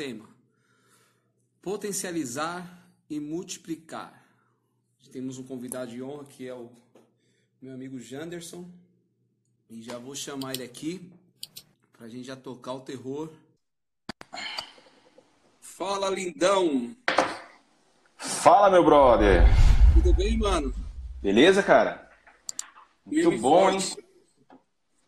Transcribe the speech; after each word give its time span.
tema: 0.00 0.26
potencializar 1.60 2.88
e 3.10 3.20
multiplicar. 3.20 4.24
Temos 5.12 5.36
um 5.36 5.42
convidado 5.42 5.90
de 5.90 6.02
honra 6.02 6.24
que 6.24 6.48
é 6.48 6.54
o 6.54 6.70
meu 7.60 7.74
amigo 7.74 8.00
Janderson. 8.00 8.66
E 9.68 9.82
já 9.82 9.98
vou 9.98 10.14
chamar 10.14 10.54
ele 10.54 10.64
aqui 10.64 11.12
pra 11.92 12.08
gente 12.08 12.24
já 12.24 12.36
tocar 12.36 12.72
o 12.72 12.80
terror. 12.80 13.30
Fala, 15.60 16.08
lindão! 16.08 16.96
Fala, 18.16 18.70
meu 18.70 18.84
brother! 18.84 19.42
Tudo 19.94 20.14
bem, 20.14 20.38
mano? 20.38 20.74
Beleza, 21.20 21.62
cara? 21.62 22.10
Muito 23.04 23.38
bom, 23.38 23.70
hein? 23.70 23.78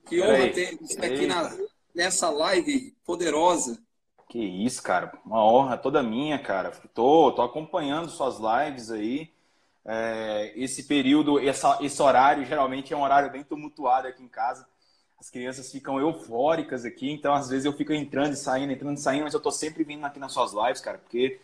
Que 0.07 0.21
honra 0.21 0.53
ter 0.53 0.77
você 0.77 0.99
aqui 1.01 1.27
na, 1.27 1.57
nessa 1.95 2.29
live 2.29 2.95
poderosa. 3.05 3.83
Que 4.33 4.39
isso, 4.39 4.83
cara. 4.83 5.13
Uma 5.27 5.45
honra 5.45 5.77
toda 5.77 6.03
minha, 6.03 6.39
cara. 6.39 6.71
Tô, 6.95 7.31
tô 7.33 7.43
acompanhando 7.43 8.09
suas 8.09 8.39
lives 8.39 8.91
aí. 8.91 9.31
É, 9.85 10.55
esse 10.57 10.85
período, 10.85 11.39
essa, 11.39 11.77
esse 11.83 12.01
horário, 12.01 12.43
geralmente 12.47 12.95
é 12.95 12.97
um 12.97 13.03
horário 13.03 13.31
bem 13.31 13.45
tumultuado 13.45 14.09
aqui 14.09 14.23
em 14.23 14.29
casa. 14.29 14.67
As 15.21 15.29
crianças 15.29 15.71
ficam 15.71 16.01
eufóricas 16.01 16.87
aqui, 16.87 17.11
então 17.11 17.35
às 17.35 17.51
vezes 17.51 17.67
eu 17.67 17.75
fico 17.75 17.93
entrando 17.93 18.33
e 18.33 18.37
saindo, 18.37 18.73
entrando 18.73 18.97
e 18.97 19.01
saindo, 19.01 19.25
mas 19.25 19.35
eu 19.35 19.41
tô 19.41 19.51
sempre 19.51 19.85
vindo 19.85 20.03
aqui 20.07 20.19
nas 20.19 20.33
suas 20.33 20.55
lives, 20.55 20.81
cara, 20.81 20.97
porque 20.97 21.39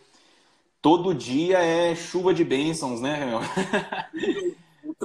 todo 0.81 1.13
dia 1.13 1.59
é 1.59 1.93
chuva 1.93 2.33
de 2.33 2.43
bênçãos, 2.43 3.01
né, 3.01 3.23
meu? 3.23 3.39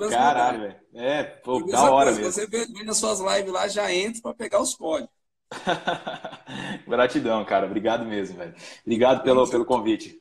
Caralho, 0.08 0.60
velho. 0.62 0.76
É, 0.94 1.22
pô, 1.22 1.60
da 1.66 1.92
hora 1.92 2.12
mesmo. 2.12 2.32
Você 2.32 2.46
vê 2.46 2.66
nas 2.82 2.96
suas 2.96 3.20
lives 3.20 3.52
lá, 3.52 3.68
já 3.68 3.92
entra 3.92 4.22
para 4.22 4.32
pegar 4.32 4.62
os 4.62 4.74
códigos. 4.74 5.12
Gratidão, 6.86 7.44
cara. 7.44 7.66
Obrigado 7.66 8.04
mesmo, 8.04 8.36
velho. 8.36 8.54
Obrigado 8.82 9.22
pelo, 9.22 9.48
pelo 9.48 9.64
convite. 9.64 10.20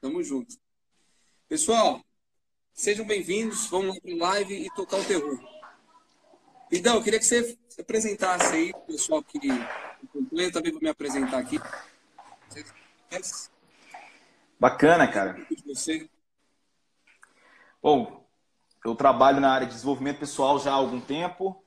Tamo 0.00 0.22
junto. 0.22 0.56
Pessoal, 1.48 2.00
sejam 2.72 3.06
bem-vindos. 3.06 3.66
Vamos 3.68 3.94
lá 3.94 4.00
para 4.00 4.14
live 4.14 4.66
e 4.66 4.70
tocar 4.74 4.98
o 4.98 5.04
terror. 5.04 5.38
Então, 6.70 6.96
eu 6.96 7.02
queria 7.02 7.18
que 7.18 7.24
você 7.24 7.56
se 7.68 7.80
apresentasse 7.80 8.54
aí, 8.54 8.72
pessoal 8.86 9.22
que 9.22 9.38
acompanha. 10.02 10.50
Também 10.50 10.72
vou 10.72 10.80
me 10.80 10.88
apresentar 10.88 11.38
aqui. 11.38 11.60
Bacana, 14.58 15.06
cara. 15.08 15.46
Bom, 17.82 18.26
eu 18.84 18.94
trabalho 18.94 19.40
na 19.40 19.52
área 19.52 19.66
de 19.66 19.74
desenvolvimento 19.74 20.18
pessoal 20.18 20.58
já 20.58 20.70
há 20.70 20.74
algum 20.74 21.00
tempo 21.00 21.61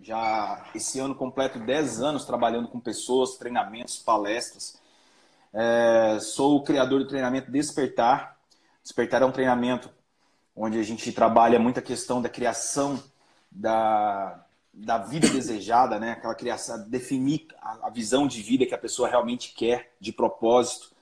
já 0.00 0.66
esse 0.74 0.98
ano 0.98 1.14
completo 1.14 1.58
10 1.58 2.02
anos 2.02 2.24
trabalhando 2.24 2.68
com 2.68 2.80
pessoas, 2.80 3.36
treinamentos, 3.36 3.98
palestras. 3.98 4.80
É, 5.52 6.18
sou 6.20 6.56
o 6.56 6.62
criador 6.62 7.00
do 7.00 7.08
treinamento 7.08 7.50
Despertar. 7.50 8.38
Despertar 8.82 9.22
é 9.22 9.24
um 9.24 9.32
treinamento 9.32 9.90
onde 10.54 10.78
a 10.78 10.82
gente 10.82 11.10
trabalha 11.12 11.58
muita 11.58 11.80
questão 11.80 12.20
da 12.20 12.28
criação 12.28 13.02
da, 13.50 14.44
da 14.72 14.98
vida 14.98 15.28
desejada, 15.28 15.98
né? 15.98 16.12
Aquela 16.12 16.34
criação, 16.34 16.88
definir 16.88 17.46
a, 17.60 17.86
a 17.86 17.90
visão 17.90 18.26
de 18.26 18.42
vida 18.42 18.66
que 18.66 18.74
a 18.74 18.78
pessoa 18.78 19.08
realmente 19.08 19.54
quer, 19.54 19.92
de 20.00 20.12
propósito. 20.12 20.92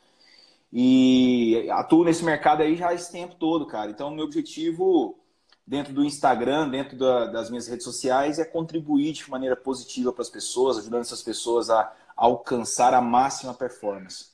E 0.73 1.69
atuo 1.70 2.05
nesse 2.05 2.25
mercado 2.25 2.63
aí 2.63 2.77
já 2.77 2.95
esse 2.95 3.11
tempo 3.11 3.35
todo, 3.35 3.67
cara. 3.67 3.91
Então, 3.91 4.11
meu 4.11 4.25
objetivo 4.25 5.19
dentro 5.67 5.93
do 5.93 6.05
Instagram, 6.05 6.69
dentro 6.69 6.97
da, 6.97 7.27
das 7.27 7.51
minhas 7.51 7.67
redes 7.67 7.85
sociais, 7.85 8.39
é 8.39 8.45
contribuir 8.45 9.13
de 9.13 9.29
maneira 9.31 9.57
positiva 9.57 10.13
para 10.13 10.23
as 10.23 10.31
pessoas, 10.31 10.79
ajudando 10.79 11.03
essas 11.03 11.23
pessoas 11.23 11.70
a, 11.70 11.81
a 11.81 11.95
alcançar 12.17 12.95
a 12.95 13.01
máxima 13.01 13.55
performance. 13.55 14.33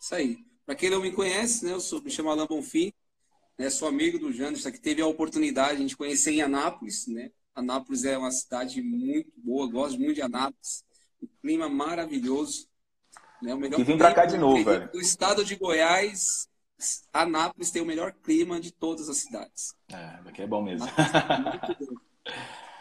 Isso 0.00 0.14
aí. 0.14 0.38
Para 0.64 0.74
quem 0.74 0.90
não 0.90 1.00
me 1.00 1.12
conhece, 1.12 1.64
né, 1.64 1.72
eu 1.72 1.80
sou, 1.80 2.00
me 2.00 2.10
chamo 2.10 2.30
Alain 2.30 2.46
Bonfim, 2.46 2.92
né, 3.58 3.68
sou 3.68 3.88
amigo 3.88 4.18
do 4.18 4.32
Janderson, 4.32 4.70
que 4.70 4.80
teve 4.80 5.02
a 5.02 5.06
oportunidade 5.06 5.84
de 5.84 5.96
conhecer 5.96 6.32
em 6.32 6.42
Anápolis. 6.42 7.06
Né? 7.08 7.30
Anápolis 7.54 8.04
é 8.04 8.16
uma 8.16 8.30
cidade 8.30 8.80
muito 8.80 9.30
boa, 9.36 9.70
gosto 9.70 9.98
muito 9.98 10.14
de 10.14 10.22
Anápolis. 10.22 10.84
Um 11.22 11.28
clima 11.40 11.68
maravilhoso. 11.68 12.68
Né? 13.42 13.54
O 13.54 13.58
melhor 13.58 13.76
que 13.76 13.84
vim 13.84 13.98
para 13.98 14.14
cá 14.14 14.24
de 14.24 14.38
novo, 14.38 14.64
velho. 14.64 14.90
Do 14.90 15.00
estado 15.00 15.44
de 15.44 15.56
Goiás, 15.56 16.48
Anápolis 17.12 17.70
tem 17.70 17.82
o 17.82 17.86
melhor 17.86 18.12
clima 18.12 18.60
de 18.60 18.70
todas 18.70 19.08
as 19.08 19.18
cidades. 19.18 19.74
É, 19.90 20.28
aqui 20.28 20.42
é 20.42 20.46
bom 20.46 20.62
mesmo. 20.62 20.86
muito 20.86 21.86
bom. 21.86 22.00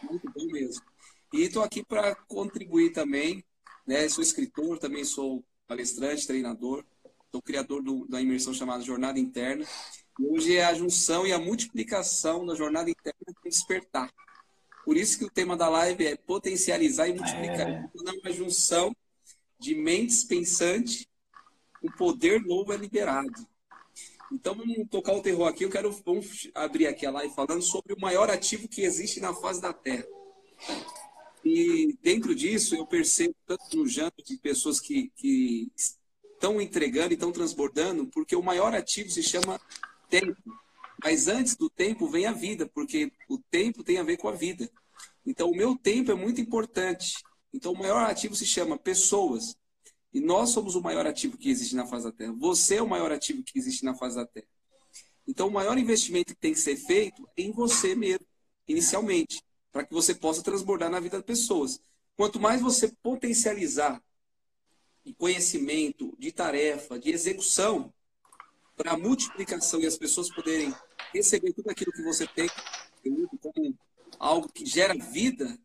Muito 0.04 0.32
bom 0.32 0.46
mesmo. 0.52 0.84
E 1.34 1.42
estou 1.44 1.64
aqui 1.64 1.84
para 1.84 2.16
contribuir 2.16 2.92
também. 2.92 3.44
Né? 3.86 4.08
Sou 4.10 4.24
escritor, 4.24 4.78
também 4.80 5.04
sou 5.04 5.44
palestrante, 5.68 6.28
treinador. 6.28 6.84
Sou 7.32 7.42
criador 7.42 7.82
do, 7.82 8.06
da 8.08 8.22
imersão 8.22 8.54
chamada 8.54 8.84
Jornada 8.84 9.20
Interna. 9.20 9.66
E 10.20 10.26
hoje 10.26 10.58
é 10.58 10.66
a 10.66 10.74
junção 10.74 11.26
e 11.26 11.32
a 11.32 11.40
multiplicação 11.40 12.46
da 12.46 12.56
jornada 12.56 12.90
interna 12.90 13.20
com 13.42 13.50
despertar. 13.50 14.12
Por 14.84 14.98
isso 14.98 15.18
que 15.18 15.26
o 15.26 15.30
tema 15.30 15.56
da 15.56 15.70
live 15.70 16.06
é 16.06 16.16
potencializar 16.16 17.08
e 17.08 17.14
multiplicar. 17.14 17.70
É. 17.70 17.90
Então, 17.94 18.14
é 18.14 18.18
uma 18.18 18.34
junção 18.34 18.96
de 19.60 19.76
mentes 19.76 20.24
pensantes, 20.24 21.06
o 21.84 21.92
poder 21.92 22.42
novo 22.42 22.74
é 22.74 22.78
liberado. 22.78 23.48
Então 24.32 24.56
vamos 24.56 24.88
tocar 24.90 25.14
o 25.14 25.22
terror 25.22 25.48
aqui. 25.48 25.66
Eu 25.66 25.70
quero 25.70 25.92
vamos 26.06 26.50
abrir 26.56 26.88
aqui 26.88 27.06
a 27.06 27.12
live 27.12 27.34
falando 27.34 27.62
sobre 27.62 27.94
o 27.94 28.00
maior 28.00 28.30
ativo 28.30 28.68
que 28.68 28.82
existe 28.82 29.20
na 29.20 29.34
face 29.34 29.62
da 29.62 29.74
Terra. 29.74 30.06
E 31.44 31.98
dentro 32.02 32.34
disso 32.34 32.76
eu 32.76 32.86
percebo 32.86 33.36
tanto 33.46 33.76
no 33.76 33.88
janto 33.88 34.24
de 34.24 34.38
pessoas 34.38 34.80
que, 34.80 35.12
que 35.16 35.72
estão 35.76 36.62
entregando 36.62 37.12
e 37.12 37.16
estão 37.16 37.32
transbordando, 37.32 38.08
porque 38.08 38.36
o 38.36 38.44
maior 38.44 38.74
ativo 38.74 39.10
se 39.10 39.22
chama 39.22 39.60
tempo. 40.10 40.38
Mas 41.04 41.28
antes 41.28 41.56
do 41.56 41.70
tempo 41.70 42.08
vem 42.08 42.28
a 42.28 42.32
vida, 42.32 42.68
porque 42.68 43.12
o 43.28 43.38
tempo 43.38 43.84
tem 43.84 43.98
a 43.98 44.04
ver 44.04 44.18
com 44.18 44.30
a 44.30 44.34
vida. 44.34 44.70
Então 45.26 45.50
o 45.50 45.56
meu 45.56 45.76
tempo 45.76 46.12
é 46.12 46.16
muito 46.16 46.40
importante. 46.40 47.16
Então 47.54 47.74
o 47.74 47.78
maior 47.78 48.10
ativo 48.10 48.36
se 48.36 48.46
chama 48.46 48.78
pessoas. 48.78 49.56
E 50.14 50.20
nós 50.20 50.50
somos 50.50 50.76
o 50.76 50.82
maior 50.82 51.08
ativo 51.08 51.38
que 51.38 51.50
existe 51.50 51.76
na 51.76 51.86
face 51.86 52.06
da 52.06 52.12
Terra. 52.12 52.34
Você 52.34 52.76
é 52.76 52.82
o 52.82 52.88
maior 52.88 53.12
ativo 53.12 53.44
que 53.44 53.58
existe 53.58 53.86
na 53.86 53.96
face 53.96 54.16
da 54.16 54.26
Terra. 54.26 54.48
Então, 55.28 55.48
o 55.48 55.52
maior 55.52 55.78
investimento 55.78 56.34
que 56.34 56.40
tem 56.40 56.54
que 56.54 56.60
ser 56.60 56.76
feito 56.76 57.28
é 57.38 57.44
em 57.44 57.52
você 57.52 57.96
mesmo, 57.96 58.26
inicialmente, 58.68 59.42
para 59.72 59.86
que 59.86 59.94
você 59.94 60.14
possa 60.14 60.44
transbordar 60.44 60.90
na 60.90 61.00
vida 61.00 61.18
das 61.18 61.26
pessoas. 61.26 61.80
Quanto 62.18 62.40
mais 62.40 62.62
você 62.62 62.90
potencializar 63.02 64.02
de 65.06 65.14
conhecimento, 65.14 66.14
de 66.20 66.32
tarefa, 66.32 67.00
de 67.00 67.10
execução, 67.10 67.94
para 68.76 68.98
multiplicação 68.98 69.80
e 69.80 69.86
as 69.86 69.98
pessoas 69.98 70.30
poderem 70.30 70.74
receber 71.14 71.54
tudo 71.54 71.70
aquilo 71.70 71.92
que 71.92 72.04
você 72.04 72.28
tem 72.28 72.50
como 73.00 73.78
algo 74.20 74.52
que 74.52 74.66
gera 74.66 74.94
vida, 74.94 75.58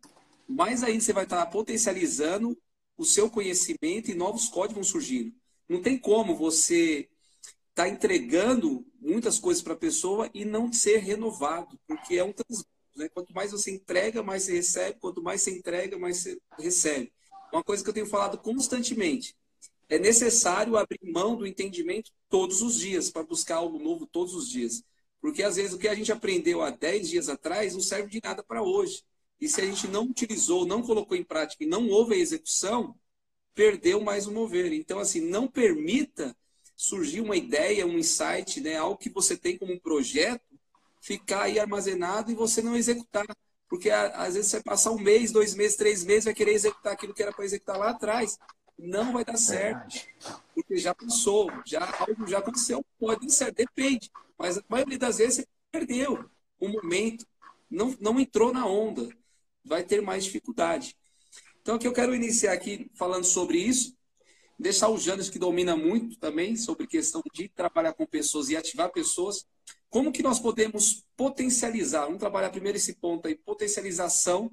mais 0.48 0.82
ainda 0.82 1.00
você 1.00 1.12
vai 1.12 1.24
estar 1.24 1.44
potencializando 1.46 2.56
o 2.96 3.04
seu 3.04 3.30
conhecimento 3.30 4.10
e 4.10 4.14
novos 4.14 4.48
códigos 4.48 4.74
vão 4.74 4.84
surgindo. 4.84 5.34
Não 5.68 5.82
tem 5.82 5.98
como 5.98 6.36
você 6.36 7.08
estar 7.70 7.84
tá 7.84 7.88
entregando 7.88 8.86
muitas 9.00 9.38
coisas 9.38 9.62
para 9.62 9.74
a 9.74 9.78
pessoa 9.78 10.30
e 10.32 10.44
não 10.44 10.72
ser 10.72 10.98
renovado, 10.98 11.78
porque 11.86 12.16
é 12.16 12.24
um 12.24 12.32
transbordo. 12.32 12.70
Né? 12.96 13.08
Quanto 13.10 13.32
mais 13.34 13.52
você 13.52 13.70
entrega, 13.70 14.22
mais 14.22 14.44
você 14.44 14.54
recebe. 14.54 14.98
Quanto 14.98 15.22
mais 15.22 15.42
você 15.42 15.50
entrega, 15.50 15.98
mais 15.98 16.16
você 16.16 16.38
recebe. 16.58 17.12
Uma 17.52 17.62
coisa 17.62 17.84
que 17.84 17.90
eu 17.90 17.94
tenho 17.94 18.06
falado 18.06 18.38
constantemente. 18.38 19.36
É 19.88 19.98
necessário 19.98 20.76
abrir 20.76 20.98
mão 21.02 21.36
do 21.36 21.46
entendimento 21.46 22.10
todos 22.28 22.62
os 22.62 22.76
dias, 22.78 23.10
para 23.10 23.22
buscar 23.22 23.56
algo 23.56 23.78
novo 23.78 24.06
todos 24.06 24.34
os 24.34 24.48
dias. 24.48 24.82
Porque 25.20 25.42
às 25.42 25.56
vezes 25.56 25.72
o 25.72 25.78
que 25.78 25.88
a 25.88 25.94
gente 25.94 26.10
aprendeu 26.10 26.62
há 26.62 26.70
10 26.70 27.08
dias 27.08 27.28
atrás 27.28 27.74
não 27.74 27.80
serve 27.80 28.10
de 28.10 28.20
nada 28.22 28.42
para 28.42 28.62
hoje. 28.62 29.04
E 29.40 29.48
se 29.48 29.60
a 29.60 29.64
gente 29.64 29.86
não 29.88 30.04
utilizou, 30.04 30.66
não 30.66 30.82
colocou 30.82 31.16
em 31.16 31.24
prática 31.24 31.64
e 31.64 31.66
não 31.66 31.88
houve 31.88 32.14
a 32.14 32.18
execução, 32.18 32.96
perdeu 33.54 34.00
mais 34.00 34.26
o 34.26 34.32
mover. 34.32 34.72
Então, 34.72 34.98
assim, 34.98 35.20
não 35.20 35.46
permita 35.48 36.36
surgir 36.76 37.20
uma 37.20 37.36
ideia, 37.36 37.86
um 37.86 37.98
insight, 37.98 38.60
né, 38.60 38.76
algo 38.76 38.98
que 38.98 39.08
você 39.08 39.36
tem 39.36 39.56
como 39.56 39.72
um 39.72 39.78
projeto, 39.78 40.44
ficar 41.00 41.44
aí 41.44 41.58
armazenado 41.58 42.30
e 42.30 42.34
você 42.34 42.60
não 42.60 42.76
executar. 42.76 43.26
Porque 43.68 43.90
às 43.90 44.34
vezes 44.34 44.50
você 44.50 44.56
vai 44.58 44.64
passar 44.64 44.92
um 44.92 44.98
mês, 44.98 45.32
dois 45.32 45.54
meses, 45.54 45.76
três 45.76 46.04
meses, 46.04 46.26
vai 46.26 46.34
querer 46.34 46.52
executar 46.52 46.92
aquilo 46.92 47.14
que 47.14 47.22
era 47.22 47.32
para 47.32 47.44
executar 47.44 47.78
lá 47.78 47.90
atrás. 47.90 48.38
Não 48.78 49.12
vai 49.12 49.24
dar 49.24 49.38
certo. 49.38 50.06
Porque 50.54 50.76
já 50.76 50.94
passou, 50.94 51.50
já, 51.64 51.82
algo 51.98 52.26
já 52.26 52.38
aconteceu. 52.38 52.84
Pode 52.98 53.26
dar 53.26 53.32
certo, 53.32 53.56
depende. 53.56 54.10
Mas 54.38 54.58
a 54.58 54.64
maioria 54.68 54.98
das 54.98 55.18
vezes 55.18 55.36
você 55.36 55.48
perdeu 55.72 56.28
o 56.60 56.68
momento, 56.68 57.26
não, 57.70 57.96
não 57.98 58.20
entrou 58.20 58.52
na 58.52 58.66
onda 58.66 59.08
vai 59.66 59.82
ter 59.82 60.00
mais 60.00 60.24
dificuldade. 60.24 60.96
Então, 61.60 61.74
aqui 61.74 61.86
eu 61.86 61.92
quero 61.92 62.14
iniciar 62.14 62.52
aqui 62.52 62.90
falando 62.94 63.24
sobre 63.24 63.58
isso, 63.58 63.94
deixar 64.58 64.88
o 64.88 64.96
Janes, 64.96 65.28
que 65.28 65.38
domina 65.38 65.76
muito 65.76 66.18
também 66.18 66.56
sobre 66.56 66.86
questão 66.86 67.22
de 67.34 67.48
trabalhar 67.48 67.92
com 67.92 68.06
pessoas 68.06 68.48
e 68.48 68.56
ativar 68.56 68.90
pessoas. 68.92 69.44
Como 69.90 70.12
que 70.12 70.22
nós 70.22 70.38
podemos 70.38 71.04
potencializar? 71.16 72.04
Vamos 72.04 72.20
trabalhar 72.20 72.50
primeiro 72.50 72.78
esse 72.78 72.94
ponto 72.94 73.26
aí, 73.26 73.34
potencialização 73.34 74.50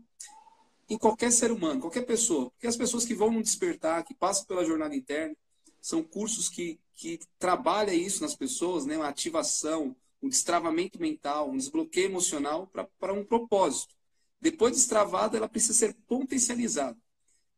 em 0.89 0.98
qualquer 0.98 1.31
ser 1.31 1.51
humano, 1.51 1.81
qualquer 1.81 2.06
pessoa. 2.06 2.50
Porque 2.51 2.68
as 2.68 2.75
pessoas 2.75 3.06
que 3.06 3.13
vão 3.13 3.31
no 3.31 3.42
despertar, 3.42 4.04
que 4.04 4.13
passam 4.13 4.45
pela 4.45 4.65
jornada 4.65 4.95
interna, 4.95 5.36
são 5.80 6.01
cursos 6.01 6.50
que, 6.50 6.80
que 6.95 7.19
trabalham 7.38 7.94
isso 7.94 8.21
nas 8.21 8.36
pessoas, 8.36 8.86
né? 8.86 8.98
uma 8.98 9.07
ativação, 9.07 9.95
um 10.21 10.30
destravamento 10.30 11.00
mental, 11.00 11.50
um 11.50 11.57
desbloqueio 11.57 12.06
emocional 12.06 12.71
para 13.00 13.13
um 13.13 13.24
propósito. 13.24 13.94
Depois 14.44 14.74
de 14.74 14.80
destravada, 14.80 15.38
ela 15.38 15.48
precisa 15.48 15.74
ser 15.74 15.95
potencializada. 16.06 16.98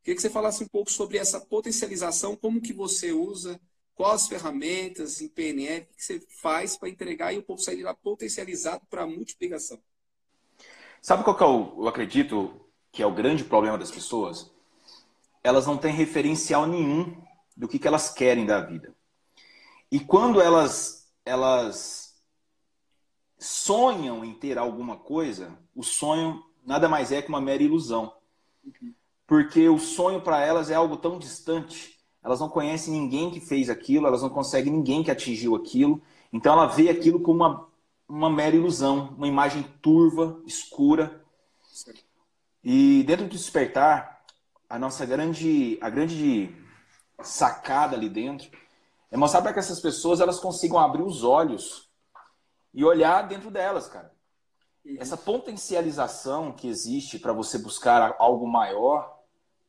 Queria 0.03 0.15
que 0.15 0.21
você 0.21 0.29
falasse 0.29 0.63
um 0.63 0.67
pouco 0.67 0.91
sobre 0.91 1.17
essa 1.17 1.41
potencialização, 1.41 2.35
como 2.35 2.61
que 2.61 2.71
você 2.71 3.11
usa, 3.11 3.59
quais 3.95 4.21
as 4.21 4.27
ferramentas 4.27 5.19
em 5.19 5.27
PNL 5.27 5.87
que 5.97 6.03
você 6.03 6.19
faz 6.43 6.77
para 6.77 6.87
entregar 6.87 7.33
e 7.33 7.39
o 7.39 7.43
povo 7.43 7.59
sair 7.59 7.81
lá 7.81 7.95
potencializado 7.95 8.85
para 8.87 9.01
a 9.01 9.07
multiplicação. 9.07 9.81
Sabe 11.01 11.23
qual 11.23 11.35
que 11.35 11.41
eu, 11.43 11.75
eu 11.79 11.87
acredito 11.87 12.53
que 12.91 13.01
é 13.01 13.07
o 13.07 13.15
grande 13.15 13.43
problema 13.43 13.79
das 13.79 13.89
pessoas? 13.89 14.51
Elas 15.43 15.65
não 15.65 15.79
têm 15.79 15.91
referencial 15.91 16.67
nenhum 16.67 17.19
do 17.57 17.67
que, 17.67 17.79
que 17.79 17.87
elas 17.87 18.11
querem 18.11 18.45
da 18.45 18.61
vida. 18.61 18.95
E 19.91 19.99
quando 19.99 20.39
elas, 20.39 21.11
elas 21.25 22.21
sonham 23.39 24.23
em 24.23 24.35
ter 24.35 24.59
alguma 24.59 24.97
coisa, 24.97 25.57
o 25.73 25.81
sonho 25.81 26.45
nada 26.65 26.89
mais 26.89 27.11
é 27.11 27.21
que 27.21 27.29
uma 27.29 27.41
mera 27.41 27.63
ilusão. 27.63 28.13
Uhum 28.63 28.93
porque 29.27 29.67
o 29.67 29.79
sonho 29.79 30.21
para 30.21 30.41
elas 30.41 30.69
é 30.69 30.75
algo 30.75 30.97
tão 30.97 31.17
distante. 31.17 31.95
Elas 32.23 32.39
não 32.39 32.49
conhecem 32.49 32.93
ninguém 32.93 33.31
que 33.31 33.39
fez 33.39 33.69
aquilo, 33.69 34.07
elas 34.07 34.21
não 34.21 34.29
conseguem 34.29 34.71
ninguém 34.71 35.03
que 35.03 35.11
atingiu 35.11 35.55
aquilo. 35.55 36.01
Então 36.31 36.53
ela 36.53 36.67
vê 36.67 36.89
aquilo 36.89 37.19
como 37.19 37.43
uma, 37.43 37.67
uma 38.07 38.29
mera 38.29 38.55
ilusão, 38.55 39.13
uma 39.17 39.27
imagem 39.27 39.63
turva, 39.81 40.41
escura. 40.45 41.23
E 42.63 43.03
dentro 43.03 43.25
do 43.25 43.31
despertar, 43.31 44.23
a 44.69 44.79
nossa 44.79 45.05
grande, 45.05 45.77
a 45.81 45.89
grande 45.89 46.55
sacada 47.21 47.95
ali 47.95 48.09
dentro 48.09 48.49
é 49.11 49.17
mostrar 49.17 49.41
para 49.41 49.53
que 49.53 49.59
essas 49.59 49.79
pessoas 49.79 50.19
elas 50.19 50.39
consigam 50.39 50.79
abrir 50.79 51.03
os 51.03 51.23
olhos 51.23 51.87
e 52.73 52.83
olhar 52.83 53.21
dentro 53.27 53.51
delas, 53.51 53.87
cara. 53.87 54.14
Essa 54.97 55.17
potencialização 55.17 56.51
que 56.51 56.67
existe 56.67 57.17
para 57.17 57.33
você 57.33 57.57
buscar 57.57 58.15
algo 58.19 58.47
maior, 58.47 59.19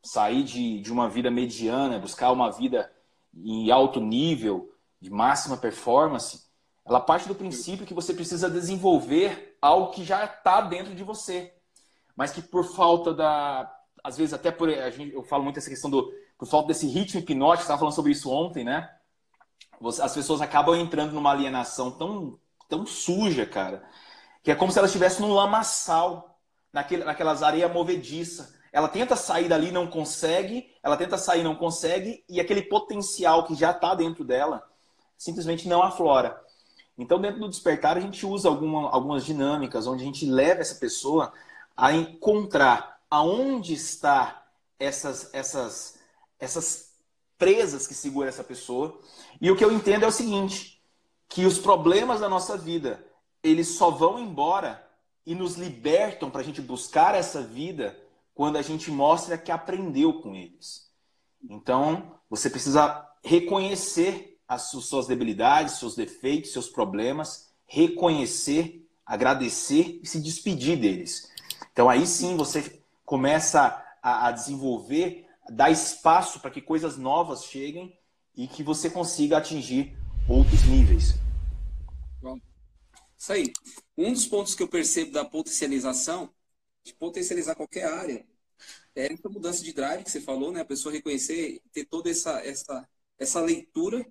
sair 0.02 0.42
de, 0.44 0.80
de 0.80 0.92
uma 0.92 1.08
vida 1.08 1.30
mediana, 1.30 1.98
buscar 1.98 2.30
uma 2.30 2.50
vida 2.50 2.92
em 3.34 3.70
alto 3.70 4.00
nível, 4.00 4.72
de 5.00 5.10
máxima 5.10 5.56
performance, 5.56 6.46
ela 6.84 7.00
parte 7.00 7.26
do 7.26 7.34
princípio 7.34 7.86
que 7.86 7.94
você 7.94 8.14
precisa 8.14 8.48
desenvolver 8.48 9.56
algo 9.60 9.90
que 9.90 10.04
já 10.04 10.24
está 10.24 10.60
dentro 10.60 10.94
de 10.94 11.02
você, 11.02 11.52
mas 12.14 12.30
que 12.30 12.40
por 12.40 12.64
falta 12.64 13.12
da, 13.12 13.70
às 14.04 14.16
vezes 14.16 14.32
até 14.32 14.50
por 14.50 14.70
gente, 14.70 15.12
eu 15.12 15.22
falo 15.24 15.42
muito 15.42 15.58
essa 15.58 15.70
questão 15.70 15.90
do 15.90 16.12
por 16.38 16.46
falta 16.46 16.68
desse 16.68 16.86
ritmo 16.86 17.20
hipnótico, 17.20 17.62
estava 17.62 17.78
falando 17.78 17.94
sobre 17.94 18.12
isso 18.12 18.30
ontem, 18.30 18.62
né? 18.62 18.90
As 20.02 20.14
pessoas 20.14 20.40
acabam 20.40 20.74
entrando 20.74 21.12
numa 21.12 21.32
alienação 21.32 21.90
tão 21.90 22.38
tão 22.68 22.84
suja, 22.86 23.46
cara, 23.46 23.88
que 24.46 24.52
é 24.52 24.54
como 24.54 24.70
se 24.70 24.78
elas 24.78 24.90
estivessem 24.92 25.26
num 25.26 25.34
lamaçal, 25.34 26.38
naquele, 26.72 27.02
naquelas 27.02 27.42
areias 27.42 27.72
movediças 27.72 28.54
ela 28.70 28.86
tenta 28.86 29.16
sair 29.16 29.48
dali, 29.48 29.72
não 29.72 29.88
consegue, 29.88 30.70
ela 30.84 30.96
tenta 30.96 31.18
sair, 31.18 31.42
não 31.42 31.56
consegue, 31.56 32.24
e 32.28 32.38
aquele 32.38 32.62
potencial 32.62 33.44
que 33.44 33.56
já 33.56 33.72
está 33.72 33.92
dentro 33.92 34.22
dela 34.22 34.62
simplesmente 35.18 35.66
não 35.66 35.82
aflora. 35.82 36.40
Então, 36.96 37.20
dentro 37.20 37.40
do 37.40 37.48
despertar, 37.48 37.96
a 37.96 38.00
gente 38.00 38.24
usa 38.24 38.48
alguma, 38.48 38.88
algumas 38.88 39.24
dinâmicas 39.24 39.88
onde 39.88 40.04
a 40.04 40.06
gente 40.06 40.24
leva 40.26 40.60
essa 40.60 40.76
pessoa 40.76 41.32
a 41.76 41.92
encontrar 41.92 43.00
aonde 43.10 43.74
está 43.74 44.46
essas, 44.78 45.34
essas, 45.34 45.98
essas 46.38 46.92
presas 47.36 47.84
que 47.84 47.94
seguram 47.94 48.28
essa 48.28 48.44
pessoa. 48.44 49.00
E 49.40 49.50
o 49.50 49.56
que 49.56 49.64
eu 49.64 49.72
entendo 49.72 50.04
é 50.04 50.06
o 50.06 50.12
seguinte, 50.12 50.80
que 51.28 51.46
os 51.46 51.58
problemas 51.58 52.20
da 52.20 52.28
nossa 52.28 52.56
vida, 52.56 53.04
eles 53.46 53.68
só 53.68 53.90
vão 53.90 54.18
embora 54.18 54.84
e 55.24 55.34
nos 55.34 55.56
libertam 55.56 56.30
para 56.30 56.40
a 56.40 56.44
gente 56.44 56.60
buscar 56.60 57.14
essa 57.14 57.42
vida 57.42 57.98
quando 58.34 58.56
a 58.56 58.62
gente 58.62 58.90
mostra 58.90 59.38
que 59.38 59.50
aprendeu 59.50 60.20
com 60.20 60.34
eles. 60.34 60.90
Então, 61.48 62.12
você 62.28 62.50
precisa 62.50 63.08
reconhecer 63.24 64.38
as 64.46 64.70
suas 64.70 65.06
debilidades, 65.06 65.74
seus 65.74 65.96
defeitos, 65.96 66.52
seus 66.52 66.68
problemas, 66.68 67.50
reconhecer, 67.66 68.86
agradecer 69.04 70.00
e 70.02 70.06
se 70.06 70.20
despedir 70.20 70.78
deles. 70.78 71.30
Então, 71.72 71.88
aí 71.88 72.06
sim 72.06 72.36
você 72.36 72.80
começa 73.04 73.82
a, 74.02 74.30
desenvolver, 74.30 75.26
dar 75.50 75.70
espaço 75.70 76.40
para 76.40 76.50
que 76.50 76.60
coisas 76.60 76.96
novas 76.96 77.44
cheguem 77.44 77.98
e 78.36 78.46
que 78.46 78.62
você 78.62 78.88
consiga 78.90 79.38
atingir 79.38 79.96
outros 80.28 80.62
níveis. 80.64 81.14
Bom, 82.22 82.38
isso 83.18 83.32
aí. 83.32 83.52
Um 83.96 84.12
dos 84.12 84.26
pontos 84.26 84.54
que 84.54 84.62
eu 84.62 84.68
percebo 84.68 85.12
da 85.12 85.24
potencialização 85.24 86.32
de 86.84 86.94
potencializar 86.94 87.54
qualquer 87.54 87.84
área. 87.84 88.26
É 88.94 89.12
essa 89.12 89.28
mudança 89.28 89.62
de 89.62 89.72
drive 89.72 90.04
que 90.04 90.10
você 90.10 90.20
falou, 90.20 90.52
né? 90.52 90.60
A 90.60 90.64
pessoa 90.64 90.92
reconhecer, 90.92 91.60
ter 91.72 91.84
toda 91.84 92.08
essa, 92.10 92.40
essa, 92.44 92.88
essa 93.18 93.40
leitura 93.40 94.06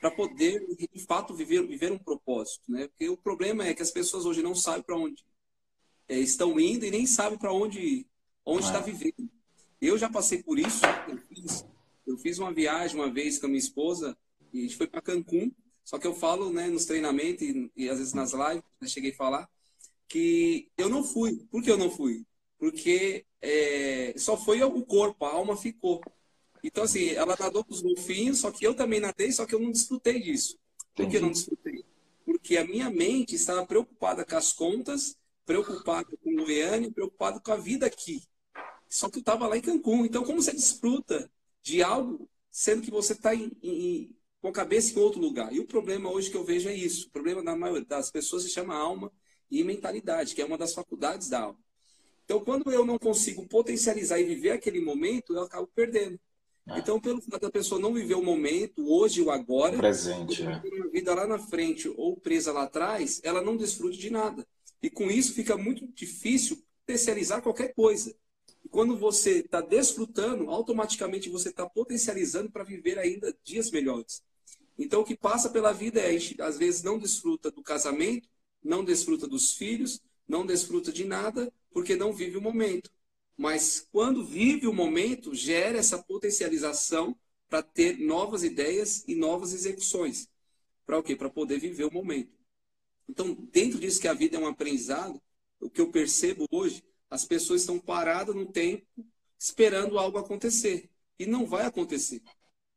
para 0.00 0.10
poder, 0.10 0.64
de 0.92 1.04
fato, 1.06 1.34
viver, 1.34 1.66
viver 1.66 1.90
um 1.90 1.98
propósito, 1.98 2.70
né? 2.70 2.86
Porque 2.88 3.08
o 3.08 3.16
problema 3.16 3.66
é 3.66 3.74
que 3.74 3.82
as 3.82 3.90
pessoas 3.90 4.24
hoje 4.26 4.42
não 4.42 4.54
sabem 4.54 4.82
para 4.82 4.96
onde 4.96 5.24
é, 6.08 6.18
estão 6.18 6.58
indo 6.60 6.84
e 6.84 6.90
nem 6.90 7.06
sabem 7.06 7.38
para 7.38 7.52
onde 7.52 8.06
onde 8.44 8.64
está 8.64 8.80
vivendo. 8.80 9.30
Eu 9.80 9.98
já 9.98 10.08
passei 10.08 10.42
por 10.42 10.58
isso. 10.58 10.80
Eu 11.08 11.18
fiz, 11.18 11.66
eu 12.06 12.18
fiz 12.18 12.38
uma 12.38 12.52
viagem 12.52 12.98
uma 12.98 13.12
vez 13.12 13.38
com 13.38 13.46
a 13.46 13.48
minha 13.48 13.58
esposa 13.58 14.16
e 14.52 14.60
a 14.60 14.62
gente 14.62 14.76
foi 14.76 14.86
para 14.86 15.02
Cancún. 15.02 15.52
Só 15.88 15.98
que 15.98 16.06
eu 16.06 16.12
falo, 16.12 16.52
né, 16.52 16.66
nos 16.66 16.84
treinamentos 16.84 17.40
e, 17.40 17.72
e 17.74 17.88
às 17.88 17.96
vezes 17.96 18.12
nas 18.12 18.34
lives, 18.34 18.62
já 18.82 18.88
cheguei 18.88 19.10
a 19.10 19.16
falar, 19.16 19.48
que 20.06 20.70
eu 20.76 20.86
não 20.86 21.02
fui. 21.02 21.46
Por 21.50 21.62
que 21.62 21.70
eu 21.70 21.78
não 21.78 21.90
fui? 21.90 22.26
Porque 22.58 23.24
é, 23.40 24.12
só 24.18 24.36
foi 24.36 24.62
o 24.62 24.84
corpo, 24.84 25.24
a 25.24 25.32
alma 25.32 25.56
ficou. 25.56 26.02
Então, 26.62 26.84
assim, 26.84 27.08
ela 27.12 27.34
nadou 27.40 27.64
com 27.64 27.72
os 27.72 27.80
golfinhos, 27.80 28.40
só 28.40 28.50
que 28.50 28.66
eu 28.66 28.74
também 28.74 29.00
nadei, 29.00 29.32
só 29.32 29.46
que 29.46 29.54
eu 29.54 29.60
não 29.60 29.70
desfrutei 29.70 30.20
disso. 30.20 30.58
Por 30.94 31.08
que 31.08 31.16
eu 31.16 31.22
não 31.22 31.30
desfrutei? 31.30 31.82
Porque 32.22 32.58
a 32.58 32.66
minha 32.66 32.90
mente 32.90 33.34
estava 33.34 33.64
preocupada 33.64 34.26
com 34.26 34.36
as 34.36 34.52
contas, 34.52 35.16
preocupada 35.46 36.06
com 36.22 36.34
o 36.34 36.44
Goiânia, 36.44 36.92
preocupada 36.92 37.40
com 37.40 37.50
a 37.50 37.56
vida 37.56 37.86
aqui. 37.86 38.22
Só 38.90 39.08
que 39.08 39.16
eu 39.16 39.20
estava 39.20 39.48
lá 39.48 39.56
em 39.56 39.62
Cancún. 39.62 40.04
Então, 40.04 40.22
como 40.22 40.42
você 40.42 40.52
desfruta 40.52 41.30
de 41.62 41.82
algo, 41.82 42.28
sendo 42.50 42.82
que 42.82 42.90
você 42.90 43.14
está 43.14 43.30
com 44.40 44.48
a 44.48 44.52
cabeça 44.52 44.92
em 44.92 45.02
outro 45.02 45.20
lugar? 45.20 45.52
E 45.52 45.60
o 45.60 45.66
problema 45.66 46.10
hoje 46.10 46.30
que 46.30 46.36
eu 46.36 46.44
vejo 46.44 46.68
é 46.68 46.74
isso. 46.74 47.08
O 47.08 47.10
problema 47.10 47.42
da 47.42 47.56
maioria 47.56 47.84
das 47.84 48.10
pessoas 48.10 48.42
se 48.42 48.50
chama 48.50 48.74
alma 48.74 49.12
e 49.50 49.64
mentalidade, 49.64 50.34
que 50.34 50.42
é 50.42 50.44
uma 50.44 50.58
das 50.58 50.74
faculdades 50.74 51.28
da 51.28 51.40
alma. 51.42 51.58
Então, 52.24 52.44
quando 52.44 52.70
eu 52.70 52.84
não 52.84 52.98
consigo 52.98 53.46
potencializar 53.48 54.20
e 54.20 54.24
viver 54.24 54.50
aquele 54.50 54.80
momento, 54.80 55.34
eu 55.34 55.42
acabo 55.42 55.66
perdendo. 55.74 56.20
É. 56.68 56.78
Então, 56.78 57.00
pelo 57.00 57.22
fato 57.22 57.40
da 57.40 57.50
pessoa 57.50 57.80
não 57.80 57.94
viver 57.94 58.14
o 58.14 58.22
momento, 58.22 58.86
hoje 58.86 59.22
ou 59.22 59.30
agora, 59.30 59.78
presente, 59.78 60.42
é. 60.42 60.60
uma 60.62 60.90
vida 60.90 61.14
lá 61.14 61.26
na 61.26 61.38
frente 61.38 61.88
ou 61.96 62.16
presa 62.16 62.52
lá 62.52 62.64
atrás, 62.64 63.20
ela 63.24 63.40
não 63.40 63.56
desfrute 63.56 63.96
de 63.96 64.10
nada. 64.10 64.46
E 64.82 64.90
com 64.90 65.10
isso 65.10 65.32
fica 65.32 65.56
muito 65.56 65.86
difícil 65.88 66.62
potencializar 66.86 67.40
qualquer 67.40 67.74
coisa. 67.74 68.14
E 68.62 68.68
quando 68.68 68.96
você 68.96 69.38
está 69.38 69.62
desfrutando, 69.62 70.50
automaticamente 70.50 71.30
você 71.30 71.48
está 71.48 71.66
potencializando 71.68 72.50
para 72.50 72.64
viver 72.64 72.98
ainda 72.98 73.34
dias 73.42 73.70
melhores. 73.70 74.22
Então, 74.78 75.00
o 75.00 75.04
que 75.04 75.16
passa 75.16 75.50
pela 75.50 75.72
vida 75.72 76.00
é, 76.00 76.10
a 76.10 76.18
gente, 76.18 76.40
às 76.40 76.56
vezes, 76.56 76.82
não 76.82 76.98
desfruta 76.98 77.50
do 77.50 77.62
casamento, 77.62 78.28
não 78.62 78.84
desfruta 78.84 79.26
dos 79.26 79.52
filhos, 79.52 80.00
não 80.26 80.46
desfruta 80.46 80.92
de 80.92 81.04
nada, 81.04 81.52
porque 81.70 81.96
não 81.96 82.12
vive 82.12 82.36
o 82.36 82.40
momento. 82.40 82.90
Mas 83.36 83.86
quando 83.90 84.24
vive 84.24 84.66
o 84.66 84.72
momento, 84.72 85.34
gera 85.34 85.78
essa 85.78 86.02
potencialização 86.02 87.16
para 87.48 87.62
ter 87.62 87.98
novas 87.98 88.42
ideias 88.42 89.04
e 89.08 89.14
novas 89.14 89.52
execuções. 89.52 90.28
Para 90.84 90.98
o 90.98 91.02
quê? 91.02 91.16
Para 91.16 91.30
poder 91.30 91.58
viver 91.58 91.84
o 91.84 91.92
momento. 91.92 92.32
Então, 93.08 93.34
dentro 93.52 93.78
disso 93.78 94.00
que 94.00 94.08
a 94.08 94.12
vida 94.12 94.36
é 94.36 94.40
um 94.40 94.46
aprendizado, 94.46 95.20
o 95.60 95.70
que 95.70 95.80
eu 95.80 95.90
percebo 95.90 96.46
hoje, 96.50 96.84
as 97.10 97.24
pessoas 97.24 97.62
estão 97.62 97.78
paradas 97.78 98.34
no 98.34 98.46
tempo 98.46 98.86
esperando 99.38 99.98
algo 99.98 100.18
acontecer. 100.18 100.90
E 101.18 101.26
não 101.26 101.46
vai 101.46 101.64
acontecer. 101.64 102.22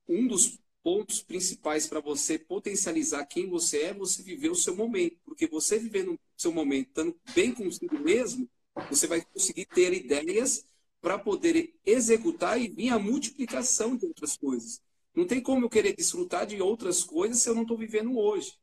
Um 0.07 0.27
dos 0.27 0.59
pontos 0.83 1.21
principais 1.21 1.87
para 1.87 1.99
você 1.99 2.37
potencializar 2.37 3.25
quem 3.25 3.47
você 3.47 3.83
é, 3.83 3.93
você 3.93 4.23
viver 4.23 4.49
o 4.49 4.55
seu 4.55 4.75
momento. 4.75 5.17
Porque 5.23 5.47
você 5.47 5.77
vivendo 5.77 6.13
o 6.13 6.19
seu 6.35 6.51
momento, 6.51 6.87
estando 6.87 7.15
bem 7.35 7.53
consigo 7.53 7.99
mesmo, 7.99 8.49
você 8.89 9.07
vai 9.07 9.21
conseguir 9.21 9.65
ter 9.65 9.93
ideias 9.93 10.65
para 11.01 11.17
poder 11.17 11.73
executar 11.85 12.61
e 12.61 12.67
vir 12.67 12.89
a 12.89 12.99
multiplicação 12.99 13.95
de 13.95 14.05
outras 14.05 14.37
coisas. 14.37 14.81
Não 15.15 15.25
tem 15.25 15.41
como 15.41 15.65
eu 15.65 15.69
querer 15.69 15.95
desfrutar 15.95 16.45
de 16.45 16.61
outras 16.61 17.03
coisas 17.03 17.39
se 17.41 17.49
eu 17.49 17.55
não 17.55 17.63
estou 17.63 17.77
vivendo 17.77 18.17
hoje. 18.17 18.53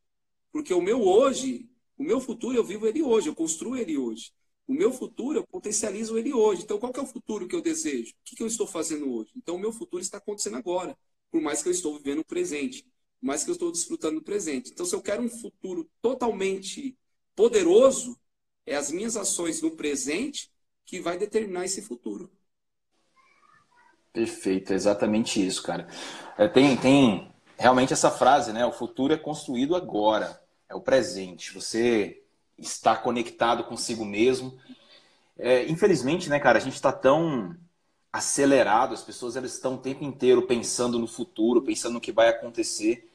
Porque 0.52 0.72
o 0.72 0.80
meu 0.80 1.02
hoje, 1.02 1.68
o 1.96 2.02
meu 2.02 2.20
futuro, 2.20 2.56
eu 2.56 2.64
vivo 2.64 2.86
ele 2.86 3.02
hoje, 3.02 3.28
eu 3.28 3.34
construo 3.34 3.76
ele 3.76 3.98
hoje. 3.98 4.32
O 4.66 4.72
meu 4.72 4.92
futuro, 4.92 5.38
eu 5.38 5.46
potencializo 5.46 6.16
ele 6.16 6.32
hoje. 6.32 6.62
Então, 6.62 6.78
qual 6.78 6.92
é 6.94 7.00
o 7.00 7.06
futuro 7.06 7.48
que 7.48 7.56
eu 7.56 7.60
desejo? 7.60 8.12
O 8.12 8.14
que, 8.24 8.36
que 8.36 8.42
eu 8.42 8.46
estou 8.46 8.66
fazendo 8.66 9.10
hoje? 9.12 9.30
Então, 9.36 9.56
o 9.56 9.58
meu 9.58 9.72
futuro 9.72 10.02
está 10.02 10.18
acontecendo 10.18 10.56
agora, 10.56 10.96
por 11.30 11.40
mais 11.40 11.62
que 11.62 11.68
eu 11.68 11.72
estou 11.72 11.96
vivendo 11.96 12.20
o 12.20 12.24
presente, 12.24 12.82
por 13.20 13.26
mais 13.26 13.44
que 13.44 13.50
eu 13.50 13.54
estou 13.54 13.72
desfrutando 13.72 14.16
do 14.16 14.24
presente. 14.24 14.70
Então, 14.70 14.86
se 14.86 14.94
eu 14.94 15.02
quero 15.02 15.22
um 15.22 15.28
futuro 15.28 15.88
totalmente 16.00 16.96
poderoso, 17.34 18.18
é 18.66 18.76
as 18.76 18.90
minhas 18.90 19.16
ações 19.16 19.62
no 19.62 19.72
presente 19.72 20.50
que 20.84 21.00
vai 21.00 21.18
determinar 21.18 21.64
esse 21.64 21.82
futuro. 21.82 22.30
Perfeito, 24.12 24.72
é 24.72 24.76
exatamente 24.76 25.44
isso, 25.44 25.62
cara. 25.62 25.86
É, 26.36 26.48
tem, 26.48 26.76
tem 26.76 27.32
realmente 27.56 27.92
essa 27.92 28.10
frase, 28.10 28.52
né? 28.52 28.64
O 28.64 28.72
futuro 28.72 29.12
é 29.12 29.16
construído 29.16 29.76
agora, 29.76 30.42
é 30.68 30.74
o 30.74 30.80
presente. 30.80 31.52
Você 31.52 32.22
está 32.56 32.96
conectado 32.96 33.64
consigo 33.64 34.04
mesmo. 34.04 34.58
É, 35.38 35.64
infelizmente, 35.68 36.28
né, 36.28 36.40
cara, 36.40 36.58
a 36.58 36.60
gente 36.60 36.74
está 36.74 36.90
tão 36.90 37.56
acelerado, 38.12 38.94
as 38.94 39.02
pessoas 39.02 39.36
elas 39.36 39.54
estão 39.54 39.74
o 39.74 39.78
tempo 39.78 40.04
inteiro 40.04 40.42
pensando 40.42 40.98
no 40.98 41.06
futuro, 41.06 41.62
pensando 41.62 41.94
no 41.94 42.00
que 42.00 42.12
vai 42.12 42.28
acontecer. 42.28 43.10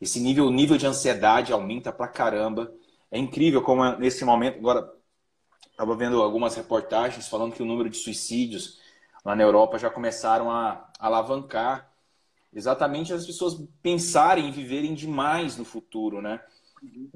Esse 0.00 0.20
nível, 0.20 0.50
nível 0.50 0.76
de 0.76 0.86
ansiedade 0.86 1.52
aumenta 1.52 1.92
pra 1.92 2.08
caramba. 2.08 2.72
É 3.10 3.18
incrível 3.18 3.62
como 3.62 3.84
nesse 3.96 4.24
momento, 4.24 4.58
agora 4.58 4.92
estava 5.70 5.94
vendo 5.96 6.22
algumas 6.22 6.54
reportagens 6.54 7.28
falando 7.28 7.54
que 7.54 7.62
o 7.62 7.66
número 7.66 7.90
de 7.90 7.96
suicídios 7.96 8.80
lá 9.24 9.34
na 9.34 9.42
Europa 9.42 9.78
já 9.78 9.90
começaram 9.90 10.50
a 10.50 10.90
alavancar 10.98 11.90
exatamente 12.52 13.12
as 13.12 13.26
pessoas 13.26 13.54
pensarem 13.82 14.48
e 14.48 14.52
viverem 14.52 14.94
demais 14.94 15.56
no 15.56 15.64
futuro, 15.64 16.20
né? 16.22 16.40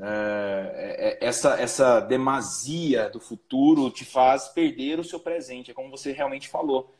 É, 0.00 1.18
é, 1.20 1.26
essa, 1.26 1.60
essa 1.60 2.00
demasia 2.00 3.08
do 3.08 3.20
futuro 3.20 3.90
te 3.90 4.04
faz 4.04 4.48
perder 4.48 4.98
o 4.98 5.04
seu 5.04 5.20
presente, 5.20 5.70
é 5.70 5.74
como 5.74 5.90
você 5.90 6.12
realmente 6.12 6.48
falou. 6.48 6.94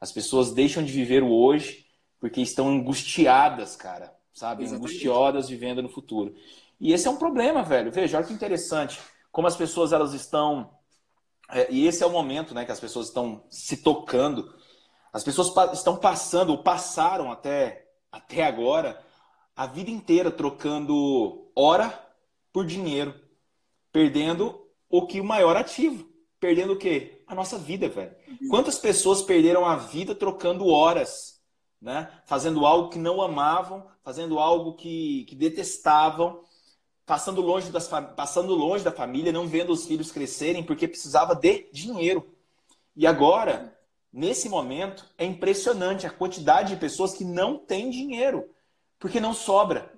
As 0.00 0.12
pessoas 0.12 0.52
deixam 0.52 0.84
de 0.84 0.92
viver 0.92 1.22
o 1.22 1.32
hoje 1.32 1.86
porque 2.18 2.40
estão 2.40 2.68
angustiadas, 2.68 3.76
cara, 3.76 4.14
sabe? 4.32 4.64
Exatamente. 4.64 4.90
Angustiadas 4.90 5.48
vivendo 5.48 5.82
no 5.82 5.88
futuro. 5.88 6.34
E 6.80 6.92
esse 6.92 7.06
é 7.06 7.10
um 7.10 7.16
problema, 7.16 7.62
velho. 7.62 7.90
Veja, 7.90 8.18
olha 8.18 8.26
que 8.26 8.32
interessante. 8.32 9.00
Como 9.30 9.46
as 9.46 9.56
pessoas 9.56 9.92
elas 9.92 10.12
estão. 10.12 10.70
É, 11.50 11.70
e 11.70 11.86
esse 11.86 12.02
é 12.02 12.06
o 12.06 12.10
momento 12.10 12.54
né, 12.54 12.64
que 12.64 12.72
as 12.72 12.80
pessoas 12.80 13.08
estão 13.08 13.44
se 13.50 13.78
tocando. 13.78 14.54
As 15.12 15.24
pessoas 15.24 15.50
pa 15.50 15.72
estão 15.72 15.96
passando, 15.96 16.50
ou 16.50 16.62
passaram 16.62 17.30
até, 17.32 17.86
até 18.12 18.44
agora, 18.44 19.02
a 19.54 19.66
vida 19.66 19.90
inteira 19.90 20.30
trocando 20.30 21.50
hora 21.54 22.06
por 22.52 22.66
dinheiro, 22.66 23.14
perdendo 23.90 24.66
o 24.90 25.06
que 25.06 25.20
o 25.20 25.24
maior 25.24 25.56
ativo. 25.56 26.06
Perdendo 26.38 26.74
o 26.74 26.78
quê? 26.78 27.15
A 27.26 27.34
nossa 27.34 27.58
vida, 27.58 27.88
velho. 27.88 28.14
Quantas 28.48 28.78
pessoas 28.78 29.22
perderam 29.22 29.64
a 29.64 29.76
vida 29.76 30.14
trocando 30.14 30.68
horas, 30.68 31.40
né? 31.80 32.10
Fazendo 32.24 32.64
algo 32.64 32.88
que 32.88 32.98
não 32.98 33.20
amavam, 33.20 33.86
fazendo 34.02 34.38
algo 34.38 34.74
que, 34.74 35.24
que 35.24 35.34
detestavam, 35.34 36.42
passando 37.04 37.40
longe, 37.40 37.70
das, 37.70 37.88
passando 37.88 38.54
longe 38.54 38.84
da 38.84 38.92
família, 38.92 39.32
não 39.32 39.46
vendo 39.46 39.72
os 39.72 39.86
filhos 39.86 40.10
crescerem 40.10 40.64
porque 40.64 40.88
precisava 40.88 41.34
de 41.34 41.68
dinheiro. 41.72 42.28
E 42.94 43.06
agora, 43.06 43.76
nesse 44.12 44.48
momento, 44.48 45.04
é 45.18 45.24
impressionante 45.24 46.06
a 46.06 46.10
quantidade 46.10 46.74
de 46.74 46.80
pessoas 46.80 47.12
que 47.12 47.24
não 47.24 47.58
têm 47.58 47.90
dinheiro, 47.90 48.48
porque 48.98 49.20
não 49.20 49.34
sobra. 49.34 49.92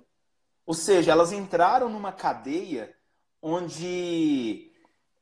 Ou 0.65 0.73
seja, 0.73 1.11
elas 1.11 1.31
entraram 1.31 1.89
numa 1.89 2.11
cadeia 2.11 2.95
onde 3.41 4.68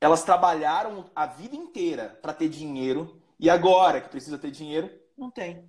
elas 0.00 0.22
trabalharam 0.22 1.10
a 1.14 1.26
vida 1.26 1.56
inteira 1.56 2.18
para 2.22 2.32
ter 2.32 2.48
dinheiro 2.48 3.20
e 3.38 3.50
agora 3.50 4.00
que 4.00 4.08
precisa 4.08 4.38
ter 4.38 4.50
dinheiro, 4.50 4.90
não 5.16 5.30
tem. 5.30 5.64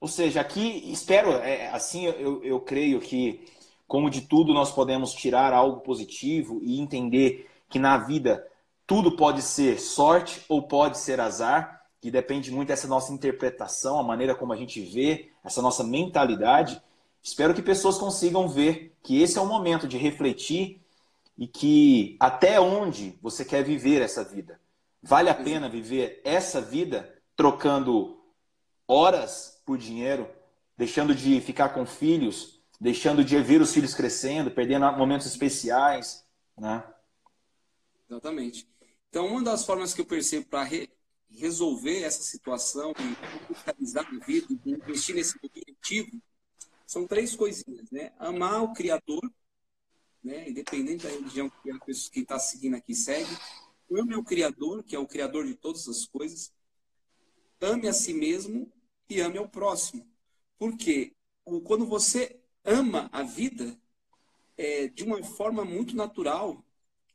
Ou 0.00 0.08
seja, 0.08 0.40
aqui, 0.40 0.90
espero, 0.92 1.32
é, 1.32 1.68
assim 1.68 2.06
eu, 2.06 2.42
eu 2.44 2.60
creio 2.60 3.00
que, 3.00 3.44
como 3.86 4.10
de 4.10 4.22
tudo, 4.22 4.54
nós 4.54 4.70
podemos 4.70 5.12
tirar 5.12 5.52
algo 5.52 5.80
positivo 5.80 6.60
e 6.62 6.80
entender 6.80 7.50
que 7.68 7.78
na 7.78 7.98
vida 7.98 8.46
tudo 8.86 9.16
pode 9.16 9.42
ser 9.42 9.78
sorte 9.80 10.40
ou 10.48 10.62
pode 10.62 10.98
ser 10.98 11.20
azar, 11.20 11.82
que 12.00 12.10
depende 12.10 12.50
muito 12.52 12.68
dessa 12.68 12.86
nossa 12.86 13.12
interpretação, 13.12 13.98
a 13.98 14.04
maneira 14.04 14.34
como 14.34 14.52
a 14.52 14.56
gente 14.56 14.80
vê, 14.80 15.30
essa 15.44 15.60
nossa 15.60 15.82
mentalidade. 15.82 16.80
Espero 17.20 17.52
que 17.52 17.60
pessoas 17.60 17.98
consigam 17.98 18.48
ver 18.48 18.96
que 19.02 19.20
esse 19.20 19.36
é 19.36 19.40
o 19.40 19.46
momento 19.46 19.88
de 19.88 19.98
refletir 19.98 20.80
e 21.38 21.46
que 21.46 22.16
até 22.18 22.60
onde 22.60 23.16
você 23.22 23.44
quer 23.44 23.62
viver 23.62 24.02
essa 24.02 24.24
vida. 24.24 24.60
Vale 25.00 25.30
a 25.30 25.34
pena 25.34 25.68
viver 25.68 26.20
essa 26.24 26.60
vida 26.60 27.14
trocando 27.36 28.20
horas 28.86 29.62
por 29.64 29.78
dinheiro, 29.78 30.28
deixando 30.76 31.14
de 31.14 31.40
ficar 31.40 31.68
com 31.68 31.86
filhos, 31.86 32.60
deixando 32.80 33.24
de 33.24 33.40
ver 33.40 33.60
os 33.60 33.72
filhos 33.72 33.94
crescendo, 33.94 34.50
perdendo 34.50 34.90
momentos 34.96 35.26
especiais, 35.28 36.26
né? 36.58 36.82
Exatamente. 38.10 38.68
Então, 39.08 39.26
uma 39.26 39.42
das 39.42 39.64
formas 39.64 39.94
que 39.94 40.00
eu 40.00 40.06
percebo 40.06 40.46
para 40.46 40.64
re 40.64 40.90
resolver 41.30 42.02
essa 42.02 42.22
situação 42.22 42.92
e 42.92 43.52
capitalizar 43.52 44.06
a 44.06 44.24
vida, 44.24 44.46
investir 44.64 45.14
nesse 45.14 45.38
objetivo, 45.42 46.10
são 46.86 47.06
três 47.06 47.36
coisinhas, 47.36 47.90
né? 47.90 48.12
Amar 48.18 48.62
o 48.62 48.72
Criador, 48.72 49.20
né? 50.22 50.48
Independente 50.48 51.04
da 51.04 51.10
religião 51.10 51.50
que 51.62 51.70
a 51.70 51.78
pessoa 51.78 52.12
que 52.12 52.20
está 52.20 52.38
seguindo 52.38 52.74
aqui 52.74 52.94
segue. 52.94 53.30
Ame 53.90 54.14
o 54.16 54.24
Criador, 54.24 54.82
que 54.82 54.94
é 54.94 54.98
o 54.98 55.06
Criador 55.06 55.46
de 55.46 55.54
todas 55.54 55.88
as 55.88 56.06
coisas. 56.06 56.52
Ame 57.60 57.88
a 57.88 57.92
si 57.92 58.12
mesmo 58.12 58.70
e 59.08 59.20
ame 59.20 59.38
ao 59.38 59.48
próximo. 59.48 60.06
Porque 60.58 61.14
quando 61.64 61.86
você 61.86 62.38
ama 62.64 63.08
a 63.12 63.22
vida, 63.22 63.78
é, 64.56 64.88
de 64.88 65.04
uma 65.04 65.22
forma 65.22 65.64
muito 65.64 65.96
natural, 65.96 66.62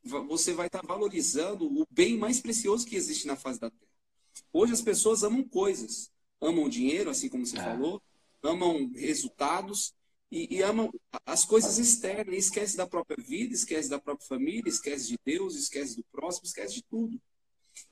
você 0.03 0.53
vai 0.53 0.67
estar 0.67 0.81
tá 0.81 0.87
valorizando 0.87 1.65
o 1.65 1.87
bem 1.89 2.17
mais 2.17 2.41
precioso 2.41 2.85
que 2.85 2.95
existe 2.95 3.27
na 3.27 3.35
face 3.35 3.59
da 3.59 3.69
Terra. 3.69 3.91
Hoje 4.51 4.73
as 4.73 4.81
pessoas 4.81 5.23
amam 5.23 5.43
coisas, 5.43 6.11
amam 6.41 6.67
dinheiro, 6.67 7.09
assim 7.09 7.29
como 7.29 7.45
você 7.45 7.57
é. 7.57 7.63
falou, 7.63 8.01
amam 8.41 8.91
resultados 8.93 9.93
e, 10.33 10.47
e, 10.55 10.63
amam 10.63 10.91
as 11.27 11.45
coisas 11.45 11.77
externas, 11.77 12.35
esquece 12.35 12.75
da 12.75 12.87
própria 12.87 13.23
vida, 13.23 13.53
esquece 13.53 13.87
da 13.87 13.99
própria 13.99 14.27
família, 14.27 14.67
esquece 14.67 15.09
de 15.09 15.19
Deus, 15.23 15.55
esquece 15.55 15.95
do 15.95 16.03
próximo, 16.11 16.47
esquece 16.47 16.73
de 16.73 16.83
tudo. 16.85 17.21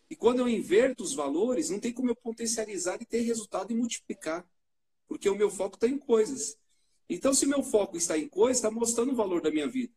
E 0.10 0.16
quando 0.16 0.40
eu 0.40 0.50
inverto 0.50 1.04
os 1.04 1.14
valores, 1.14 1.70
não 1.70 1.80
tem 1.80 1.94
como 1.94 2.10
eu 2.10 2.16
potencializar 2.16 3.00
e 3.00 3.06
ter 3.06 3.22
resultado 3.22 3.72
e 3.72 3.76
multiplicar, 3.76 4.44
porque 5.08 5.30
o 5.30 5.36
meu 5.36 5.52
foco 5.52 5.76
está 5.76 5.88
em 5.88 6.00
coisas. 6.00 6.58
Então, 7.08 7.32
se 7.32 7.46
meu 7.46 7.62
foco 7.62 7.96
está 7.96 8.18
em 8.18 8.28
coisas, 8.28 8.58
está 8.58 8.72
mostrando 8.72 9.12
o 9.12 9.16
valor 9.16 9.40
da 9.40 9.52
minha 9.52 9.68
vida. 9.68 9.94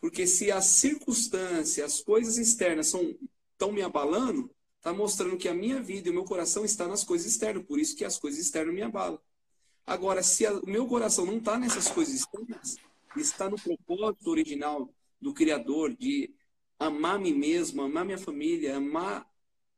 Porque 0.00 0.26
se 0.26 0.50
as 0.50 0.66
circunstâncias, 0.66 1.86
as 1.86 2.02
coisas 2.02 2.36
externas 2.36 2.88
estão 2.88 3.70
me 3.70 3.80
abalando, 3.80 4.50
está 4.78 4.92
mostrando 4.92 5.36
que 5.36 5.48
a 5.48 5.54
minha 5.54 5.80
vida 5.80 6.08
e 6.08 6.10
o 6.10 6.14
meu 6.14 6.24
coração 6.24 6.64
está 6.64 6.88
nas 6.88 7.04
coisas 7.04 7.28
externas. 7.28 7.64
Por 7.64 7.78
isso 7.78 7.94
que 7.94 8.04
as 8.04 8.18
coisas 8.18 8.40
externas 8.40 8.74
me 8.74 8.82
abalam. 8.82 9.20
Agora, 9.86 10.22
se 10.22 10.46
o 10.46 10.66
meu 10.66 10.86
coração 10.86 11.26
não 11.26 11.38
está 11.38 11.58
nessas 11.58 11.88
coisas 11.88 12.14
externas, 12.14 12.76
está 13.16 13.48
no 13.48 13.56
propósito 13.56 14.30
original 14.30 14.88
do 15.20 15.34
Criador 15.34 15.94
de 15.94 16.34
amar 16.78 17.18
mim 17.18 17.34
mesmo, 17.34 17.82
amar 17.82 18.04
minha 18.04 18.18
família, 18.18 18.76
amar 18.76 19.28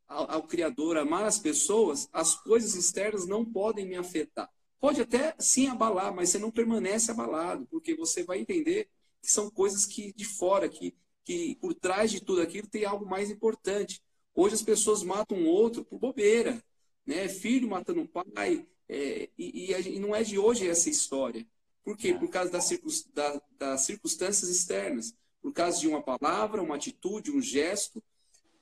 ao, 0.07 0.31
ao 0.31 0.43
Criador, 0.45 0.97
amar 0.97 1.25
as 1.25 1.39
pessoas, 1.39 2.09
as 2.13 2.35
coisas 2.35 2.75
externas 2.75 3.27
não 3.27 3.45
podem 3.45 3.87
me 3.87 3.97
afetar. 3.97 4.49
Pode 4.79 5.01
até 5.01 5.35
sim 5.39 5.69
abalar, 5.69 6.15
mas 6.15 6.31
você 6.31 6.39
não 6.39 6.51
permanece 6.51 7.11
abalado, 7.11 7.67
porque 7.67 7.95
você 7.95 8.23
vai 8.23 8.39
entender 8.39 8.89
que 9.21 9.31
são 9.31 9.51
coisas 9.51 9.87
que 9.87 10.13
de 10.13 10.25
fora, 10.25 10.69
que, 10.69 10.95
que 11.25 11.57
por 11.57 11.75
trás 11.75 12.11
de 12.11 12.21
tudo 12.21 12.41
aquilo 12.41 12.69
tem 12.69 12.85
algo 12.85 13.05
mais 13.05 13.31
importante. 13.31 14.01
Hoje 14.35 14.55
as 14.55 14.63
pessoas 14.63 15.03
matam 15.03 15.39
um 15.39 15.49
outro 15.49 15.85
por 15.85 15.99
bobeira, 15.99 16.63
né? 17.05 17.29
Filho 17.29 17.69
matando 17.69 18.03
o 18.03 18.09
pai, 18.09 18.67
é, 18.89 19.29
e, 19.37 19.73
e, 19.73 19.99
não 19.99 20.15
é 20.15 20.23
de 20.23 20.39
hoje 20.39 20.69
essa 20.69 20.89
história. 20.89 21.47
Por 21.85 21.97
quê? 21.97 22.15
Por 22.15 22.29
causa 22.29 22.51
das, 22.51 22.69
da, 23.15 23.43
das 23.59 23.81
circunstâncias 23.83 24.51
externas. 24.51 25.15
Por 25.41 25.53
causa 25.53 25.79
de 25.79 25.87
uma 25.87 26.03
palavra, 26.03 26.63
uma 26.63 26.75
atitude, 26.75 27.31
um 27.31 27.41
gesto, 27.41 28.03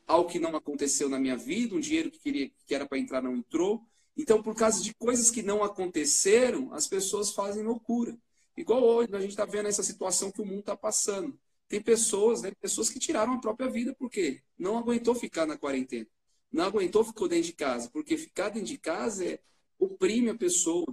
algo 0.06 0.28
que 0.28 0.38
não 0.38 0.54
aconteceu 0.54 1.08
na 1.08 1.18
minha 1.18 1.36
vida, 1.36 1.74
um 1.74 1.80
dinheiro 1.80 2.10
que, 2.10 2.18
queria, 2.18 2.50
que 2.66 2.74
era 2.74 2.86
para 2.86 2.98
entrar 2.98 3.22
não 3.22 3.36
entrou. 3.36 3.82
Então, 4.16 4.42
por 4.42 4.54
causa 4.54 4.82
de 4.82 4.94
coisas 4.94 5.30
que 5.30 5.42
não 5.42 5.62
aconteceram, 5.62 6.72
as 6.72 6.86
pessoas 6.86 7.32
fazem 7.32 7.62
loucura. 7.62 8.16
Igual 8.56 8.82
hoje, 8.84 9.08
a 9.12 9.20
gente 9.20 9.30
está 9.30 9.44
vendo 9.44 9.68
essa 9.68 9.82
situação 9.82 10.30
que 10.30 10.40
o 10.40 10.46
mundo 10.46 10.60
está 10.60 10.76
passando. 10.76 11.38
Tem 11.66 11.80
pessoas, 11.80 12.42
né, 12.42 12.52
pessoas 12.60 12.88
que 12.88 12.98
tiraram 12.98 13.32
a 13.32 13.40
própria 13.40 13.68
vida 13.68 13.94
porque 13.98 14.42
não 14.56 14.78
aguentou 14.78 15.14
ficar 15.14 15.46
na 15.46 15.56
quarentena. 15.56 16.06
Não 16.52 16.64
aguentou, 16.64 17.02
ficou 17.02 17.26
dentro 17.26 17.46
de 17.46 17.52
casa. 17.52 17.90
Porque 17.90 18.16
ficar 18.16 18.50
dentro 18.50 18.68
de 18.68 18.78
casa 18.78 19.24
é, 19.24 19.40
oprime 19.84 20.30
a 20.30 20.34
pessoa. 20.34 20.86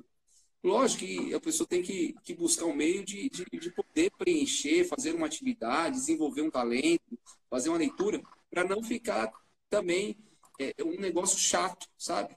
Lógico 0.63 1.05
que 1.05 1.33
a 1.33 1.39
pessoa 1.39 1.67
tem 1.67 1.81
que, 1.81 2.13
que 2.23 2.35
buscar 2.35 2.65
um 2.65 2.75
meio 2.75 3.03
de, 3.03 3.29
de, 3.29 3.45
de, 3.45 3.71
poder 3.71 4.11
preencher, 4.17 4.87
fazer 4.87 5.15
uma 5.15 5.25
atividade, 5.25 5.95
desenvolver 5.95 6.41
um 6.41 6.51
talento, 6.51 7.17
fazer 7.49 7.69
uma 7.69 7.77
leitura, 7.77 8.21
para 8.49 8.63
não 8.63 8.83
ficar 8.83 9.31
também 9.69 10.17
é, 10.59 10.75
é 10.77 10.83
um 10.83 10.99
negócio 10.99 11.39
chato, 11.39 11.87
sabe? 11.97 12.35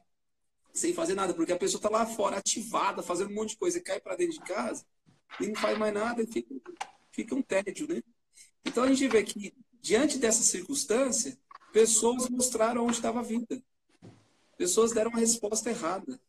Sem 0.73 0.95
fazer 0.95 1.15
nada, 1.15 1.35
porque 1.35 1.53
a 1.53 1.59
pessoa 1.59 1.79
está 1.79 1.91
lá 1.91 2.07
fora 2.07 2.39
ativada, 2.39 3.03
fazendo 3.03 3.31
um 3.31 3.35
monte 3.35 3.51
de 3.51 3.59
coisa, 3.59 3.81
cai 3.81 4.01
para 4.01 4.17
dentro 4.17 4.35
de 4.39 4.41
casa 4.41 4.85
e 5.41 5.47
não 5.47 5.55
faz 5.55 5.79
mais 5.79 5.93
nada 5.93 6.23
e 6.23 6.27
fica, 6.27 6.55
fica 7.13 7.35
um 7.35 7.43
tédio, 7.43 7.87
né? 7.89 8.03
Então 8.65 8.85
a 8.85 8.89
gente 8.89 9.07
vê 9.09 9.23
que, 9.23 9.55
diante 9.81 10.19
dessa 10.19 10.43
circunstância, 10.43 11.37
pessoas 11.73 12.29
mostraram 12.29 12.85
onde 12.85 12.95
estava 12.95 13.21
a 13.21 13.23
vida. 13.23 13.63
Pessoas 14.57 14.93
deram 14.93 15.11
uma 15.11 15.21
resposta 15.21 15.71
errada. 15.71 16.21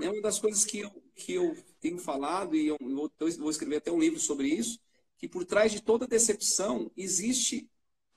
É 0.00 0.10
uma 0.10 0.20
das 0.20 0.38
coisas 0.38 0.64
que 0.64 0.80
eu, 0.80 0.90
que 1.14 1.32
eu 1.32 1.56
tenho 1.80 1.98
falado, 1.98 2.54
e 2.54 2.66
eu, 2.66 2.76
eu 2.80 3.10
vou 3.38 3.50
escrever 3.50 3.76
até 3.76 3.90
um 3.90 3.98
livro 3.98 4.20
sobre 4.20 4.48
isso, 4.48 4.78
que 5.16 5.28
por 5.28 5.44
trás 5.44 5.72
de 5.72 5.80
toda 5.80 6.06
decepção 6.06 6.90
existe 6.96 7.68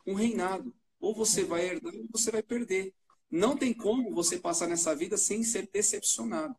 um 0.05 0.13
reinado. 0.13 0.75
Ou 0.99 1.15
você 1.15 1.43
vai 1.43 1.65
herdar 1.65 1.93
ou 1.95 2.07
você 2.11 2.31
vai 2.31 2.43
perder. 2.43 2.93
Não 3.31 3.55
tem 3.55 3.73
como 3.73 4.13
você 4.13 4.37
passar 4.37 4.67
nessa 4.67 4.93
vida 4.95 5.15
sem 5.15 5.43
ser 5.43 5.69
decepcionado. 5.71 6.55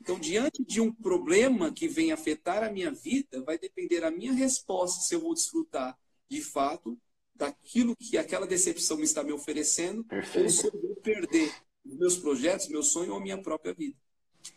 Então, 0.00 0.18
diante 0.18 0.62
de 0.62 0.80
um 0.80 0.92
problema 0.92 1.72
que 1.72 1.88
vem 1.88 2.12
afetar 2.12 2.62
a 2.62 2.70
minha 2.70 2.90
vida, 2.90 3.42
vai 3.42 3.58
depender 3.58 4.04
a 4.04 4.10
minha 4.10 4.32
resposta 4.32 5.00
se 5.00 5.14
eu 5.14 5.20
vou 5.20 5.32
desfrutar 5.32 5.98
de 6.28 6.42
fato 6.42 6.98
daquilo 7.34 7.96
que 7.96 8.18
aquela 8.18 8.46
decepção 8.46 9.00
está 9.00 9.24
me 9.24 9.32
oferecendo, 9.32 10.04
Perfeito. 10.04 10.44
ou 10.44 10.50
se 10.50 10.66
eu 10.66 10.72
vou 10.72 10.96
perder 10.96 11.52
meus 11.84 12.16
projetos, 12.16 12.68
meu 12.68 12.82
sonho 12.82 13.14
ou 13.14 13.20
minha 13.20 13.40
própria 13.40 13.72
vida. 13.72 13.96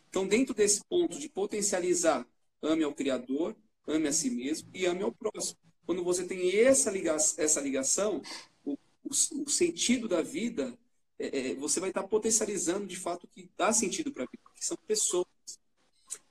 Então, 0.09 0.27
dentro 0.27 0.53
desse 0.53 0.83
ponto 0.85 1.19
de 1.19 1.29
potencializar, 1.29 2.27
ame 2.61 2.83
ao 2.83 2.93
Criador, 2.93 3.55
ame 3.87 4.07
a 4.07 4.13
si 4.13 4.29
mesmo 4.29 4.69
e 4.73 4.85
ame 4.85 5.03
ao 5.03 5.11
próximo. 5.11 5.59
Quando 5.85 6.03
você 6.03 6.25
tem 6.25 6.53
essa 6.59 6.91
ligação, 6.91 7.43
essa 7.43 7.61
ligação 7.61 8.21
o, 8.65 8.73
o, 8.73 9.09
o 9.45 9.49
sentido 9.49 10.07
da 10.07 10.21
vida, 10.21 10.77
é, 11.19 11.51
é, 11.51 11.55
você 11.55 11.79
vai 11.79 11.89
estar 11.89 12.03
potencializando 12.03 12.85
de 12.85 12.97
fato 12.97 13.23
o 13.23 13.27
que 13.27 13.49
dá 13.57 13.71
sentido 13.71 14.11
para 14.11 14.23
a 14.23 14.27
vida, 14.27 14.43
que 14.55 14.65
são 14.65 14.77
pessoas. 14.85 15.27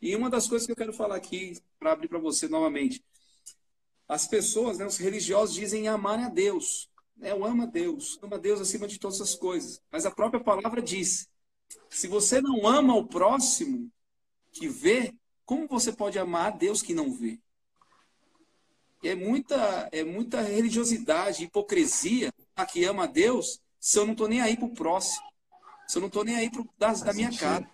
E 0.00 0.14
uma 0.14 0.30
das 0.30 0.46
coisas 0.46 0.66
que 0.66 0.72
eu 0.72 0.76
quero 0.76 0.92
falar 0.92 1.16
aqui, 1.16 1.58
para 1.78 1.92
abrir 1.92 2.08
para 2.08 2.18
você 2.18 2.48
novamente, 2.48 3.02
as 4.08 4.26
pessoas, 4.26 4.78
né, 4.78 4.86
os 4.86 4.98
religiosos 4.98 5.54
dizem 5.54 5.88
amar 5.88 6.18
a 6.18 6.28
Deus. 6.28 6.88
Né? 7.16 7.32
Eu 7.32 7.44
amo 7.44 7.62
a 7.62 7.66
Deus, 7.66 8.18
amo 8.22 8.34
a 8.34 8.38
Deus 8.38 8.60
acima 8.60 8.86
de 8.86 8.98
todas 8.98 9.20
as 9.20 9.34
coisas. 9.34 9.82
Mas 9.90 10.06
a 10.06 10.10
própria 10.10 10.42
palavra 10.42 10.80
diz: 10.80 11.28
se 11.88 12.08
você 12.08 12.40
não 12.40 12.66
ama 12.66 12.94
o 12.94 13.06
próximo 13.06 13.90
que 14.52 14.68
vê, 14.68 15.14
como 15.44 15.66
você 15.66 15.92
pode 15.92 16.18
amar 16.18 16.52
a 16.52 16.56
Deus 16.56 16.82
que 16.82 16.94
não 16.94 17.12
vê? 17.12 17.38
É 19.02 19.14
muita, 19.14 19.88
é 19.92 20.02
muita 20.02 20.40
religiosidade, 20.42 21.44
hipocrisia 21.44 22.32
a 22.54 22.66
que 22.66 22.84
ama 22.84 23.04
a 23.04 23.06
Deus 23.06 23.60
se 23.78 23.98
eu 23.98 24.04
não 24.04 24.12
estou 24.12 24.26
nem 24.26 24.40
aí 24.40 24.56
para 24.56 24.66
o 24.66 24.74
próximo. 24.74 25.24
Se 25.86 25.98
eu 25.98 26.00
não 26.00 26.08
estou 26.08 26.24
nem 26.24 26.34
aí 26.34 26.50
pro, 26.50 26.68
da, 26.76 26.92
da 26.92 27.12
minha 27.12 27.30
cara. 27.36 27.70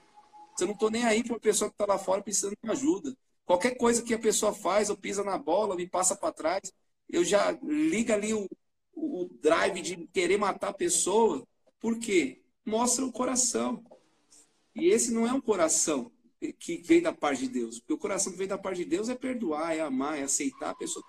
Se 0.56 0.64
eu 0.64 0.66
não 0.66 0.74
estou 0.74 0.90
nem 0.90 1.04
aí 1.04 1.22
para 1.22 1.32
uma 1.32 1.40
pessoa 1.40 1.70
que 1.70 1.74
está 1.74 1.86
lá 1.86 1.98
fora 1.98 2.22
precisando 2.22 2.54
de 2.62 2.70
ajuda. 2.70 3.16
Qualquer 3.46 3.76
coisa 3.76 4.02
que 4.02 4.12
a 4.12 4.18
pessoa 4.18 4.52
faz, 4.52 4.90
ou 4.90 4.96
pisa 4.96 5.24
na 5.24 5.38
bola, 5.38 5.74
me 5.74 5.86
passa 5.86 6.14
para 6.14 6.32
trás, 6.32 6.72
eu 7.08 7.24
já 7.24 7.52
liga 7.62 8.14
ali 8.14 8.34
o, 8.34 8.46
o 8.94 9.28
drive 9.40 9.80
de 9.80 10.06
querer 10.08 10.36
matar 10.36 10.68
a 10.68 10.74
pessoa. 10.74 11.46
Por 11.80 11.98
quê? 11.98 12.41
Mostra 12.64 13.04
o 13.04 13.12
coração. 13.12 13.84
E 14.74 14.86
esse 14.86 15.12
não 15.12 15.26
é 15.26 15.32
um 15.32 15.40
coração 15.40 16.10
que 16.58 16.78
vem 16.78 17.02
da 17.02 17.12
parte 17.12 17.46
de 17.46 17.48
Deus. 17.48 17.78
Porque 17.78 17.92
o 17.92 17.98
coração 17.98 18.32
que 18.32 18.38
vem 18.38 18.48
da 18.48 18.58
parte 18.58 18.78
de 18.78 18.84
Deus 18.84 19.08
é 19.08 19.14
perdoar, 19.14 19.76
é 19.76 19.80
amar, 19.80 20.18
é 20.18 20.22
aceitar 20.22 20.70
a 20.70 20.74
pessoa. 20.74 21.04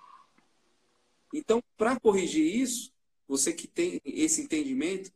Então, 1.34 1.64
para 1.78 2.00
corrigir 2.00 2.46
isso, 2.56 2.94
você 3.28 3.52
que 3.52 3.68
tem 3.68 4.00
esse 4.06 4.42
entendimento, 4.42 5.12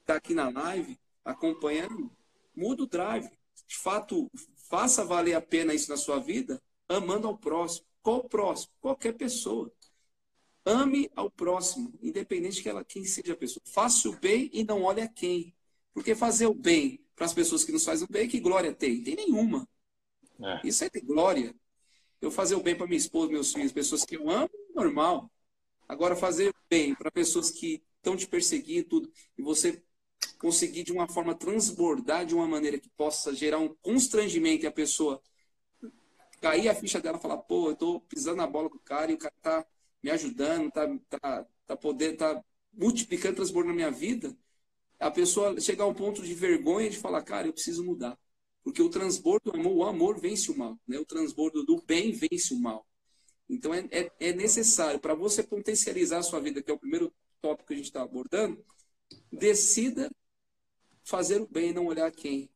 está 0.00 0.14
aqui 0.14 0.34
na 0.34 0.48
live, 0.48 0.98
acompanhando, 1.24 2.10
muda 2.54 2.84
o 2.84 2.86
drive. 2.86 3.28
De 3.66 3.76
fato, 3.76 4.30
faça 4.68 5.04
valer 5.04 5.34
a 5.34 5.40
pena 5.40 5.74
isso 5.74 5.90
na 5.90 5.96
sua 5.96 6.20
vida, 6.20 6.62
amando 6.88 7.26
ao 7.26 7.36
próximo. 7.36 7.86
Qual 8.02 8.18
o 8.18 8.28
próximo? 8.28 8.72
Qualquer 8.80 9.14
pessoa. 9.14 9.72
Ame 10.66 11.08
ao 11.14 11.30
próximo, 11.30 11.94
independente 12.02 12.56
de 12.56 12.62
que 12.62 12.68
ela, 12.68 12.84
quem 12.84 13.04
seja 13.04 13.32
a 13.32 13.36
pessoa. 13.36 13.62
Faça 13.64 14.08
o 14.08 14.16
bem 14.16 14.50
e 14.52 14.64
não 14.64 14.82
olhe 14.82 15.00
a 15.00 15.08
quem. 15.08 15.54
Porque 15.94 16.14
fazer 16.14 16.46
o 16.46 16.54
bem 16.54 17.00
para 17.14 17.24
as 17.24 17.32
pessoas 17.32 17.64
que 17.64 17.70
nos 17.70 17.84
fazem 17.84 18.04
o 18.04 18.12
bem, 18.12 18.28
que 18.28 18.40
glória 18.40 18.74
tem? 18.74 19.02
Tem 19.02 19.14
nenhuma. 19.14 19.66
É. 20.42 20.66
Isso 20.66 20.84
é 20.84 20.90
ter 20.90 21.00
glória. 21.00 21.54
Eu 22.20 22.30
fazer 22.30 22.56
o 22.56 22.62
bem 22.62 22.74
para 22.74 22.86
minha 22.86 22.98
esposa, 22.98 23.30
meus 23.30 23.52
filhos, 23.52 23.72
pessoas 23.72 24.04
que 24.04 24.16
eu 24.16 24.28
amo, 24.28 24.50
normal. 24.74 25.30
Agora, 25.88 26.16
fazer 26.16 26.50
o 26.50 26.54
bem 26.68 26.94
para 26.94 27.10
pessoas 27.10 27.50
que 27.50 27.82
estão 27.96 28.16
te 28.16 28.26
perseguindo 28.26 28.88
tudo, 28.88 29.12
e 29.38 29.42
você 29.42 29.82
conseguir 30.38 30.82
de 30.82 30.92
uma 30.92 31.08
forma 31.08 31.34
transbordar 31.34 32.26
de 32.26 32.34
uma 32.34 32.46
maneira 32.46 32.78
que 32.78 32.88
possa 32.90 33.34
gerar 33.34 33.58
um 33.58 33.74
constrangimento 33.82 34.64
e 34.64 34.66
a 34.66 34.72
pessoa 34.72 35.22
cair 36.40 36.68
a 36.68 36.74
ficha 36.74 37.00
dela 37.00 37.18
e 37.18 37.22
falar, 37.22 37.38
pô, 37.38 37.70
eu 37.70 37.76
tô 37.76 38.00
pisando 38.00 38.36
na 38.36 38.46
bola 38.46 38.68
com 38.68 38.76
o 38.76 38.80
cara 38.80 39.10
e 39.10 39.14
o 39.14 39.18
cara 39.18 39.34
tá 39.40 39.66
me 40.02 40.10
ajudando, 40.10 40.70
tá, 40.70 40.98
tá, 41.08 41.46
tá 41.66 41.76
podendo, 41.76 42.18
tá 42.18 42.44
multiplicando, 42.72 43.36
transbordando 43.36 43.72
na 43.72 43.76
minha 43.76 43.90
vida, 43.90 44.36
a 44.98 45.10
pessoa 45.10 45.60
chegar 45.60 45.84
a 45.84 45.88
um 45.88 45.94
ponto 45.94 46.22
de 46.22 46.34
vergonha 46.34 46.90
de 46.90 46.98
falar, 46.98 47.22
cara, 47.22 47.46
eu 47.46 47.52
preciso 47.52 47.84
mudar. 47.84 48.18
Porque 48.62 48.82
o 48.82 48.88
transbordo 48.88 49.52
do 49.52 49.58
amor, 49.60 49.76
o 49.76 49.84
amor 49.84 50.20
vence 50.20 50.50
o 50.50 50.56
mal. 50.56 50.78
Né? 50.86 50.98
O 50.98 51.04
transbordo 51.04 51.62
do 51.64 51.80
bem 51.82 52.12
vence 52.12 52.52
o 52.52 52.58
mal. 52.58 52.86
Então 53.48 53.72
é, 53.72 53.86
é, 53.90 54.10
é 54.18 54.32
necessário, 54.32 54.98
para 54.98 55.14
você 55.14 55.42
potencializar 55.42 56.18
a 56.18 56.22
sua 56.22 56.40
vida, 56.40 56.62
que 56.62 56.70
é 56.70 56.74
o 56.74 56.78
primeiro 56.78 57.12
tópico 57.40 57.68
que 57.68 57.74
a 57.74 57.76
gente 57.76 57.86
está 57.86 58.02
abordando, 58.02 58.64
decida 59.30 60.10
fazer 61.04 61.40
o 61.40 61.46
bem 61.46 61.70
e 61.70 61.72
não 61.72 61.86
olhar 61.86 62.10
quem. 62.10 62.50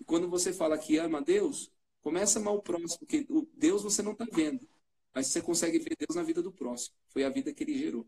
E 0.00 0.04
quando 0.04 0.28
você 0.28 0.52
fala 0.52 0.78
que 0.78 0.96
ama 0.96 1.20
Deus, 1.20 1.70
começa 2.00 2.38
a 2.38 2.42
amar 2.42 2.54
o 2.54 2.62
próximo, 2.62 3.00
porque 3.00 3.26
Deus 3.54 3.82
você 3.82 4.02
não 4.02 4.12
está 4.12 4.26
vendo. 4.32 4.66
Mas 5.14 5.26
você 5.26 5.42
consegue 5.42 5.78
ver 5.78 5.96
Deus 5.98 6.16
na 6.16 6.22
vida 6.22 6.42
do 6.42 6.50
próximo. 6.50 6.94
Foi 7.08 7.24
a 7.24 7.30
vida 7.30 7.52
que 7.52 7.62
ele 7.62 7.78
gerou. 7.78 8.06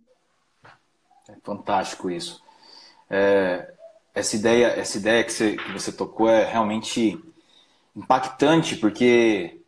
É 1.29 1.37
fantástico 1.43 2.11
isso. 2.11 2.43
É, 3.09 3.75
essa 4.15 4.37
ideia, 4.37 4.67
essa 4.69 4.99
ideia 4.99 5.25
que 5.25 5.33
você, 5.33 5.57
que 5.57 5.73
você 5.73 5.93
tocou 5.93 6.29
é 6.29 6.45
realmente 6.45 7.19
impactante, 7.95 8.77
porque 8.77 9.61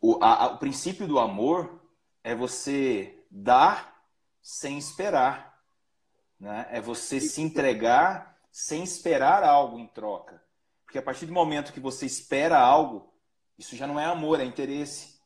o, 0.00 0.18
a, 0.22 0.48
o 0.48 0.58
princípio 0.58 1.06
do 1.06 1.18
amor 1.18 1.80
é 2.22 2.34
você 2.34 3.18
dar 3.30 3.94
sem 4.42 4.78
esperar. 4.78 5.58
Né? 6.38 6.66
É 6.70 6.80
você 6.80 7.20
se 7.20 7.40
entregar 7.40 8.38
sem 8.50 8.82
esperar 8.82 9.42
algo 9.42 9.78
em 9.78 9.86
troca. 9.86 10.42
Porque 10.84 10.98
a 10.98 11.02
partir 11.02 11.26
do 11.26 11.32
momento 11.32 11.72
que 11.72 11.80
você 11.80 12.06
espera 12.06 12.58
algo, 12.58 13.12
isso 13.58 13.76
já 13.76 13.86
não 13.86 13.98
é 13.98 14.04
amor, 14.04 14.40
é 14.40 14.44
interesse. 14.44 15.18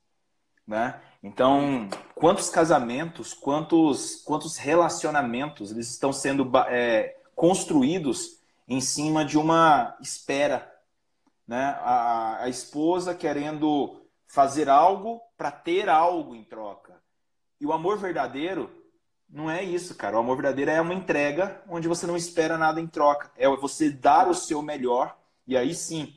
Né? 0.66 1.00
Então, 1.22 1.88
quantos 2.14 2.48
casamentos, 2.48 3.34
quantos, 3.34 4.22
quantos 4.24 4.56
relacionamentos 4.56 5.72
eles 5.72 5.90
estão 5.90 6.12
sendo 6.12 6.50
é, 6.68 7.16
construídos 7.34 8.38
em 8.68 8.80
cima 8.80 9.24
de 9.24 9.36
uma 9.38 9.96
espera. 10.00 10.72
Né? 11.46 11.76
A, 11.80 12.44
a 12.44 12.48
esposa 12.48 13.14
querendo 13.14 14.02
fazer 14.26 14.68
algo 14.68 15.20
para 15.36 15.50
ter 15.50 15.88
algo 15.88 16.34
em 16.34 16.44
troca. 16.44 17.00
E 17.60 17.66
o 17.66 17.72
amor 17.72 17.98
verdadeiro 17.98 18.70
não 19.28 19.50
é 19.50 19.62
isso, 19.62 19.94
cara. 19.94 20.16
O 20.16 20.20
amor 20.20 20.36
verdadeiro 20.36 20.70
é 20.70 20.80
uma 20.80 20.94
entrega 20.94 21.62
onde 21.68 21.88
você 21.88 22.06
não 22.06 22.16
espera 22.16 22.56
nada 22.56 22.80
em 22.80 22.86
troca. 22.86 23.30
É 23.36 23.48
você 23.48 23.90
dar 23.90 24.28
o 24.28 24.34
seu 24.34 24.62
melhor 24.62 25.18
e 25.46 25.56
aí 25.56 25.74
sim, 25.74 26.14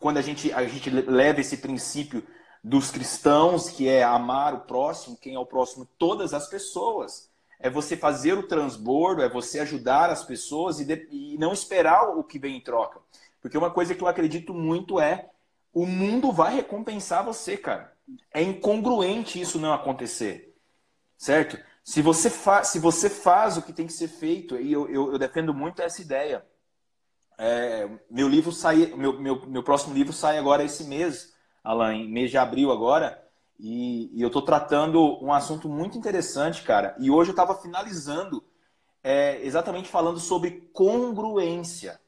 quando 0.00 0.18
a 0.18 0.22
gente, 0.22 0.52
a 0.52 0.66
gente 0.66 0.90
leva 0.90 1.40
esse 1.40 1.56
princípio 1.56 2.26
dos 2.64 2.90
cristãos, 2.90 3.68
que 3.68 3.86
é 3.86 4.02
amar 4.02 4.54
o 4.54 4.60
próximo, 4.60 5.18
quem 5.18 5.34
é 5.34 5.38
o 5.38 5.44
próximo, 5.44 5.86
todas 5.98 6.32
as 6.32 6.48
pessoas 6.48 7.30
é 7.60 7.70
você 7.70 7.96
fazer 7.96 8.36
o 8.36 8.46
transbordo, 8.46 9.22
é 9.22 9.28
você 9.28 9.60
ajudar 9.60 10.10
as 10.10 10.24
pessoas 10.24 10.80
e, 10.80 10.84
de, 10.84 11.08
e 11.10 11.38
não 11.38 11.52
esperar 11.52 12.10
o 12.10 12.24
que 12.24 12.38
vem 12.38 12.56
em 12.56 12.60
troca. 12.60 13.00
Porque 13.40 13.56
uma 13.56 13.70
coisa 13.70 13.94
que 13.94 14.02
eu 14.02 14.08
acredito 14.08 14.52
muito 14.52 15.00
é 15.00 15.30
o 15.72 15.86
mundo 15.86 16.32
vai 16.32 16.54
recompensar 16.54 17.24
você, 17.24 17.56
cara. 17.56 17.92
É 18.32 18.42
incongruente 18.42 19.40
isso 19.40 19.58
não 19.58 19.72
acontecer. 19.72 20.54
Certo? 21.16 21.58
Se 21.82 22.00
você, 22.00 22.30
fa 22.30 22.64
se 22.64 22.78
você 22.78 23.10
faz 23.10 23.56
o 23.56 23.62
que 23.62 23.72
tem 23.72 23.86
que 23.86 23.92
ser 23.92 24.08
feito, 24.08 24.56
e 24.56 24.72
eu, 24.72 24.88
eu, 24.88 25.12
eu 25.12 25.18
defendo 25.18 25.52
muito 25.52 25.82
essa 25.82 26.00
ideia. 26.00 26.44
É, 27.36 27.88
meu 28.10 28.28
livro 28.28 28.52
sai, 28.52 28.94
meu, 28.94 29.18
meu, 29.20 29.46
meu 29.46 29.62
próximo 29.62 29.94
livro 29.94 30.12
sai 30.12 30.38
agora 30.38 30.64
esse 30.64 30.84
mês, 30.84 31.33
Alan, 31.64 31.94
em 31.94 32.08
mês 32.08 32.30
de 32.30 32.36
abril 32.36 32.70
agora. 32.70 33.20
E, 33.58 34.10
e 34.12 34.20
eu 34.20 34.26
estou 34.26 34.42
tratando 34.42 35.18
um 35.24 35.32
assunto 35.32 35.68
muito 35.68 35.96
interessante, 35.96 36.62
cara. 36.62 36.94
E 37.00 37.10
hoje 37.10 37.30
eu 37.30 37.32
estava 37.32 37.54
finalizando 37.54 38.44
é, 39.02 39.40
exatamente 39.42 39.88
falando 39.88 40.20
sobre 40.20 40.68
congruência. 40.72 41.98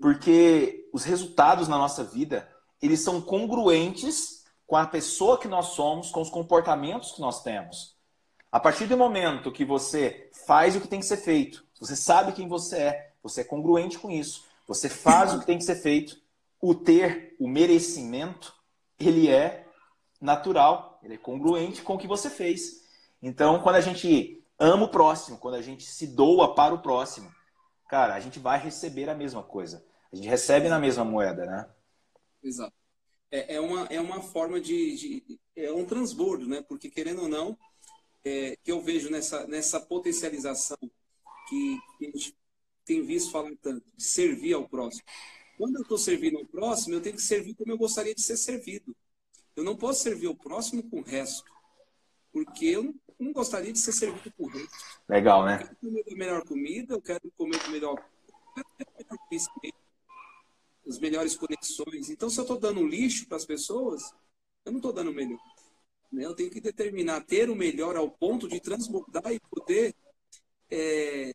Porque 0.00 0.88
os 0.92 1.04
resultados 1.04 1.68
na 1.68 1.78
nossa 1.78 2.02
vida, 2.02 2.48
eles 2.80 3.00
são 3.00 3.20
congruentes 3.20 4.44
com 4.66 4.76
a 4.76 4.86
pessoa 4.86 5.38
que 5.38 5.46
nós 5.46 5.66
somos, 5.66 6.10
com 6.10 6.20
os 6.20 6.30
comportamentos 6.30 7.12
que 7.12 7.20
nós 7.20 7.42
temos. 7.42 7.94
A 8.50 8.58
partir 8.58 8.86
do 8.86 8.96
momento 8.96 9.52
que 9.52 9.64
você 9.64 10.30
faz 10.46 10.74
o 10.74 10.80
que 10.80 10.88
tem 10.88 11.00
que 11.00 11.06
ser 11.06 11.18
feito, 11.18 11.64
Você 11.78 11.96
sabe 11.96 12.32
quem 12.32 12.46
você 12.46 12.76
é. 12.76 13.12
Você 13.24 13.40
é 13.40 13.44
congruente 13.44 13.98
com 13.98 14.08
isso. 14.08 14.44
Você 14.68 14.88
faz 14.88 15.34
o 15.34 15.40
que 15.40 15.46
tem 15.46 15.58
que 15.58 15.64
ser 15.64 15.74
feito. 15.76 16.16
O 16.60 16.74
ter, 16.74 17.34
o 17.40 17.48
merecimento, 17.48 18.54
ele 19.06 19.28
é 19.28 19.66
natural, 20.20 21.00
ele 21.02 21.14
é 21.14 21.18
congruente 21.18 21.82
com 21.82 21.94
o 21.94 21.98
que 21.98 22.06
você 22.06 22.30
fez. 22.30 22.82
Então, 23.20 23.60
quando 23.60 23.76
a 23.76 23.80
gente 23.80 24.42
ama 24.58 24.84
o 24.84 24.90
próximo, 24.90 25.38
quando 25.38 25.54
a 25.54 25.62
gente 25.62 25.84
se 25.84 26.06
doa 26.06 26.54
para 26.54 26.74
o 26.74 26.82
próximo, 26.82 27.32
cara, 27.88 28.14
a 28.14 28.20
gente 28.20 28.38
vai 28.38 28.58
receber 28.58 29.08
a 29.08 29.14
mesma 29.14 29.42
coisa. 29.42 29.84
A 30.12 30.16
gente 30.16 30.28
recebe 30.28 30.68
na 30.68 30.78
mesma 30.78 31.04
moeda, 31.04 31.46
né? 31.46 31.68
Exato. 32.42 32.74
É, 33.30 33.54
é 33.54 33.60
uma, 33.60 33.86
é 33.86 34.00
uma 34.00 34.20
forma 34.20 34.60
de, 34.60 34.96
de, 34.96 35.40
É 35.56 35.72
um 35.72 35.86
transbordo, 35.86 36.46
né? 36.46 36.62
Porque, 36.62 36.90
querendo 36.90 37.22
ou 37.22 37.28
não, 37.28 37.58
é, 38.24 38.56
que 38.62 38.70
eu 38.70 38.80
vejo 38.80 39.10
nessa, 39.10 39.46
nessa 39.46 39.80
potencialização 39.80 40.76
que, 41.48 41.78
que 41.98 42.06
a 42.06 42.10
gente 42.10 42.36
tem 42.84 43.02
visto 43.02 43.30
falar 43.30 43.50
tanto, 43.60 43.84
de 43.96 44.04
servir 44.04 44.54
ao 44.54 44.68
próximo. 44.68 45.04
Quando 45.62 45.76
eu 45.76 45.82
estou 45.82 45.96
servindo 45.96 46.38
ao 46.38 46.44
próximo, 46.44 46.96
eu 46.96 47.00
tenho 47.00 47.14
que 47.14 47.22
servir 47.22 47.54
como 47.54 47.70
eu 47.70 47.78
gostaria 47.78 48.12
de 48.12 48.20
ser 48.20 48.36
servido. 48.36 48.96
Eu 49.54 49.62
não 49.62 49.76
posso 49.76 50.02
servir 50.02 50.26
ao 50.26 50.34
próximo 50.34 50.82
com 50.82 50.98
o 50.98 51.04
resto, 51.04 51.48
porque 52.32 52.66
eu 52.66 52.92
não, 53.16 53.32
gostaria 53.32 53.72
de 53.72 53.78
ser 53.78 53.92
servido 53.92 54.32
com 54.36 54.42
o 54.42 54.48
resto. 54.48 54.76
Legal, 55.08 55.44
né? 55.44 55.54
Eu 55.54 55.58
quero 55.58 55.76
comer 55.76 56.04
a 56.10 56.16
melhor 56.16 56.44
comida, 56.44 56.94
eu 56.94 57.00
quero 57.00 57.32
comer 57.38 57.64
o 57.64 57.70
melhor, 57.70 57.94
eu 58.56 58.64
quero 58.76 58.88
ter 58.98 59.14
o 59.14 59.20
melhor 59.30 59.72
as 60.84 60.98
melhores 60.98 61.36
conexões. 61.36 62.10
Então, 62.10 62.28
se 62.28 62.40
eu 62.40 62.42
estou 62.42 62.58
dando 62.58 62.84
lixo 62.84 63.28
para 63.28 63.36
as 63.36 63.46
pessoas, 63.46 64.02
eu 64.64 64.72
não 64.72 64.80
estou 64.80 64.92
dando 64.92 65.12
o 65.12 65.14
melhor. 65.14 65.38
Né? 66.10 66.26
Eu 66.26 66.34
tenho 66.34 66.50
que 66.50 66.60
determinar 66.60 67.20
ter 67.20 67.48
o 67.48 67.54
melhor 67.54 67.96
ao 67.96 68.10
ponto 68.10 68.48
de 68.48 68.58
transbordar 68.58 69.32
e 69.32 69.38
poder 69.38 69.94
é, 70.68 71.32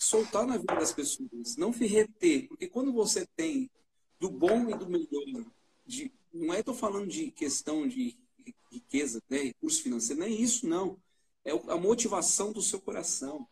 soltar 0.00 0.46
na 0.46 0.56
vida 0.56 0.74
das 0.74 0.92
pessoas, 0.92 1.56
não 1.56 1.72
se 1.72 1.86
reter. 1.86 2.48
Porque 2.48 2.66
quando 2.66 2.92
você 2.92 3.26
tem 3.36 3.70
do 4.18 4.30
bom 4.30 4.68
e 4.70 4.74
do 4.76 4.88
melhor, 4.88 5.44
de, 5.86 6.10
não 6.32 6.54
é 6.54 6.60
estou 6.60 6.74
falando 6.74 7.06
de 7.06 7.30
questão 7.30 7.86
de 7.86 8.18
riqueza, 8.72 9.22
né, 9.28 9.38
recurso 9.38 9.82
financeiro, 9.82 10.20
não 10.20 10.26
é 10.26 10.30
isso, 10.30 10.66
não. 10.66 10.98
É 11.44 11.52
a 11.52 11.76
motivação 11.76 12.52
do 12.52 12.62
seu 12.62 12.80
coração 12.80 13.46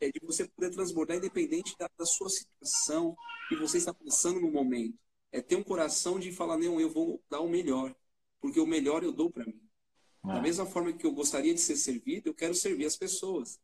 é 0.00 0.10
de 0.10 0.20
você 0.22 0.46
poder 0.46 0.70
transbordar 0.70 1.16
independente 1.16 1.76
da, 1.76 1.90
da, 1.98 2.06
sua 2.06 2.28
situação 2.28 3.16
que 3.48 3.56
você 3.56 3.78
está 3.78 3.92
passando 3.92 4.40
no 4.40 4.50
momento. 4.50 4.96
É 5.32 5.40
ter 5.40 5.56
um 5.56 5.62
coração 5.62 6.20
de 6.20 6.30
falar, 6.30 6.56
não, 6.58 6.80
eu 6.80 6.90
vou 6.90 7.20
dar 7.28 7.40
o 7.40 7.48
melhor, 7.48 7.94
porque 8.40 8.60
o 8.60 8.66
melhor 8.66 9.02
eu 9.02 9.12
dou 9.12 9.30
para 9.30 9.44
mim. 9.44 9.60
É. 10.24 10.28
Da 10.28 10.40
mesma 10.40 10.66
forma 10.66 10.92
que 10.92 11.04
eu 11.04 11.12
gostaria 11.12 11.52
de 11.52 11.60
ser 11.60 11.76
servido, 11.76 12.28
eu 12.28 12.34
quero 12.34 12.54
servir 12.54 12.86
as 12.86 12.96
pessoas. 12.96 13.58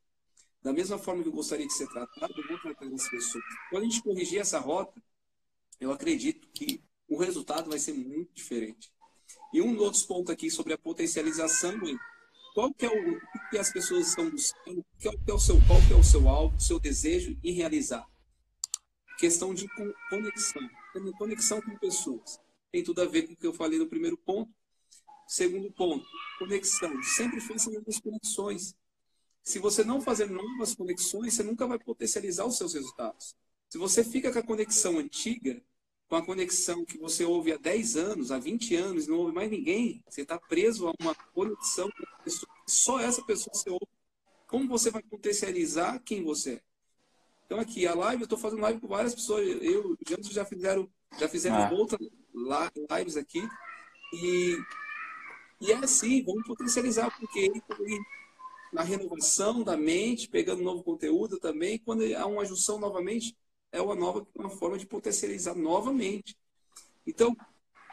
Da 0.62 0.72
mesma 0.72 0.98
forma 0.98 1.22
que 1.22 1.28
eu 1.28 1.32
gostaria 1.32 1.66
de 1.66 1.72
ser 1.72 1.88
tratado, 1.88 2.34
eu 2.36 2.48
vou 2.48 2.58
tratar 2.58 2.86
as 2.86 3.08
pessoas. 3.08 3.44
Quando 3.70 3.82
a 3.82 3.86
gente 3.86 4.02
corrigir 4.02 4.40
essa 4.40 4.58
rota, 4.58 5.00
eu 5.80 5.92
acredito 5.92 6.48
que 6.48 6.82
o 7.08 7.16
resultado 7.16 7.70
vai 7.70 7.78
ser 7.78 7.94
muito 7.94 8.32
diferente. 8.34 8.92
E 9.52 9.62
um 9.62 9.72
dos 9.72 9.82
outros 9.82 10.02
pontos 10.02 10.30
aqui 10.32 10.50
sobre 10.50 10.72
a 10.72 10.78
potencialização 10.78 11.78
qual 12.54 12.74
que 12.74 12.84
é 12.84 12.88
o, 12.88 13.16
o 13.16 13.50
que 13.50 13.58
as 13.58 13.72
pessoas 13.72 14.08
estão 14.08 14.28
buscando, 14.28 14.84
qual 15.00 15.14
que 15.16 15.30
é 15.30 15.34
o 15.34 15.38
seu, 15.38 15.56
qual 15.66 15.80
que 15.86 15.92
é 15.92 15.96
o 15.96 16.02
seu 16.02 16.28
alvo, 16.28 16.56
o 16.56 16.60
seu 16.60 16.80
desejo 16.80 17.38
em 17.44 17.52
realizar. 17.52 18.04
Questão 19.16 19.54
de 19.54 19.68
conexão, 20.10 20.68
conexão 21.16 21.62
com 21.62 21.76
pessoas. 21.78 22.40
Tem 22.72 22.82
tudo 22.82 23.00
a 23.00 23.04
ver 23.04 23.28
com 23.28 23.32
o 23.32 23.36
que 23.36 23.46
eu 23.46 23.54
falei 23.54 23.78
no 23.78 23.86
primeiro 23.86 24.16
ponto. 24.16 24.52
Segundo 25.26 25.70
ponto, 25.72 26.04
conexão. 26.38 27.02
Sempre 27.02 27.40
faça 27.40 27.70
novas 27.70 28.00
conexões. 28.00 28.74
Se 29.42 29.58
você 29.58 29.82
não 29.82 30.00
fazer 30.00 30.28
novas 30.28 30.74
conexões, 30.74 31.34
você 31.34 31.42
nunca 31.42 31.66
vai 31.66 31.78
potencializar 31.78 32.44
os 32.44 32.56
seus 32.56 32.74
resultados. 32.74 33.34
Se 33.68 33.78
você 33.78 34.04
fica 34.04 34.32
com 34.32 34.38
a 34.38 34.42
conexão 34.42 34.98
antiga, 34.98 35.60
com 36.08 36.16
a 36.16 36.24
conexão 36.24 36.84
que 36.84 36.96
você 36.98 37.24
ouve 37.24 37.52
há 37.52 37.58
10 37.58 37.96
anos, 37.96 38.32
há 38.32 38.38
20 38.38 38.74
anos, 38.76 39.06
não 39.06 39.18
ouve 39.18 39.34
mais 39.34 39.50
ninguém, 39.50 40.02
você 40.08 40.22
está 40.22 40.38
preso 40.38 40.88
a 40.88 40.92
uma 41.00 41.14
conexão 41.34 41.90
com 41.90 42.02
uma 42.02 42.18
pessoa, 42.24 42.48
só 42.66 42.98
essa 42.98 43.22
pessoa 43.22 43.54
você 43.54 43.68
ouve. 43.68 43.86
Como 44.46 44.66
você 44.66 44.90
vai 44.90 45.02
potencializar 45.02 45.98
quem 46.00 46.24
você 46.24 46.54
é? 46.54 46.62
Então 47.44 47.60
aqui, 47.60 47.86
a 47.86 47.94
live, 47.94 48.22
eu 48.22 48.24
estou 48.24 48.38
fazendo 48.38 48.62
live 48.62 48.80
com 48.80 48.88
várias 48.88 49.14
pessoas, 49.14 49.46
eu 49.62 49.96
e 50.06 50.32
já 50.32 50.44
fizeram, 50.44 50.88
já 51.18 51.28
fizemos 51.28 51.58
ah. 51.58 51.70
outras 51.72 52.00
lives 52.90 53.16
aqui, 53.16 53.46
e, 54.12 54.58
e 55.60 55.72
é 55.72 55.76
assim, 55.76 56.22
vamos 56.24 56.46
potencializar, 56.46 57.10
porque 57.18 57.38
ele, 57.38 57.62
na 58.72 58.82
renovação 58.82 59.62
da 59.62 59.76
mente, 59.76 60.28
pegando 60.28 60.62
novo 60.62 60.82
conteúdo 60.82 61.38
também, 61.38 61.78
quando 61.78 62.02
há 62.16 62.26
uma 62.26 62.44
junção 62.44 62.78
novamente, 62.78 63.36
é 63.72 63.80
uma 63.80 63.94
nova 63.94 64.26
uma 64.34 64.50
forma 64.50 64.78
de 64.78 64.86
potencializar 64.86 65.54
novamente. 65.54 66.36
Então, 67.06 67.36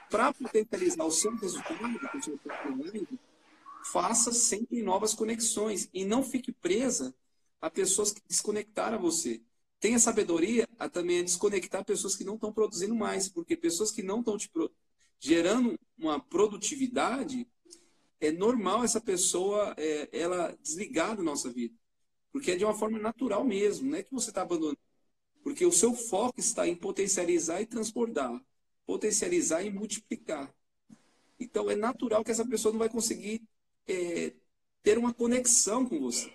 para 0.09 0.33
potencializar 0.33 1.05
o 1.05 1.11
seu 1.11 1.35
resultado, 1.35 1.77
seu 2.23 2.39
faça 3.91 4.31
sempre 4.31 4.81
novas 4.81 5.13
conexões 5.13 5.89
e 5.93 6.03
não 6.03 6.23
fique 6.23 6.51
presa 6.51 7.13
a 7.61 7.69
pessoas 7.69 8.11
que 8.11 8.21
desconectaram 8.27 8.99
você. 8.99 9.41
Tenha 9.79 9.99
sabedoria 9.99 10.67
a 10.79 10.89
também 10.89 11.23
desconectar 11.23 11.85
pessoas 11.85 12.15
que 12.15 12.23
não 12.23 12.35
estão 12.35 12.51
produzindo 12.51 12.95
mais, 12.95 13.29
porque 13.29 13.55
pessoas 13.55 13.91
que 13.91 14.01
não 14.01 14.19
estão 14.19 14.37
te 14.37 14.49
pro... 14.49 14.71
gerando 15.19 15.79
uma 15.97 16.19
produtividade, 16.19 17.47
é 18.19 18.31
normal 18.31 18.83
essa 18.83 19.01
pessoa 19.01 19.73
é, 19.77 20.09
ela 20.11 20.57
desligar 20.61 21.15
da 21.15 21.23
nossa 21.23 21.49
vida, 21.51 21.73
porque 22.31 22.51
é 22.51 22.55
de 22.55 22.65
uma 22.65 22.73
forma 22.73 22.99
natural 22.99 23.43
mesmo, 23.43 23.89
não 23.89 23.97
é 23.97 24.03
que 24.03 24.13
você 24.13 24.29
está 24.29 24.41
abandonando. 24.41 24.79
Porque 25.43 25.65
o 25.65 25.71
seu 25.71 25.93
foco 25.93 26.39
está 26.39 26.67
em 26.67 26.75
potencializar 26.75 27.61
e 27.61 27.65
transbordar, 27.65 28.41
potencializar 28.85 29.61
e 29.63 29.69
multiplicar. 29.69 30.53
Então 31.39 31.69
é 31.69 31.75
natural 31.75 32.23
que 32.23 32.31
essa 32.31 32.47
pessoa 32.47 32.71
não 32.71 32.79
vai 32.79 32.89
conseguir 32.89 33.43
é, 33.87 34.33
ter 34.81 34.97
uma 34.97 35.13
conexão 35.13 35.85
com 35.85 35.99
você. 35.99 36.31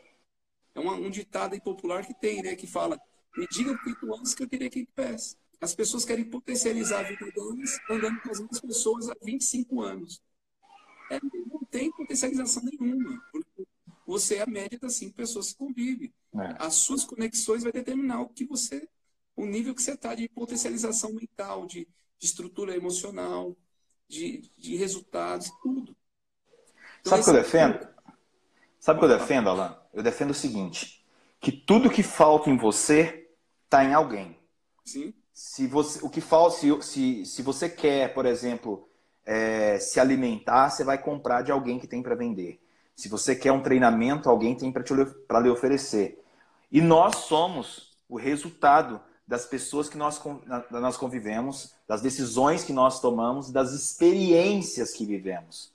É 0.74 0.80
uma, 0.80 0.94
um 0.94 1.10
ditado 1.10 1.60
popular 1.60 2.06
que 2.06 2.14
tem, 2.14 2.42
né? 2.42 2.54
Que 2.54 2.66
fala: 2.66 3.00
me 3.36 3.46
diga 3.48 3.72
o 3.72 3.78
que 3.82 3.94
tu 3.98 4.14
andas 4.14 4.34
que 4.34 4.42
eu 4.42 4.48
queria 4.48 4.70
que 4.70 4.84
tu 4.84 4.92
peça. 4.94 5.36
As 5.60 5.74
pessoas 5.74 6.04
querem 6.04 6.24
potencializar 6.24 7.00
a 7.00 7.08
vida 7.08 7.30
delas 7.30 7.78
andando 7.90 8.20
com 8.22 8.30
as 8.30 8.40
mesmas 8.40 8.60
pessoas 8.60 9.10
há 9.10 9.16
25 9.22 9.82
anos. 9.82 10.22
É, 11.10 11.20
não 11.22 11.60
tem 11.70 11.90
potencialização 11.92 12.62
nenhuma, 12.62 13.20
porque 13.32 13.66
você 14.06 14.36
é 14.36 14.42
a 14.42 14.46
média 14.46 14.78
das 14.78 14.94
cinco 14.94 15.14
pessoas 15.14 15.52
que 15.52 15.58
convive. 15.58 16.14
É. 16.34 16.56
As 16.58 16.74
suas 16.74 17.04
conexões 17.04 17.62
vai 17.62 17.72
determinar 17.72 18.22
o 18.22 18.28
que 18.28 18.44
você 18.44 18.88
o 19.36 19.46
nível 19.46 19.74
que 19.74 19.82
você 19.82 19.92
está 19.92 20.14
de 20.14 20.28
potencialização 20.28 21.12
mental, 21.14 21.66
de, 21.66 21.88
de 22.18 22.26
estrutura 22.26 22.76
emocional, 22.76 23.56
de, 24.06 24.50
de 24.56 24.76
resultados, 24.76 25.50
tudo. 25.62 25.96
Então, 27.00 27.12
Sabe 27.12 27.22
o 27.22 27.24
que 27.24 27.30
eu 27.30 27.34
é 27.34 27.42
defendo? 27.42 27.88
Sabe 28.78 28.98
o 28.98 29.00
que 29.00 29.12
eu 29.12 29.18
defendo, 29.18 29.48
Alan? 29.48 29.78
Eu 29.94 30.02
defendo 30.02 30.30
o 30.30 30.34
seguinte: 30.34 31.06
que 31.40 31.50
tudo 31.50 31.90
que 31.90 32.02
falta 32.02 32.50
em 32.50 32.56
você 32.56 33.30
está 33.64 33.84
em 33.84 33.94
alguém. 33.94 34.38
Sim. 34.84 35.14
Se 35.32 35.66
você, 35.66 36.04
o 36.04 36.10
que 36.10 36.20
falta, 36.20 36.56
se, 36.56 36.82
se, 36.82 37.24
se 37.24 37.42
você 37.42 37.68
quer, 37.68 38.12
por 38.12 38.26
exemplo, 38.26 38.89
é, 39.30 39.78
se 39.78 40.00
alimentar, 40.00 40.70
você 40.70 40.82
vai 40.82 40.98
comprar 40.98 41.42
de 41.42 41.52
alguém 41.52 41.78
que 41.78 41.86
tem 41.86 42.02
para 42.02 42.16
vender. 42.16 42.60
Se 42.96 43.08
você 43.08 43.36
quer 43.36 43.52
um 43.52 43.62
treinamento, 43.62 44.28
alguém 44.28 44.56
tem 44.56 44.72
para 44.72 45.38
lhe 45.38 45.48
oferecer. 45.48 46.20
E 46.70 46.80
nós 46.80 47.14
somos 47.14 47.96
o 48.08 48.18
resultado 48.18 49.00
das 49.24 49.46
pessoas 49.46 49.88
que 49.88 49.96
nós, 49.96 50.20
nós 50.72 50.96
convivemos, 50.96 51.72
das 51.86 52.02
decisões 52.02 52.64
que 52.64 52.72
nós 52.72 53.00
tomamos, 53.00 53.52
das 53.52 53.70
experiências 53.72 54.92
que 54.92 55.06
vivemos. 55.06 55.72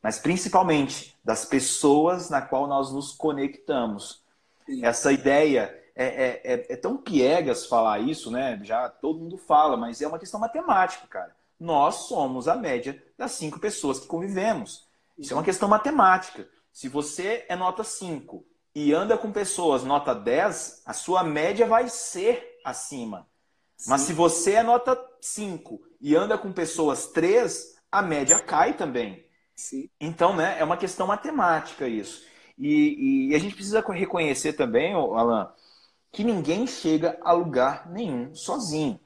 Mas 0.00 0.20
principalmente 0.20 1.16
das 1.24 1.44
pessoas 1.44 2.30
na 2.30 2.40
qual 2.40 2.68
nós 2.68 2.92
nos 2.92 3.10
conectamos. 3.10 4.22
Sim. 4.64 4.84
Essa 4.84 5.10
ideia 5.10 5.76
é, 5.96 6.06
é, 6.06 6.40
é, 6.44 6.66
é, 6.74 6.76
tão 6.76 6.96
piegas 6.96 7.66
falar 7.66 7.98
isso, 7.98 8.30
né? 8.30 8.60
Já 8.62 8.88
todo 8.88 9.18
mundo 9.18 9.36
fala, 9.36 9.76
mas 9.76 10.00
é 10.00 10.06
uma 10.06 10.20
questão 10.20 10.38
matemática, 10.38 11.04
cara. 11.08 11.34
Nós 11.58 12.06
somos 12.06 12.48
a 12.48 12.54
média 12.54 13.02
das 13.16 13.32
cinco 13.32 13.58
pessoas 13.58 13.98
que 13.98 14.06
convivemos. 14.06 14.86
Isso 15.18 15.32
é 15.32 15.36
uma 15.36 15.42
questão 15.42 15.68
matemática. 15.68 16.48
Se 16.72 16.88
você 16.88 17.46
é 17.48 17.56
nota 17.56 17.82
5 17.82 18.44
e 18.74 18.92
anda 18.92 19.16
com 19.16 19.32
pessoas 19.32 19.82
nota 19.82 20.14
10, 20.14 20.82
a 20.84 20.92
sua 20.92 21.24
média 21.24 21.66
vai 21.66 21.88
ser 21.88 22.60
acima. 22.62 23.26
Sim. 23.76 23.90
Mas 23.90 24.02
se 24.02 24.12
você 24.12 24.52
é 24.52 24.62
nota 24.62 24.98
5 25.20 25.80
e 26.00 26.14
anda 26.14 26.36
com 26.36 26.52
pessoas 26.52 27.06
3, 27.06 27.76
a 27.90 28.02
média 28.02 28.38
cai 28.38 28.74
também. 28.74 29.26
Sim. 29.54 29.88
Então, 29.98 30.36
né, 30.36 30.56
é 30.58 30.64
uma 30.64 30.76
questão 30.76 31.06
matemática 31.06 31.88
isso. 31.88 32.26
E, 32.58 33.30
e, 33.30 33.34
a 33.34 33.38
gente 33.38 33.54
precisa 33.54 33.80
reconhecer 33.80 34.54
também, 34.54 34.92
Alan, 34.94 35.50
que 36.12 36.24
ninguém 36.24 36.66
chega 36.66 37.18
a 37.22 37.32
lugar 37.32 37.90
nenhum 37.90 38.34
sozinho. 38.34 38.98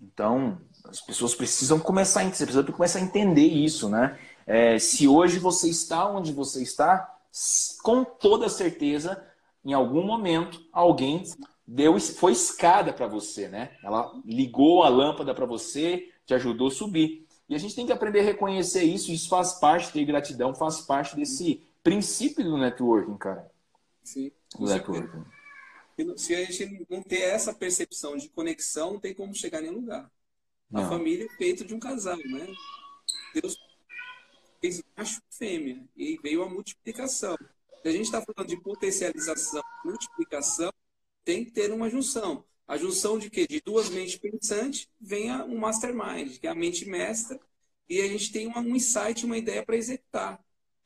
Então, 0.00 0.60
as 0.84 1.00
pessoas 1.00 1.34
precisam 1.34 1.80
começar 1.80 2.20
a, 2.20 2.24
você 2.24 2.44
precisa 2.44 2.72
começar 2.72 2.98
a 2.98 3.02
entender 3.02 3.46
isso, 3.46 3.88
né? 3.88 4.18
É, 4.46 4.78
se 4.78 5.08
hoje 5.08 5.38
você 5.38 5.68
está 5.68 6.06
onde 6.06 6.32
você 6.32 6.62
está, 6.62 7.18
com 7.82 8.04
toda 8.04 8.48
certeza, 8.48 9.24
em 9.64 9.72
algum 9.72 10.04
momento, 10.04 10.62
alguém 10.72 11.24
deu, 11.66 11.98
foi 11.98 12.32
escada 12.32 12.92
para 12.92 13.06
você, 13.06 13.48
né? 13.48 13.72
Ela 13.82 14.12
ligou 14.24 14.82
a 14.82 14.88
lâmpada 14.88 15.34
para 15.34 15.46
você, 15.46 16.10
te 16.26 16.34
ajudou 16.34 16.68
a 16.68 16.70
subir. 16.70 17.26
E 17.48 17.54
a 17.54 17.58
gente 17.58 17.74
tem 17.74 17.86
que 17.86 17.92
aprender 17.92 18.20
a 18.20 18.24
reconhecer 18.24 18.84
isso, 18.84 19.10
isso 19.10 19.28
faz 19.28 19.54
parte, 19.54 19.92
ter 19.92 20.04
gratidão 20.04 20.54
faz 20.54 20.80
parte 20.82 21.16
desse 21.16 21.62
princípio 21.82 22.44
do 22.44 22.58
networking, 22.58 23.16
cara. 23.16 23.50
Sim. 24.02 24.30
Do 24.58 24.66
networking. 24.66 25.24
Se 26.16 26.34
a 26.34 26.44
gente 26.44 26.86
não 26.90 27.02
ter 27.02 27.20
essa 27.20 27.54
percepção 27.54 28.16
de 28.16 28.28
conexão, 28.28 28.94
não 28.94 29.00
tem 29.00 29.14
como 29.14 29.34
chegar 29.34 29.60
em 29.60 29.68
nenhum 29.68 29.80
lugar. 29.80 30.10
A 30.72 30.82
não. 30.82 30.88
família 30.88 31.26
é 31.26 31.36
feita 31.36 31.64
de 31.64 31.74
um 31.74 31.78
casal, 31.78 32.16
né? 32.16 32.46
Deus 33.34 33.58
fez 34.60 34.82
macho 34.96 35.20
e 35.30 35.36
fêmea 35.36 35.88
e 35.96 36.18
veio 36.22 36.42
a 36.42 36.48
multiplicação. 36.48 37.36
Se 37.82 37.88
a 37.88 37.92
gente 37.92 38.06
está 38.06 38.22
falando 38.22 38.48
de 38.48 38.60
potencialização, 38.60 39.62
multiplicação, 39.84 40.72
tem 41.24 41.44
que 41.44 41.50
ter 41.50 41.70
uma 41.70 41.90
junção. 41.90 42.44
A 42.66 42.78
junção 42.78 43.18
de 43.18 43.28
quê? 43.28 43.46
De 43.46 43.60
duas 43.60 43.90
mentes 43.90 44.16
pensantes 44.16 44.88
vem 44.98 45.30
um 45.30 45.58
mastermind, 45.58 46.38
que 46.38 46.46
é 46.46 46.50
a 46.50 46.54
mente 46.54 46.88
mestra, 46.88 47.38
e 47.88 48.00
a 48.00 48.08
gente 48.08 48.32
tem 48.32 48.46
uma, 48.46 48.60
um 48.60 48.74
insight, 48.74 49.26
uma 49.26 49.36
ideia 49.36 49.62
para 49.64 49.76
executar. 49.76 50.42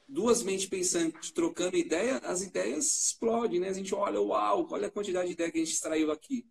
Duas 0.08 0.42
mentes 0.42 0.66
pensantes 0.66 1.30
trocando 1.30 1.76
ideia, 1.76 2.18
as 2.18 2.42
ideias 2.42 3.04
explodem, 3.04 3.60
né? 3.60 3.68
A 3.68 3.72
gente 3.72 3.94
olha, 3.94 4.20
uau, 4.20 4.66
olha 4.70 4.88
a 4.88 4.90
quantidade 4.90 5.28
de 5.28 5.34
ideia 5.34 5.52
que 5.52 5.58
a 5.58 5.64
gente 5.64 5.74
extraiu 5.74 6.10
aqui. 6.10 6.44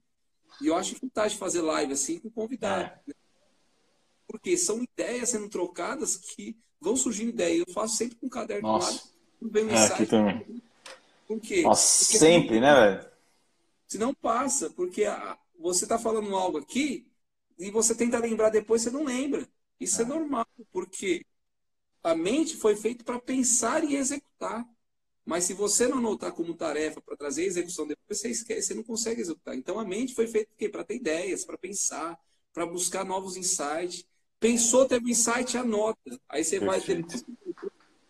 E 0.62 0.68
eu 0.68 0.76
acho 0.76 0.96
fantástico 0.96 1.40
fazer 1.40 1.62
live 1.62 1.94
assim 1.94 2.20
com 2.20 2.30
convidado. 2.30 2.84
É. 2.84 3.02
Né? 3.08 3.14
Porque 4.28 4.58
são 4.58 4.84
ideias 4.84 5.30
sendo 5.30 5.48
trocadas 5.50 6.18
que 6.18 6.58
vão 6.80 6.96
surgindo 6.96 7.30
ideias. 7.30 7.64
Eu 7.68 7.74
faço 7.74 7.96
sempre 7.96 8.18
com 8.18 8.28
um 8.28 8.30
caderno 8.30 8.68
Nossa. 8.68 8.92
do 8.92 8.96
lado. 8.96 9.54
Vem 9.54 9.66
um 9.66 9.70
é, 9.70 9.86
aqui 9.86 10.06
também. 10.06 10.64
Por 11.28 11.40
quê? 11.40 11.62
Nossa, 11.62 12.06
porque 12.06 12.18
sempre, 12.18 12.60
né, 12.60 12.74
velho? 12.74 13.10
Se 13.88 13.98
não 13.98 14.14
passa, 14.14 14.70
porque 14.70 15.06
a, 15.06 15.38
você 15.60 15.86
está 15.86 15.98
falando 15.98 16.36
algo 16.36 16.58
aqui 16.58 17.08
e 17.58 17.72
você 17.72 17.96
tenta 17.96 18.18
lembrar 18.20 18.50
depois, 18.50 18.82
você 18.82 18.90
não 18.90 19.04
lembra. 19.04 19.48
Isso 19.80 20.02
é, 20.02 20.06
é 20.06 20.08
normal, 20.08 20.48
porque 20.72 21.26
a 22.04 22.16
mente 22.16 22.56
foi 22.56 22.76
feita 22.76 23.04
para 23.04 23.20
pensar 23.20 23.84
e 23.84 23.96
executar. 23.96 24.66
Mas 25.28 25.44
se 25.44 25.54
você 25.54 25.90
não 25.90 25.98
anotar 25.98 26.32
como 26.32 26.54
tarefa 26.54 27.02
para 27.02 27.18
trazer 27.18 27.42
a 27.42 27.48
execução 27.48 27.86
depois, 27.86 28.18
você 28.18 28.30
esquece, 28.30 28.70
você 28.70 28.74
não 28.74 28.82
consegue 28.82 29.20
executar. 29.20 29.58
Então 29.58 29.78
a 29.78 29.84
mente 29.84 30.16
foi 30.16 30.26
feita 30.26 30.50
para 30.72 30.86
ter 30.86 30.96
ideias, 30.96 31.44
para 31.44 31.58
pensar, 31.58 32.18
para 32.54 32.66
buscar 32.66 33.04
novos 33.04 33.36
insights. 33.36 34.06
Pensou, 34.40 34.88
teve 34.88 35.06
um 35.06 35.10
insight, 35.10 35.58
anota. 35.58 36.00
Aí 36.30 36.46
você 36.46 36.62
Perfeito. 36.62 37.26
vai 37.26 37.36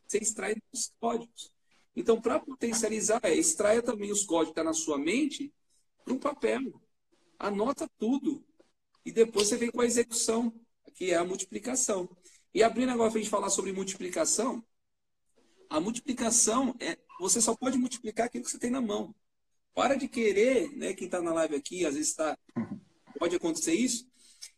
você 0.07 0.19
extrai 0.19 0.55
os 0.71 0.93
códigos. 0.99 1.51
Então, 1.95 2.21
para 2.21 2.39
potencializar, 2.39 3.19
é, 3.23 3.33
extraia 3.33 3.81
também 3.81 4.11
os 4.11 4.23
códigos 4.23 4.53
que 4.53 4.59
estão 4.59 4.65
tá 4.65 4.69
na 4.69 4.73
sua 4.75 4.99
mente 4.99 5.51
para 6.05 6.13
um 6.13 6.19
papel. 6.19 6.79
Anota 7.39 7.89
tudo. 7.97 8.45
E 9.03 9.11
depois 9.11 9.47
você 9.47 9.57
vem 9.57 9.71
com 9.71 9.81
a 9.81 9.85
execução, 9.87 10.53
que 10.93 11.09
é 11.09 11.15
a 11.15 11.25
multiplicação. 11.25 12.07
E 12.53 12.61
abrindo 12.61 12.91
agora 12.91 13.09
para 13.09 13.19
a 13.19 13.23
gente 13.23 13.31
falar 13.31 13.49
sobre 13.49 13.73
multiplicação, 13.73 14.63
a 15.69 15.79
multiplicação 15.79 16.75
é 16.79 16.97
você 17.19 17.41
só 17.41 17.55
pode 17.55 17.77
multiplicar 17.77 18.27
aquilo 18.27 18.43
que 18.43 18.51
você 18.51 18.59
tem 18.59 18.69
na 18.69 18.81
mão. 18.81 19.13
Para 19.73 19.95
de 19.95 20.07
querer, 20.07 20.71
né? 20.75 20.93
Quem 20.93 21.05
está 21.05 21.21
na 21.21 21.33
live 21.33 21.55
aqui, 21.55 21.85
às 21.85 21.95
vezes 21.95 22.09
está. 22.09 22.37
Pode 23.19 23.35
acontecer 23.35 23.73
isso, 23.73 24.07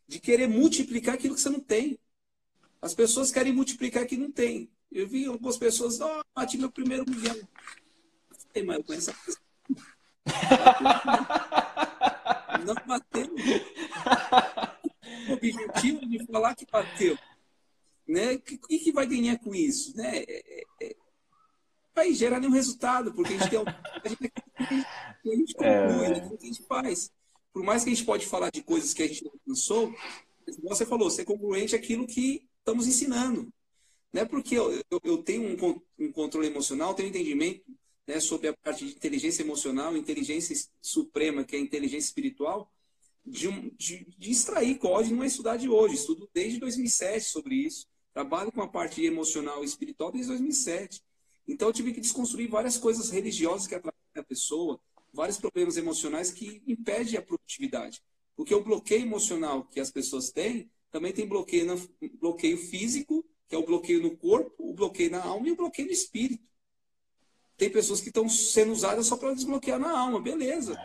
de 0.07 0.19
querer 0.19 0.47
multiplicar 0.47 1.15
aquilo 1.15 1.35
que 1.35 1.41
você 1.41 1.49
não 1.49 1.59
tem. 1.59 1.97
As 2.81 2.93
pessoas 2.93 3.31
querem 3.31 3.53
multiplicar 3.53 4.03
aquilo 4.03 4.23
que 4.23 4.27
não 4.27 4.33
tem. 4.33 4.69
Eu 4.91 5.07
vi 5.07 5.25
algumas 5.25 5.57
pessoas, 5.57 6.01
ó, 6.01 6.19
oh, 6.19 6.23
bati 6.35 6.57
meu 6.57 6.71
primeiro 6.71 7.05
milhão. 7.09 7.35
Ei, 8.53 8.63
mas 8.63 8.77
eu 8.77 8.83
conheço 8.83 9.11
a 9.11 9.13
pessoa 9.13 9.49
não 12.65 12.75
bateu. 12.85 13.35
O 15.29 15.33
objetivo 15.33 16.07
de 16.07 16.25
falar 16.25 16.55
que 16.55 16.65
bateu. 16.65 17.17
Né? 18.09 18.33
O 18.33 18.39
que, 18.41 18.79
que 18.79 18.91
vai 18.91 19.05
ganhar 19.05 19.37
com 19.37 19.53
isso? 19.53 19.95
Né? 19.95 20.23
É, 20.27 20.61
é, 20.61 20.65
é 20.81 20.95
vai 21.93 22.11
gerar 22.11 22.39
nenhum 22.39 22.53
resultado, 22.53 23.13
porque 23.13 23.33
a 23.33 23.37
gente 23.37 23.49
tem 23.51 23.59
a 23.61 24.09
gente, 24.09 24.31
a 25.25 25.35
gente 25.35 25.53
conclui, 25.53 26.05
é... 26.05 26.09
né? 26.09 26.25
o 26.25 26.37
que 26.37 26.43
a 26.43 26.47
gente 26.47 26.63
faz. 26.63 27.11
Por 27.53 27.63
mais 27.63 27.83
que 27.83 27.91
a 27.91 27.93
gente 27.93 28.05
pode 28.05 28.25
falar 28.25 28.49
de 28.49 28.63
coisas 28.63 28.95
que 28.95 29.03
a 29.03 29.07
gente 29.07 29.23
não 29.23 29.31
alcançou, 29.33 29.93
você 30.63 30.87
falou, 30.87 31.11
ser 31.11 31.23
congruente 31.23 31.75
aquilo 31.75 32.07
que 32.07 32.47
estamos 32.57 32.87
ensinando. 32.87 33.53
Não 34.11 34.23
é 34.23 34.25
porque 34.25 34.55
eu, 34.55 34.71
eu, 34.89 34.99
eu 35.03 35.17
tenho 35.19 35.43
um, 35.43 35.81
um, 35.99 36.11
controle 36.11 36.47
emocional, 36.47 36.95
tenho 36.95 37.09
um 37.09 37.11
entendimento 37.11 37.63
né, 38.07 38.19
sobre 38.19 38.47
a 38.47 38.53
parte 38.57 38.85
de 38.85 38.95
inteligência 38.95 39.43
emocional, 39.43 39.95
inteligência 39.95 40.55
suprema, 40.81 41.43
que 41.43 41.55
é 41.55 41.59
a 41.59 41.61
inteligência 41.61 42.07
espiritual, 42.07 42.71
de, 43.23 43.47
um, 43.47 43.69
de, 43.77 44.07
de 44.17 44.31
extrair 44.31 44.79
código 44.79 45.15
não 45.15 45.23
é 45.23 45.27
estudar 45.27 45.57
de 45.57 45.69
hoje, 45.69 45.93
estudo 45.93 46.27
desde 46.33 46.59
2007 46.59 47.25
sobre 47.25 47.55
isso, 47.55 47.87
trabalho 48.13 48.51
com 48.51 48.61
a 48.61 48.67
parte 48.67 49.03
emocional 49.03 49.63
e 49.63 49.65
espiritual 49.65 50.11
desde 50.11 50.29
2007. 50.29 51.03
Então 51.47 51.69
eu 51.69 51.73
tive 51.73 51.93
que 51.93 52.01
desconstruir 52.01 52.49
várias 52.49 52.77
coisas 52.77 53.09
religiosas 53.09 53.67
que 53.67 53.75
atrapalham 53.75 53.99
a 54.15 54.23
pessoa, 54.23 54.79
vários 55.13 55.37
problemas 55.37 55.77
emocionais 55.77 56.31
que 56.31 56.61
impedem 56.67 57.17
a 57.17 57.21
produtividade. 57.21 58.03
Porque 58.35 58.53
o 58.53 58.63
bloqueio 58.63 59.01
emocional 59.01 59.65
que 59.65 59.79
as 59.79 59.91
pessoas 59.91 60.31
têm, 60.31 60.69
também 60.91 61.11
tem 61.11 61.27
bloqueio, 61.27 61.75
bloqueio 62.19 62.57
físico, 62.57 63.25
que 63.47 63.55
é 63.55 63.57
o 63.57 63.65
bloqueio 63.65 64.01
no 64.01 64.15
corpo, 64.15 64.69
o 64.69 64.73
bloqueio 64.73 65.11
na 65.11 65.23
alma 65.23 65.47
e 65.47 65.51
o 65.51 65.55
bloqueio 65.55 65.87
no 65.87 65.93
espírito. 65.93 66.47
Tem 67.57 67.69
pessoas 67.69 67.99
que 67.99 68.07
estão 68.07 68.29
sendo 68.29 68.71
usadas 68.71 69.07
só 69.07 69.17
para 69.17 69.33
desbloquear 69.33 69.79
na 69.79 69.91
alma, 69.91 70.21
beleza. 70.21 70.77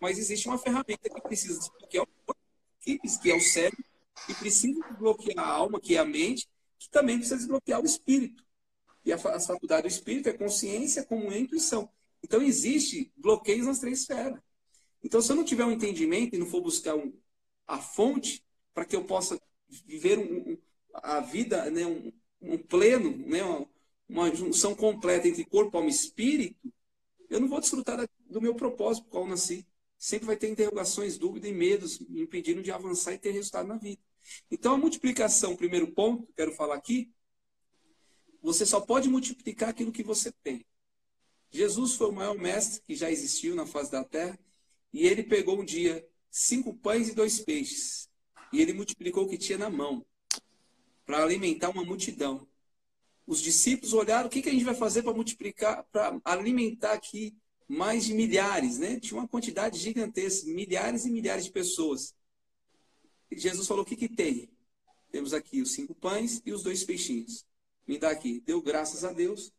Mas 0.00 0.18
existe 0.18 0.48
uma 0.48 0.58
ferramenta 0.58 1.08
que 1.08 1.20
precisa 1.20 1.58
desbloquear 1.58 2.04
o 2.04 2.08
corpo, 2.26 2.40
que 2.80 3.30
é 3.30 3.36
o 3.36 3.40
cérebro, 3.40 3.84
e 4.28 4.34
precisa 4.34 4.80
desbloquear 4.88 5.38
a 5.38 5.48
alma, 5.48 5.80
que 5.80 5.96
é 5.96 5.98
a 5.98 6.04
mente, 6.04 6.48
que 6.78 6.90
também 6.90 7.16
precisa 7.16 7.36
desbloquear 7.36 7.80
o 7.80 7.86
espírito. 7.86 8.44
E 9.04 9.12
a, 9.12 9.18
faculdade 9.18 9.82
do 9.82 9.88
espírito 9.88 10.28
é 10.28 10.32
consciência, 10.32 11.04
como 11.04 11.32
intuição. 11.32 11.90
Então, 12.22 12.42
existe 12.42 13.10
bloqueios 13.16 13.66
nas 13.66 13.78
três 13.78 14.00
esferas. 14.00 14.38
Então, 15.02 15.20
se 15.20 15.32
eu 15.32 15.36
não 15.36 15.44
tiver 15.44 15.64
um 15.64 15.72
entendimento 15.72 16.34
e 16.34 16.38
não 16.38 16.46
for 16.46 16.60
buscar 16.60 16.94
um, 16.94 17.12
a 17.66 17.78
fonte 17.78 18.44
para 18.74 18.84
que 18.84 18.94
eu 18.94 19.04
possa 19.04 19.40
viver 19.68 20.18
um, 20.18 20.52
um, 20.52 20.58
a 20.92 21.20
vida, 21.20 21.70
né, 21.70 21.86
um, 21.86 22.58
pleno, 22.58 23.16
né, 23.26 23.40
uma 24.08 24.34
junção 24.34 24.74
completa 24.74 25.28
entre 25.28 25.44
corpo, 25.44 25.76
alma 25.76 25.88
e 25.88 25.92
espírito, 25.92 26.72
eu 27.28 27.40
não 27.40 27.48
vou 27.48 27.60
desfrutar 27.60 28.08
do 28.26 28.40
meu 28.40 28.54
propósito 28.54 29.08
qual 29.08 29.24
eu 29.24 29.30
nasci. 29.30 29.66
Sempre 29.96 30.26
vai 30.26 30.36
ter 30.36 30.48
interrogações, 30.48 31.16
dúvidas 31.16 31.50
e 31.50 31.54
medos 31.54 31.98
me 32.00 32.22
impedindo 32.22 32.62
de 32.62 32.72
avançar 32.72 33.12
e 33.12 33.18
ter 33.18 33.30
resultado 33.30 33.68
na 33.68 33.76
vida. 33.76 34.00
Então, 34.50 34.74
a 34.74 34.78
multiplicação, 34.78 35.56
primeiro 35.56 35.92
ponto, 35.92 36.26
que 36.26 36.32
quero 36.34 36.52
falar 36.52 36.76
aqui, 36.76 37.10
você 38.42 38.64
só 38.64 38.80
pode 38.80 39.08
multiplicar 39.08 39.68
aquilo 39.68 39.92
que 39.92 40.02
você 40.02 40.32
tem. 40.42 40.64
Jesus 41.50 41.94
foi 41.94 42.08
o 42.08 42.12
maior 42.12 42.36
mestre 42.36 42.82
que 42.82 42.94
já 42.94 43.10
existiu 43.10 43.54
na 43.54 43.66
face 43.66 43.90
da 43.90 44.04
terra, 44.04 44.38
e 44.92 45.06
ele 45.06 45.22
pegou 45.22 45.60
um 45.60 45.64
dia 45.64 46.06
cinco 46.30 46.74
pães 46.74 47.08
e 47.08 47.14
dois 47.14 47.40
peixes, 47.40 48.08
e 48.52 48.60
ele 48.60 48.72
multiplicou 48.72 49.24
o 49.24 49.28
que 49.28 49.38
tinha 49.38 49.58
na 49.58 49.68
mão, 49.68 50.04
para 51.04 51.22
alimentar 51.22 51.70
uma 51.70 51.84
multidão 51.84 52.48
os 53.30 53.40
discípulos 53.40 53.92
olharam 53.92 54.26
o 54.26 54.30
que, 54.30 54.42
que 54.42 54.48
a 54.48 54.52
gente 54.52 54.64
vai 54.64 54.74
fazer 54.74 55.04
para 55.04 55.14
multiplicar, 55.14 55.84
para 55.92 56.20
alimentar 56.24 56.94
aqui 56.94 57.32
mais 57.68 58.04
de 58.04 58.12
milhares, 58.12 58.80
né? 58.80 58.98
Tinha 58.98 59.20
uma 59.20 59.28
quantidade 59.28 59.78
gigantesca, 59.78 60.50
milhares 60.50 61.04
e 61.04 61.10
milhares 61.12 61.44
de 61.44 61.52
pessoas. 61.52 62.12
Jesus 63.32 63.66
falou: 63.66 63.82
o 63.82 63.86
que, 63.86 63.96
que 63.96 64.08
tem? 64.08 64.50
Temos 65.10 65.32
aqui 65.32 65.60
os 65.60 65.72
cinco 65.72 65.94
pães 65.94 66.40
e 66.44 66.52
os 66.52 66.62
dois 66.62 66.84
peixinhos. 66.84 67.44
Me 67.86 67.98
dá 67.98 68.10
aqui. 68.10 68.40
Deu 68.40 68.62
graças 68.62 69.04
a 69.04 69.12
Deus. 69.12 69.52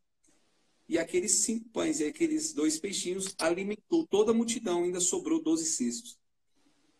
E 0.87 0.97
aqueles 0.99 1.43
cinco 1.43 1.69
pães 1.69 1.99
e 1.99 2.05
aqueles 2.05 2.53
dois 2.53 2.77
peixinhos 2.79 3.33
alimentou 3.37 4.05
toda 4.07 4.31
a 4.31 4.33
multidão, 4.33 4.83
ainda 4.83 4.99
sobrou 4.99 5.41
doze 5.41 5.65
cestos. 5.65 6.19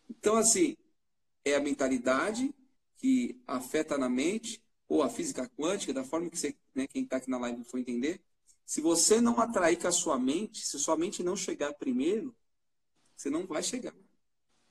Então, 0.08 0.36
assim, 0.36 0.76
é 1.44 1.54
a 1.54 1.60
mentalidade 1.60 2.54
que 2.96 3.40
afeta 3.46 3.98
na 3.98 4.08
mente, 4.08 4.62
ou 4.88 5.02
a 5.02 5.10
física 5.10 5.48
quântica, 5.58 5.92
da 5.92 6.04
forma 6.04 6.30
que 6.30 6.38
você, 6.38 6.56
né, 6.74 6.86
quem 6.86 7.02
está 7.02 7.16
aqui 7.16 7.28
na 7.28 7.38
live 7.38 7.64
for 7.64 7.78
entender, 7.78 8.20
se 8.64 8.80
você 8.80 9.20
não 9.20 9.38
atrair 9.40 9.76
com 9.78 9.88
a 9.88 9.92
sua 9.92 10.18
mente, 10.18 10.64
se 10.64 10.78
sua 10.78 10.96
mente 10.96 11.22
não 11.22 11.36
chegar 11.36 11.74
primeiro, 11.74 12.34
você 13.16 13.28
não 13.28 13.46
vai 13.46 13.62
chegar. 13.62 13.94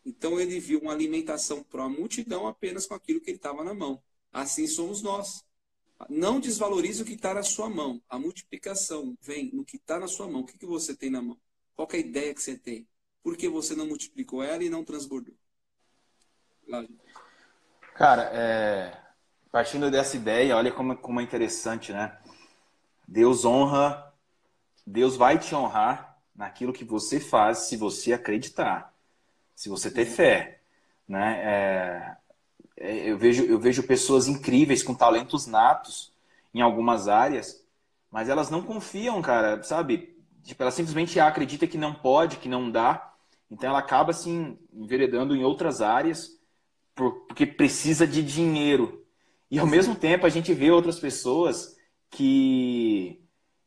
Então 0.06 0.40
ele 0.40 0.60
viu 0.60 0.80
uma 0.80 0.92
alimentação 0.92 1.64
para 1.64 1.84
a 1.84 1.90
multidão 1.90 2.48
apenas 2.48 2.86
com 2.86 2.94
aquilo 2.94 3.22
que 3.22 3.30
ele 3.30 3.38
estava 3.38 3.64
na 3.64 3.74
mão. 3.74 4.02
Assim 4.32 4.68
somos 4.68 5.02
nós. 5.02 5.44
Não 6.10 6.40
desvalorize 6.40 7.02
o 7.02 7.06
que 7.06 7.14
está 7.14 7.34
na 7.34 7.44
sua 7.44 7.70
mão. 7.70 8.02
A 8.10 8.18
multiplicação 8.18 9.16
vem 9.22 9.52
no 9.54 9.64
que 9.64 9.78
está 9.78 10.00
na 10.00 10.08
sua 10.08 10.28
mão. 10.28 10.42
O 10.42 10.46
que, 10.46 10.58
que 10.58 10.66
você 10.66 10.96
tem 10.96 11.10
na 11.10 11.22
mão? 11.22 11.38
Qual 11.76 11.88
é 11.92 11.98
a 11.98 12.00
ideia 12.00 12.34
que 12.34 12.42
você 12.42 12.58
tem? 12.58 12.88
Por 13.22 13.38
que 13.38 13.48
você 13.48 13.76
não 13.76 13.86
multiplicou 13.86 14.42
ela 14.42 14.64
e 14.64 14.70
não 14.70 14.84
transbordou? 14.84 15.36
Cara, 17.94 18.32
é... 18.34 19.00
Partindo 19.52 19.92
dessa 19.92 20.16
ideia, 20.16 20.56
olha 20.56 20.72
como, 20.72 20.98
como 20.98 21.20
é 21.20 21.24
interessante, 21.24 21.92
né? 21.92 22.18
Deus 23.06 23.44
honra, 23.44 24.14
Deus 24.88 25.18
vai 25.18 25.38
te 25.38 25.54
honrar 25.54 26.18
naquilo 26.34 26.72
que 26.72 26.86
você 26.86 27.20
faz 27.20 27.60
se 27.60 27.76
você 27.76 28.14
acreditar, 28.14 28.90
se 29.62 29.69
você 29.69 29.91
ter 29.91 30.06
fé. 30.06 30.60
Né? 31.08 31.39
É, 31.43 32.17
é, 32.78 33.12
eu, 33.12 33.15
vejo, 33.15 33.43
eu 33.43 33.60
vejo 33.60 33.84
pessoas 33.84 34.28
incríveis 34.28 34.82
com 34.82 34.95
talentos 34.95 35.45
natos 35.45 36.12
em 36.52 36.62
algumas 36.62 37.08
áreas, 37.08 37.63
mas 38.10 38.28
elas 38.28 38.50
não 38.50 38.63
confiam, 38.63 39.21
cara, 39.21 39.62
sabe? 39.62 40.17
Tipo, 40.43 40.63
ela 40.63 40.71
simplesmente 40.71 41.19
acredita 41.19 41.67
que 41.67 41.78
não 41.78 41.93
pode, 41.93 42.38
que 42.38 42.50
não 42.50 42.71
dá, 42.71 43.13
então 43.52 43.69
ela 43.69 43.78
acaba 43.78 44.10
assim 44.10 44.58
enveredando 44.74 45.36
em 45.36 45.43
outras 45.43 45.80
áreas 45.80 46.39
porque 46.95 47.45
precisa 47.45 48.08
de 48.08 48.24
dinheiro. 48.24 49.06
E 49.52 49.60
ao 49.60 49.67
mesmo 49.67 49.93
tempo 49.93 50.26
a 50.26 50.30
gente 50.30 50.56
vê 50.56 50.71
outras 50.71 51.00
pessoas 51.00 51.78
que 52.10 53.19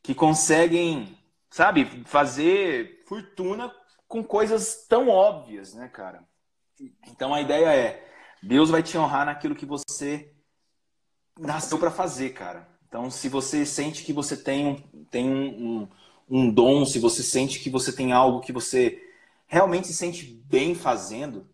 que 0.03 0.15
conseguem, 0.15 1.17
sabe, 1.49 2.03
fazer 2.05 3.03
fortuna 3.07 3.73
com 4.15 4.23
coisas 4.23 4.87
tão 4.89 5.09
óbvias, 5.09 5.75
né, 5.75 5.89
cara? 5.89 6.23
Então 7.09 7.35
a 7.35 7.41
ideia 7.41 7.75
é, 7.75 8.09
Deus 8.41 8.71
vai 8.71 8.81
te 8.81 8.97
honrar 8.97 9.27
naquilo 9.27 9.57
que 9.57 9.67
você 9.67 10.33
nasceu 11.37 11.81
para 11.81 11.91
fazer, 11.91 12.31
cara. 12.31 12.69
Então, 12.87 13.11
se 13.11 13.29
você 13.29 13.67
sente 13.67 14.05
que 14.05 14.13
você 14.13 14.37
tem, 14.37 14.69
um, 14.69 15.05
tem 15.07 15.29
um, 15.29 15.49
um, 15.49 15.89
um 16.31 16.49
dom, 16.49 16.87
se 16.87 17.01
você 17.01 17.25
sente 17.25 17.59
que 17.59 17.69
você 17.69 17.93
tem 17.93 18.13
algo 18.13 18.41
que 18.41 18.53
você 18.53 19.03
realmente 19.49 19.89
se 19.89 19.95
sente 19.95 20.25
bem 20.25 20.77
fazendo, 20.77 21.51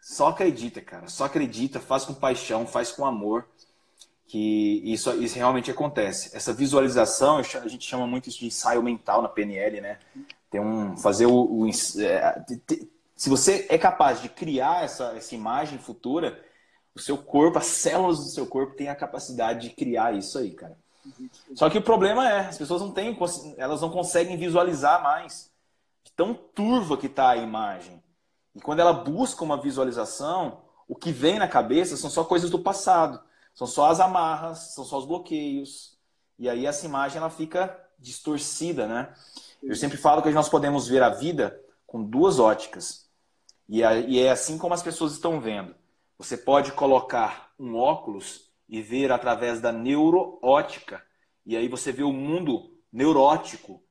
só 0.00 0.28
acredita, 0.28 0.80
cara. 0.80 1.06
Só 1.06 1.26
acredita, 1.26 1.78
faz 1.78 2.06
com 2.06 2.14
paixão, 2.14 2.66
faz 2.66 2.90
com 2.90 3.04
amor, 3.04 3.46
que 4.26 4.80
isso, 4.90 5.12
isso 5.22 5.36
realmente 5.36 5.70
acontece. 5.70 6.34
Essa 6.34 6.54
visualização, 6.54 7.36
a 7.36 7.68
gente 7.68 7.86
chama 7.86 8.06
muito 8.06 8.30
isso 8.30 8.38
de 8.38 8.46
ensaio 8.46 8.82
mental 8.82 9.20
na 9.20 9.28
PNL, 9.28 9.82
né? 9.82 9.98
Tem 10.52 10.60
um 10.60 10.98
fazer 10.98 11.24
o, 11.24 11.32
o 11.32 11.66
é, 11.66 12.44
se 13.16 13.30
você 13.30 13.66
é 13.70 13.78
capaz 13.78 14.20
de 14.20 14.28
criar 14.28 14.84
essa, 14.84 15.14
essa 15.16 15.34
imagem 15.34 15.78
futura, 15.78 16.38
o 16.94 17.00
seu 17.00 17.16
corpo, 17.16 17.56
as 17.56 17.66
células 17.66 18.18
do 18.18 18.30
seu 18.30 18.46
corpo 18.46 18.76
têm 18.76 18.88
a 18.88 18.94
capacidade 18.94 19.68
de 19.68 19.74
criar 19.74 20.14
isso 20.14 20.38
aí, 20.38 20.50
cara. 20.50 20.76
Só 21.54 21.70
que 21.70 21.78
o 21.78 21.82
problema 21.82 22.28
é, 22.28 22.40
as 22.40 22.58
pessoas 22.58 22.82
não 22.82 22.92
têm, 22.92 23.16
elas 23.56 23.80
não 23.80 23.88
conseguem 23.88 24.36
visualizar 24.36 25.02
mais. 25.02 25.50
Tão 26.14 26.34
turva 26.34 26.98
que 26.98 27.06
está 27.06 27.30
a 27.30 27.36
imagem. 27.38 28.02
E 28.54 28.60
quando 28.60 28.80
ela 28.80 28.92
busca 28.92 29.42
uma 29.42 29.56
visualização, 29.56 30.60
o 30.86 30.94
que 30.94 31.10
vem 31.10 31.38
na 31.38 31.48
cabeça 31.48 31.96
são 31.96 32.10
só 32.10 32.24
coisas 32.24 32.50
do 32.50 32.58
passado. 32.58 33.18
São 33.54 33.66
só 33.66 33.90
as 33.90 34.00
amarras, 34.00 34.74
são 34.74 34.84
só 34.84 34.98
os 34.98 35.06
bloqueios. 35.06 35.96
E 36.38 36.46
aí 36.46 36.66
essa 36.66 36.84
imagem 36.84 37.16
ela 37.16 37.30
fica 37.30 37.74
distorcida, 37.98 38.86
né? 38.86 39.14
Eu 39.62 39.76
sempre 39.76 39.96
falo 39.96 40.22
que 40.22 40.30
nós 40.30 40.48
podemos 40.48 40.88
ver 40.88 41.02
a 41.02 41.08
vida 41.08 41.58
com 41.86 42.02
duas 42.02 42.38
óticas. 42.38 43.08
E 43.68 43.82
é 43.82 44.30
assim 44.30 44.58
como 44.58 44.74
as 44.74 44.82
pessoas 44.82 45.12
estão 45.12 45.40
vendo. 45.40 45.74
Você 46.18 46.36
pode 46.36 46.72
colocar 46.72 47.52
um 47.58 47.76
óculos 47.76 48.50
e 48.68 48.82
ver 48.82 49.12
através 49.12 49.60
da 49.60 49.72
neuroótica. 49.72 51.02
E 51.46 51.56
aí 51.56 51.68
você 51.68 51.92
vê 51.92 52.02
o 52.02 52.12
mundo 52.12 52.70
neurótico, 52.92 53.82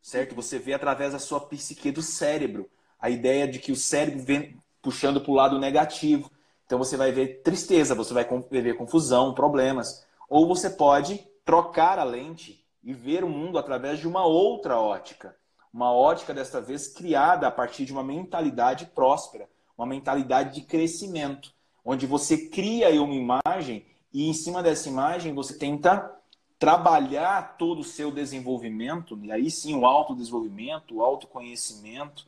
certo? 0.00 0.34
Você 0.34 0.58
vê 0.58 0.74
através 0.74 1.12
da 1.12 1.18
sua 1.18 1.40
psique 1.40 1.90
do 1.90 2.02
cérebro. 2.02 2.68
A 2.98 3.10
ideia 3.10 3.46
de 3.46 3.58
que 3.58 3.70
o 3.70 3.76
cérebro 3.76 4.20
vem 4.24 4.60
puxando 4.82 5.20
para 5.20 5.30
o 5.30 5.34
lado 5.34 5.58
negativo. 5.58 6.30
Então 6.64 6.78
você 6.78 6.96
vai 6.96 7.12
ver 7.12 7.42
tristeza, 7.42 7.94
você 7.94 8.12
vai 8.12 8.26
ver 8.50 8.76
confusão, 8.76 9.34
problemas. 9.34 10.04
Ou 10.28 10.46
você 10.46 10.68
pode 10.68 11.26
trocar 11.44 11.98
a 11.98 12.04
lente 12.04 12.64
e 12.88 12.94
ver 12.94 13.22
o 13.22 13.28
mundo 13.28 13.58
através 13.58 14.00
de 14.00 14.08
uma 14.08 14.24
outra 14.24 14.80
ótica 14.80 15.36
uma 15.72 15.92
ótica 15.92 16.34
desta 16.34 16.60
vez 16.60 16.88
criada 16.88 17.46
a 17.46 17.50
partir 17.50 17.84
de 17.84 17.92
uma 17.92 18.02
mentalidade 18.02 18.86
próspera, 18.86 19.48
uma 19.76 19.86
mentalidade 19.86 20.54
de 20.54 20.62
crescimento, 20.62 21.52
onde 21.84 22.06
você 22.06 22.48
cria 22.48 22.90
uma 23.02 23.14
imagem 23.14 23.86
e 24.12 24.28
em 24.28 24.32
cima 24.32 24.62
dessa 24.62 24.88
imagem 24.88 25.34
você 25.34 25.56
tenta 25.56 26.14
trabalhar 26.58 27.56
todo 27.56 27.80
o 27.80 27.84
seu 27.84 28.10
desenvolvimento, 28.10 29.16
e 29.22 29.30
aí 29.30 29.48
sim 29.50 29.76
o 29.76 29.86
autodesenvolvimento, 29.86 30.96
o 30.96 31.02
autoconhecimento, 31.02 32.26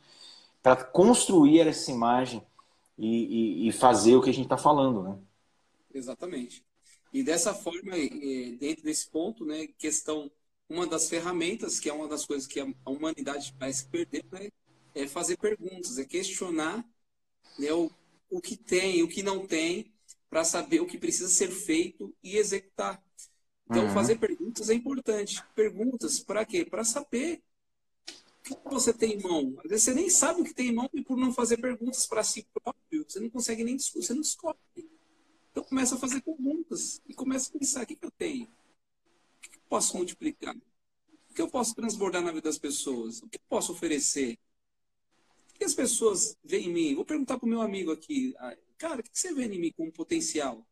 para 0.63 0.81
construir 0.81 1.67
essa 1.67 1.91
imagem 1.91 2.41
e, 2.97 3.65
e, 3.65 3.67
e, 3.67 3.71
fazer 3.73 4.15
o 4.15 4.21
que 4.21 4.29
a 4.29 4.33
gente 4.33 4.45
está 4.45 4.57
falando, 4.57 5.03
né? 5.03 5.17
Exatamente. 5.93 6.63
E 7.11 7.23
dessa 7.23 7.53
forma, 7.53 7.97
eh, 7.97 8.55
dentro 8.57 8.85
desse 8.85 9.09
ponto, 9.09 9.43
né, 9.43 9.67
questão 9.77 10.31
uma 10.71 10.87
das 10.87 11.09
ferramentas, 11.09 11.79
que 11.79 11.89
é 11.89 11.93
uma 11.93 12.07
das 12.07 12.25
coisas 12.25 12.47
que 12.47 12.59
a 12.59 12.89
humanidade 12.89 13.53
vai 13.59 13.73
se 13.73 13.85
perder, 13.85 14.25
né? 14.31 14.49
é 14.95 15.05
fazer 15.05 15.37
perguntas, 15.37 15.97
é 15.97 16.05
questionar 16.05 16.85
né, 17.59 17.73
o, 17.73 17.91
o 18.29 18.39
que 18.39 18.55
tem, 18.55 19.03
o 19.03 19.07
que 19.07 19.21
não 19.21 19.45
tem, 19.45 19.91
para 20.29 20.45
saber 20.45 20.79
o 20.79 20.87
que 20.87 20.97
precisa 20.97 21.27
ser 21.27 21.49
feito 21.49 22.15
e 22.23 22.37
executar. 22.37 23.03
Então, 23.69 23.85
uhum. 23.85 23.93
fazer 23.93 24.17
perguntas 24.17 24.69
é 24.69 24.73
importante. 24.73 25.43
Perguntas 25.53 26.19
para 26.19 26.45
quê? 26.45 26.65
Para 26.65 26.85
saber 26.85 27.43
o 28.49 28.55
que 28.55 28.69
você 28.69 28.93
tem 28.93 29.13
em 29.13 29.21
mão. 29.21 29.53
Às 29.63 29.69
vezes 29.69 29.83
você 29.83 29.93
nem 29.93 30.09
sabe 30.09 30.41
o 30.41 30.43
que 30.45 30.53
tem 30.53 30.69
em 30.69 30.75
mão 30.75 30.89
e 30.93 31.01
por 31.01 31.17
não 31.17 31.33
fazer 31.33 31.57
perguntas 31.57 32.07
para 32.07 32.23
si 32.23 32.47
próprio, 32.53 33.05
você 33.07 33.19
não 33.19 33.29
consegue 33.29 33.63
nem 33.63 33.77
você 33.77 34.13
não 34.13 34.21
descobre. 34.21 34.59
Então 35.51 35.63
começa 35.65 35.95
a 35.95 35.97
fazer 35.97 36.21
perguntas 36.21 37.01
e 37.07 37.13
começa 37.13 37.49
a 37.49 37.59
pensar, 37.59 37.83
o 37.83 37.85
que, 37.85 37.95
que 37.95 38.05
eu 38.05 38.11
tenho? 38.11 38.47
Posso 39.71 39.95
multiplicar? 39.95 40.53
O 41.29 41.33
que 41.33 41.41
eu 41.41 41.47
posso 41.47 41.73
transbordar 41.73 42.21
na 42.21 42.33
vida 42.33 42.49
das 42.49 42.57
pessoas? 42.57 43.21
O 43.21 43.29
que 43.29 43.37
eu 43.37 43.41
posso 43.47 43.71
oferecer? 43.71 44.37
O 45.49 45.59
que 45.59 45.63
as 45.63 45.73
pessoas 45.73 46.37
veem 46.43 46.67
em 46.67 46.73
mim? 46.73 46.95
Vou 46.95 47.05
perguntar 47.05 47.39
para 47.39 47.45
o 47.45 47.49
meu 47.49 47.61
amigo 47.61 47.89
aqui. 47.89 48.35
Ah, 48.37 48.57
cara, 48.77 48.99
o 48.99 49.03
que 49.03 49.09
você 49.13 49.33
vê 49.33 49.45
em 49.45 49.57
mim 49.57 49.71
como 49.71 49.89
potencial? 49.89 50.67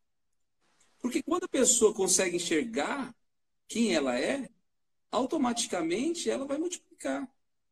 Porque 0.99 1.23
quando 1.23 1.45
a 1.45 1.47
pessoa 1.47 1.93
consegue 1.93 2.35
enxergar 2.35 3.15
quem 3.69 3.95
ela 3.95 4.19
é, 4.19 4.49
automaticamente 5.09 6.29
ela 6.29 6.45
vai 6.45 6.57
multiplicar. 6.57 7.25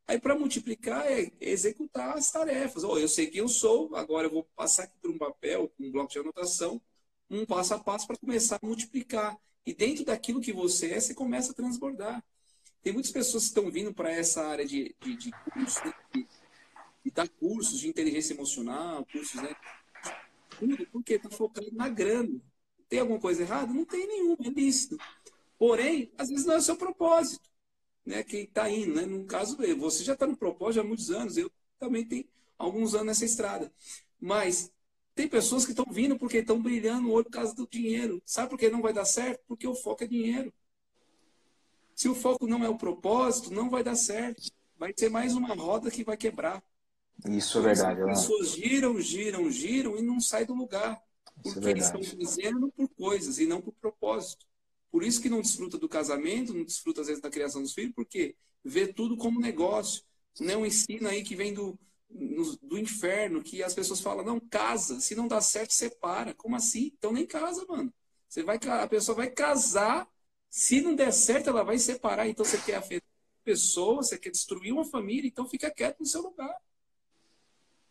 Aí, 0.06 0.18
para 0.18 0.34
multiplicar, 0.34 1.04
é 1.06 1.30
executar 1.38 2.16
as 2.16 2.30
tarefas. 2.30 2.84
Oh, 2.84 2.96
eu 2.96 3.06
sei 3.06 3.26
quem 3.26 3.40
eu 3.40 3.48
sou, 3.48 3.94
agora 3.94 4.28
eu 4.28 4.30
vou 4.30 4.44
passar 4.56 4.84
aqui 4.84 4.96
por 5.02 5.10
um 5.10 5.18
papel, 5.18 5.70
um 5.78 5.90
bloco 5.90 6.10
de 6.10 6.18
anotação, 6.20 6.80
um 7.28 7.44
passo 7.44 7.74
a 7.74 7.78
passo 7.78 8.06
para 8.06 8.16
começar 8.16 8.58
a 8.62 8.66
multiplicar. 8.66 9.38
E 9.66 9.74
dentro 9.74 10.04
daquilo 10.04 10.40
que 10.40 10.52
você 10.52 10.92
é, 10.92 11.00
você 11.00 11.14
começa 11.14 11.52
a 11.52 11.54
transbordar. 11.54 12.24
Tem 12.82 12.92
muitas 12.92 13.12
pessoas 13.12 13.44
que 13.44 13.48
estão 13.48 13.70
vindo 13.70 13.92
para 13.92 14.10
essa 14.10 14.46
área 14.46 14.64
de, 14.64 14.94
de, 15.00 15.16
de 15.16 15.30
cursos, 15.52 15.84
né? 15.84 15.92
de, 16.14 16.26
de 17.04 17.10
dar 17.10 17.28
cursos 17.28 17.78
de 17.78 17.88
inteligência 17.88 18.32
emocional, 18.34 19.04
cursos, 19.12 19.42
né? 19.42 19.54
Tudo, 20.58 20.86
porque 20.90 21.14
está 21.14 21.28
focado 21.28 21.70
na 21.72 21.88
grana. 21.88 22.40
Tem 22.88 23.00
alguma 23.00 23.20
coisa 23.20 23.42
errada? 23.42 23.72
Não 23.72 23.84
tem 23.84 24.06
nenhuma, 24.06 24.38
é 24.44 24.48
lícito. 24.48 24.96
Porém, 25.58 26.10
às 26.16 26.28
vezes 26.28 26.46
não 26.46 26.54
é 26.54 26.58
o 26.58 26.62
seu 26.62 26.76
propósito. 26.76 27.48
Né? 28.06 28.22
Quem 28.22 28.44
está 28.44 28.70
indo, 28.70 28.94
né? 28.94 29.04
No 29.04 29.26
caso, 29.26 29.56
você 29.78 30.04
já 30.04 30.14
está 30.14 30.26
no 30.26 30.36
propósito 30.36 30.80
há 30.80 30.84
muitos 30.84 31.10
anos, 31.10 31.36
eu 31.36 31.50
também 31.78 32.04
tenho 32.06 32.24
alguns 32.56 32.94
anos 32.94 33.06
nessa 33.08 33.24
estrada. 33.24 33.70
Mas 34.20 34.72
tem 35.18 35.26
pessoas 35.26 35.64
que 35.64 35.72
estão 35.72 35.84
vindo 35.90 36.16
porque 36.16 36.36
estão 36.36 36.62
brilhando 36.62 37.08
o 37.08 37.10
olho 37.10 37.24
por 37.24 37.32
causa 37.32 37.52
do 37.52 37.66
dinheiro. 37.66 38.22
Sabe 38.24 38.50
por 38.50 38.56
que 38.56 38.70
não 38.70 38.80
vai 38.80 38.92
dar 38.92 39.04
certo? 39.04 39.40
Porque 39.48 39.66
o 39.66 39.74
foco 39.74 40.04
é 40.04 40.06
dinheiro. 40.06 40.54
Se 41.92 42.08
o 42.08 42.14
foco 42.14 42.46
não 42.46 42.64
é 42.64 42.68
o 42.68 42.78
propósito, 42.78 43.52
não 43.52 43.68
vai 43.68 43.82
dar 43.82 43.96
certo. 43.96 44.40
Vai 44.78 44.94
ser 44.96 45.10
mais 45.10 45.34
uma 45.34 45.56
roda 45.56 45.90
que 45.90 46.04
vai 46.04 46.16
quebrar. 46.16 46.62
Isso 47.28 47.58
é 47.58 47.62
verdade. 47.62 48.00
As 48.02 48.20
pessoas 48.20 48.52
giram, 48.52 49.00
giram, 49.00 49.50
giram 49.50 49.98
e 49.98 50.02
não 50.02 50.20
saem 50.20 50.46
do 50.46 50.54
lugar. 50.54 51.02
É 51.36 51.42
porque 51.42 51.66
é 51.66 51.70
eles 51.72 51.86
estão 51.86 52.00
fazendo 52.00 52.70
por 52.70 52.88
coisas 52.90 53.40
e 53.40 53.46
não 53.48 53.60
por 53.60 53.72
propósito. 53.72 54.46
Por 54.88 55.02
isso 55.02 55.20
que 55.20 55.28
não 55.28 55.40
desfruta 55.40 55.76
do 55.78 55.88
casamento, 55.88 56.54
não 56.54 56.62
desfruta 56.62 57.00
às 57.00 57.08
vezes 57.08 57.20
da 57.20 57.28
criação 57.28 57.60
dos 57.60 57.74
filhos, 57.74 57.92
porque 57.92 58.36
vê 58.64 58.86
tudo 58.86 59.16
como 59.16 59.40
negócio. 59.40 60.04
Não 60.38 60.64
ensino 60.64 61.08
aí 61.08 61.24
que 61.24 61.34
vem 61.34 61.52
do, 61.52 61.76
do 62.10 62.78
inferno 62.78 63.42
que 63.42 63.62
as 63.62 63.74
pessoas 63.74 64.00
falam, 64.00 64.24
não, 64.24 64.40
casa, 64.40 65.00
se 65.00 65.14
não 65.14 65.28
dá 65.28 65.40
certo, 65.40 65.72
separa. 65.72 66.34
Como 66.34 66.56
assim? 66.56 66.92
Então 66.96 67.12
nem 67.12 67.26
casa, 67.26 67.64
mano. 67.68 67.92
Você 68.28 68.42
vai, 68.42 68.58
a 68.58 68.86
pessoa 68.86 69.16
vai 69.16 69.30
casar, 69.30 70.06
se 70.50 70.80
não 70.80 70.94
der 70.94 71.12
certo, 71.12 71.50
ela 71.50 71.62
vai 71.62 71.78
separar. 71.78 72.28
Então 72.28 72.44
você 72.44 72.58
quer 72.58 72.76
afetar 72.76 73.08
a 73.08 73.44
pessoa, 73.44 74.02
você 74.02 74.18
quer 74.18 74.30
destruir 74.30 74.72
uma 74.72 74.84
família, 74.84 75.28
então 75.28 75.48
fica 75.48 75.70
quieto 75.70 76.00
no 76.00 76.06
seu 76.06 76.22
lugar. 76.22 76.54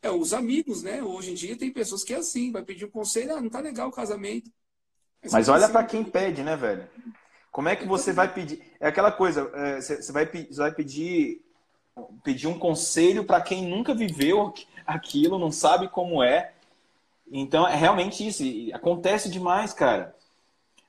É, 0.02 0.12
os 0.12 0.34
amigos, 0.34 0.84
né? 0.84 1.02
Hoje 1.02 1.32
em 1.32 1.34
dia 1.34 1.58
tem 1.58 1.72
pessoas 1.72 2.04
que 2.04 2.14
é 2.14 2.18
assim, 2.18 2.52
vai 2.52 2.64
pedir 2.64 2.86
um 2.86 2.92
conselho, 2.92 3.36
ah, 3.36 3.42
não 3.42 3.50
tá 3.50 3.60
legal 3.60 3.90
o 3.90 3.92
casamento. 3.92 4.52
Mas, 5.24 5.34
Mas 5.34 5.50
olha 5.50 5.66
assim, 5.66 5.74
para 5.74 5.86
quem 5.86 6.04
pede, 6.04 6.44
né, 6.44 6.56
velho? 6.56 6.88
Como 7.52 7.70
é 7.70 7.76
que 7.76 7.88
você 7.88 8.14
vai 8.14 8.32
pedir? 8.32 8.64
É 8.80 8.88
aquela 8.88 9.12
coisa, 9.12 9.50
é, 9.56 9.82
você 9.82 10.12
vai, 10.12 10.26
você 10.28 10.58
vai 10.58 10.74
pedir 10.74 11.44
pedir 12.24 12.48
um 12.48 12.58
conselho 12.58 13.24
para 13.24 13.42
quem 13.42 13.68
nunca 13.68 13.94
viveu 13.94 14.54
aquilo, 14.86 15.40
não 15.40 15.52
sabe 15.52 15.88
como 15.88 16.24
é. 16.24 16.54
Então, 17.32 17.68
é 17.68 17.76
realmente 17.76 18.26
isso. 18.26 18.44
Acontece 18.74 19.30
demais, 19.30 19.74
cara. 19.74 20.16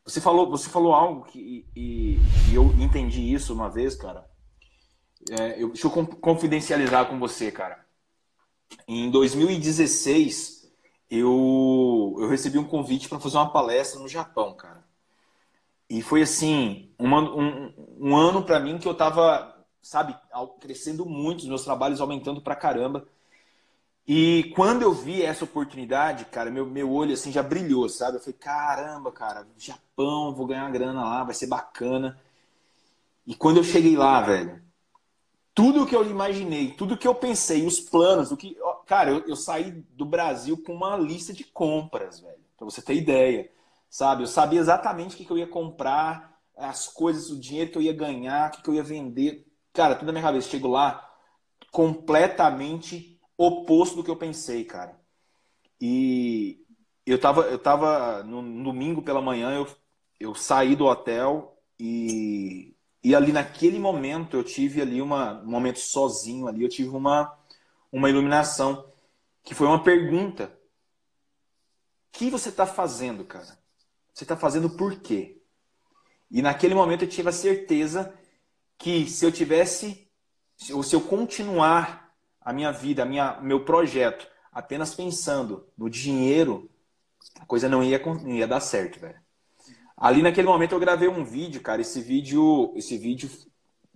Você 0.04 0.20
falou, 0.20 0.48
você 0.48 0.70
falou 0.70 0.94
algo 0.94 1.24
que 1.24 1.66
e, 1.76 2.18
e 2.50 2.54
eu 2.54 2.64
entendi 2.78 3.32
isso 3.32 3.52
uma 3.52 3.68
vez, 3.68 3.94
cara. 3.94 4.26
É, 5.30 5.62
eu, 5.62 5.68
deixa 5.68 5.86
eu 5.86 5.90
confidencializar 5.90 7.06
com 7.06 7.18
você, 7.18 7.50
cara. 7.50 7.84
Em 8.86 9.10
2016, 9.10 10.70
eu, 11.10 12.16
eu 12.20 12.28
recebi 12.28 12.58
um 12.58 12.64
convite 12.64 13.08
para 13.08 13.20
fazer 13.20 13.36
uma 13.36 13.50
palestra 13.50 14.00
no 14.00 14.08
Japão, 14.08 14.54
cara. 14.54 14.84
E 15.90 16.02
foi 16.02 16.22
assim, 16.22 16.90
um, 16.98 17.14
um, 17.14 17.74
um 17.98 18.16
ano 18.16 18.42
para 18.44 18.60
mim 18.60 18.78
que 18.78 18.86
eu 18.86 18.94
tava, 18.94 19.57
sabe, 19.82 20.16
crescendo 20.60 21.06
muito, 21.06 21.40
os 21.40 21.48
meus 21.48 21.64
trabalhos 21.64 22.00
aumentando 22.00 22.40
pra 22.40 22.56
caramba. 22.56 23.06
E 24.06 24.52
quando 24.56 24.82
eu 24.82 24.92
vi 24.92 25.22
essa 25.22 25.44
oportunidade, 25.44 26.24
cara, 26.26 26.50
meu, 26.50 26.64
meu 26.64 26.90
olho 26.90 27.12
assim 27.12 27.30
já 27.30 27.42
brilhou, 27.42 27.88
sabe? 27.88 28.16
Eu 28.16 28.20
falei, 28.20 28.38
caramba, 28.38 29.12
cara, 29.12 29.46
Japão, 29.58 30.34
vou 30.34 30.46
ganhar 30.46 30.70
grana 30.70 31.04
lá, 31.04 31.24
vai 31.24 31.34
ser 31.34 31.46
bacana. 31.46 32.18
E 33.26 33.34
quando 33.34 33.58
eu 33.58 33.64
cheguei 33.64 33.96
lá, 33.96 34.22
velho, 34.22 34.62
tudo 35.58 35.84
que 35.84 35.96
eu 35.96 36.08
imaginei, 36.08 36.70
tudo 36.70 36.96
que 36.96 37.08
eu 37.08 37.14
pensei, 37.16 37.66
os 37.66 37.80
planos, 37.80 38.30
o 38.30 38.36
que. 38.36 38.56
Cara, 38.86 39.10
eu, 39.10 39.26
eu 39.26 39.34
saí 39.34 39.72
do 39.92 40.04
Brasil 40.04 40.56
com 40.62 40.72
uma 40.72 40.96
lista 40.96 41.32
de 41.32 41.42
compras, 41.42 42.20
velho. 42.20 42.38
Pra 42.56 42.64
você 42.64 42.80
ter 42.80 42.94
ideia. 42.94 43.50
Sabe? 43.90 44.22
Eu 44.22 44.28
sabia 44.28 44.60
exatamente 44.60 45.16
o 45.16 45.18
que, 45.18 45.28
eu 45.28 45.36
ia 45.36 45.48
comprar, 45.48 46.38
as 46.56 46.86
coisas, 46.86 47.28
o 47.30 47.40
dinheiro 47.40 47.72
que 47.72 47.76
eu 47.76 47.82
ia 47.82 47.92
ganhar, 47.92 48.48
o 48.48 48.52
que, 48.52 48.62
que 48.62 48.70
eu 48.70 48.74
ia 48.74 48.84
vender. 48.84 49.47
Cara, 49.78 49.94
tudo 49.94 50.06
na 50.06 50.12
minha 50.14 50.24
cabeça. 50.24 50.50
Chego 50.50 50.66
lá 50.66 51.08
completamente 51.70 53.16
oposto 53.36 53.94
do 53.94 54.02
que 54.02 54.10
eu 54.10 54.16
pensei, 54.16 54.64
cara. 54.64 55.00
E 55.80 56.66
eu 57.06 57.16
tava, 57.16 57.42
eu 57.42 57.60
tava 57.60 58.24
no, 58.24 58.42
no 58.42 58.64
domingo 58.64 59.02
pela 59.02 59.22
manhã, 59.22 59.52
eu, 59.52 59.68
eu 60.18 60.34
saí 60.34 60.74
do 60.74 60.86
hotel 60.86 61.56
e, 61.78 62.74
e 63.04 63.14
ali 63.14 63.32
naquele 63.32 63.78
momento 63.78 64.36
eu 64.36 64.42
tive 64.42 64.82
ali 64.82 65.00
uma, 65.00 65.40
um 65.42 65.50
momento 65.52 65.78
sozinho 65.78 66.48
ali, 66.48 66.64
eu 66.64 66.68
tive 66.68 66.88
uma, 66.88 67.38
uma 67.92 68.10
iluminação 68.10 68.84
que 69.44 69.54
foi 69.54 69.68
uma 69.68 69.84
pergunta. 69.84 70.58
O 72.08 72.18
que 72.18 72.30
você 72.30 72.48
está 72.48 72.66
fazendo, 72.66 73.24
cara? 73.24 73.56
Você 74.12 74.24
está 74.24 74.36
fazendo 74.36 74.70
por 74.70 74.98
quê? 74.98 75.40
E 76.28 76.42
naquele 76.42 76.74
momento 76.74 77.04
eu 77.04 77.08
tive 77.08 77.28
a 77.28 77.32
certeza 77.32 78.17
que 78.78 79.08
se 79.08 79.24
eu 79.24 79.32
tivesse, 79.32 80.08
ou 80.72 80.82
se 80.82 80.94
eu 80.94 81.00
continuar 81.00 82.14
a 82.40 82.52
minha 82.52 82.70
vida, 82.72 83.02
a 83.02 83.06
minha, 83.06 83.40
meu 83.40 83.64
projeto, 83.64 84.26
apenas 84.52 84.94
pensando 84.94 85.68
no 85.76 85.90
dinheiro, 85.90 86.70
a 87.40 87.44
coisa 87.44 87.68
não 87.68 87.82
ia, 87.82 87.98
não 87.98 88.30
ia 88.30 88.46
dar 88.46 88.60
certo, 88.60 89.00
velho. 89.00 89.20
Ali 89.96 90.22
naquele 90.22 90.46
momento 90.46 90.72
eu 90.72 90.80
gravei 90.80 91.08
um 91.08 91.24
vídeo, 91.24 91.60
cara. 91.60 91.80
Esse 91.82 92.00
vídeo, 92.00 92.72
esse 92.76 92.96
vídeo 92.96 93.28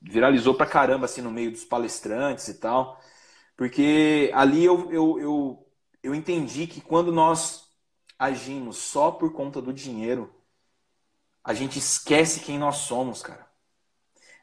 viralizou 0.02 0.54
pra 0.54 0.66
caramba, 0.66 1.04
assim, 1.06 1.22
no 1.22 1.30
meio 1.30 1.52
dos 1.52 1.64
palestrantes 1.64 2.48
e 2.48 2.54
tal. 2.54 3.00
Porque 3.56 4.30
ali 4.34 4.64
eu, 4.64 4.90
eu, 4.90 5.20
eu, 5.20 5.68
eu 6.02 6.14
entendi 6.14 6.66
que 6.66 6.80
quando 6.80 7.12
nós 7.12 7.68
agimos 8.18 8.78
só 8.78 9.12
por 9.12 9.32
conta 9.32 9.62
do 9.62 9.72
dinheiro, 9.72 10.34
a 11.44 11.54
gente 11.54 11.78
esquece 11.78 12.40
quem 12.40 12.58
nós 12.58 12.78
somos, 12.78 13.22
cara. 13.22 13.51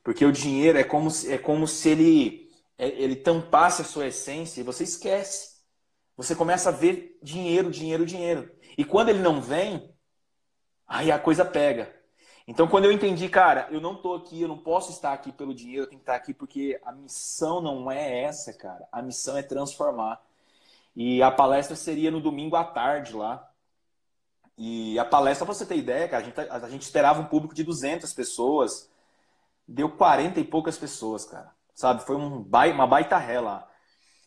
Porque 0.03 0.25
o 0.25 0.31
dinheiro 0.31 0.77
é 0.77 0.83
como, 0.83 1.09
é 1.27 1.37
como 1.37 1.67
se 1.67 1.89
ele, 1.89 2.51
é, 2.77 2.87
ele 2.87 3.15
tampasse 3.15 3.81
a 3.81 3.85
sua 3.85 4.07
essência 4.07 4.61
e 4.61 4.63
você 4.63 4.83
esquece. 4.83 5.59
Você 6.17 6.35
começa 6.35 6.69
a 6.69 6.73
ver 6.73 7.17
dinheiro, 7.23 7.71
dinheiro, 7.71 8.05
dinheiro. 8.05 8.51
E 8.77 8.83
quando 8.83 9.09
ele 9.09 9.19
não 9.19 9.41
vem, 9.41 9.93
aí 10.87 11.11
a 11.11 11.19
coisa 11.19 11.45
pega. 11.45 11.95
Então, 12.49 12.67
quando 12.67 12.85
eu 12.85 12.91
entendi, 12.91 13.29
cara, 13.29 13.67
eu 13.69 13.79
não 13.79 13.95
tô 13.95 14.15
aqui, 14.15 14.41
eu 14.41 14.47
não 14.47 14.57
posso 14.57 14.91
estar 14.91 15.13
aqui 15.13 15.31
pelo 15.31 15.53
dinheiro, 15.53 15.83
eu 15.83 15.87
tenho 15.87 15.99
que 15.99 16.03
estar 16.03 16.15
aqui 16.15 16.33
porque 16.33 16.81
a 16.83 16.91
missão 16.91 17.61
não 17.61 17.91
é 17.91 18.23
essa, 18.23 18.51
cara. 18.51 18.87
A 18.91 19.03
missão 19.03 19.37
é 19.37 19.43
transformar. 19.43 20.19
E 20.95 21.21
a 21.21 21.29
palestra 21.29 21.75
seria 21.75 22.09
no 22.09 22.19
domingo 22.19 22.55
à 22.55 22.63
tarde 22.63 23.13
lá. 23.13 23.47
E 24.57 24.97
a 24.97 25.05
palestra, 25.05 25.45
pra 25.45 25.53
você 25.53 25.65
ter 25.65 25.77
ideia, 25.77 26.09
cara, 26.09 26.23
a 26.23 26.25
gente, 26.25 26.39
a 26.39 26.69
gente 26.69 26.81
esperava 26.81 27.21
um 27.21 27.25
público 27.25 27.53
de 27.53 27.63
200 27.63 28.11
pessoas. 28.13 28.88
Deu 29.71 29.89
40 29.89 30.39
e 30.39 30.43
poucas 30.43 30.77
pessoas, 30.77 31.25
cara. 31.25 31.53
Sabe? 31.75 32.03
Foi 32.03 32.15
um 32.15 32.41
baita, 32.41 32.75
uma 32.75 32.87
baita 32.87 33.17
ré 33.17 33.39
lá. 33.39 33.69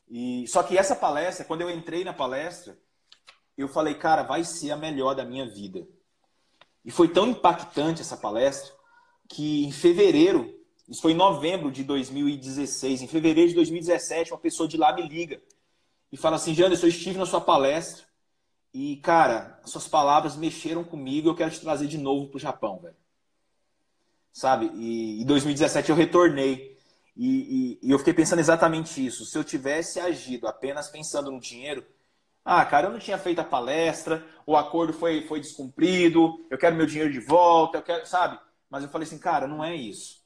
E, 0.09 0.47
só 0.47 0.63
que 0.63 0.79
essa 0.79 0.95
palestra, 0.95 1.45
quando 1.45 1.63
eu 1.63 1.71
entrei 1.71 2.05
na 2.05 2.13
palestra, 2.13 2.79
eu 3.57 3.67
falei, 3.67 3.95
cara, 3.95 4.23
vai 4.23 4.45
ser 4.45 4.71
a 4.71 4.77
melhor 4.77 5.15
da 5.15 5.25
minha 5.25 5.47
vida. 5.47 5.87
E 6.85 6.91
foi 6.91 7.09
tão 7.09 7.29
impactante 7.29 8.01
essa 8.01 8.17
palestra 8.17 8.73
que 9.29 9.65
em 9.65 9.73
fevereiro, 9.73 10.55
isso 10.89 11.03
foi 11.03 11.13
em 11.13 11.17
novembro 11.17 11.71
de 11.71 11.83
2016, 11.83 13.03
em 13.03 13.09
fevereiro 13.09 13.49
de 13.49 13.55
2017, 13.55 14.33
uma 14.33 14.39
pessoa 14.39 14.69
de 14.69 14.77
lá 14.77 14.93
me 14.93 15.03
liga 15.03 15.43
e 16.11 16.17
fala 16.17 16.37
assim: 16.37 16.55
Janderson, 16.55 16.87
eu 16.87 16.91
estive 16.91 17.19
na 17.19 17.27
sua 17.27 17.41
palestra 17.41 18.05
e, 18.73 18.97
cara, 18.97 19.61
suas 19.65 19.89
palavras 19.89 20.37
mexeram 20.37 20.85
comigo 20.85 21.29
eu 21.29 21.35
quero 21.35 21.51
te 21.51 21.61
trazer 21.61 21.87
de 21.87 21.99
novo 21.99 22.29
pro 22.29 22.39
Japão, 22.39 22.79
velho. 22.81 23.02
Sabe? 24.33 24.71
E 24.75 25.23
em 25.23 25.27
2017 25.27 25.91
eu 25.91 25.97
retornei. 25.97 26.79
E, 27.17 27.79
e, 27.83 27.89
e, 27.89 27.91
eu 27.91 27.99
fiquei 27.99 28.15
pensando 28.15 28.39
exatamente 28.39 29.05
isso. 29.05 29.25
Se 29.27 29.37
eu 29.37 29.45
tivesse 29.45 30.01
agido 30.01 30.47
apenas 30.47 30.89
pensando 30.89 31.31
no 31.31 31.41
dinheiro, 31.41 31.85
ah, 32.45 32.65
cara, 32.65 32.87
eu 32.87 32.93
não 32.93 32.99
tinha 32.99 33.19
feito 33.19 33.41
a 33.41 33.45
palestra, 33.45 34.25
o 34.47 34.57
acordo 34.57 34.93
foi, 34.93 35.27
foi 35.27 35.39
descumprido, 35.39 36.45
eu 36.51 36.57
quero 36.57 36.75
meu 36.75 36.87
dinheiro 36.87 37.13
de 37.13 37.21
volta, 37.21 37.79
eu 37.79 37.83
quero, 37.83 38.07
sabe? 38.07 38.39
Mas 38.71 38.83
eu 38.83 38.89
falei 38.89 39.07
assim, 39.07 39.19
cara, 39.19 39.47
não 39.47 39.63
é 39.63 39.77
isso. 39.77 40.23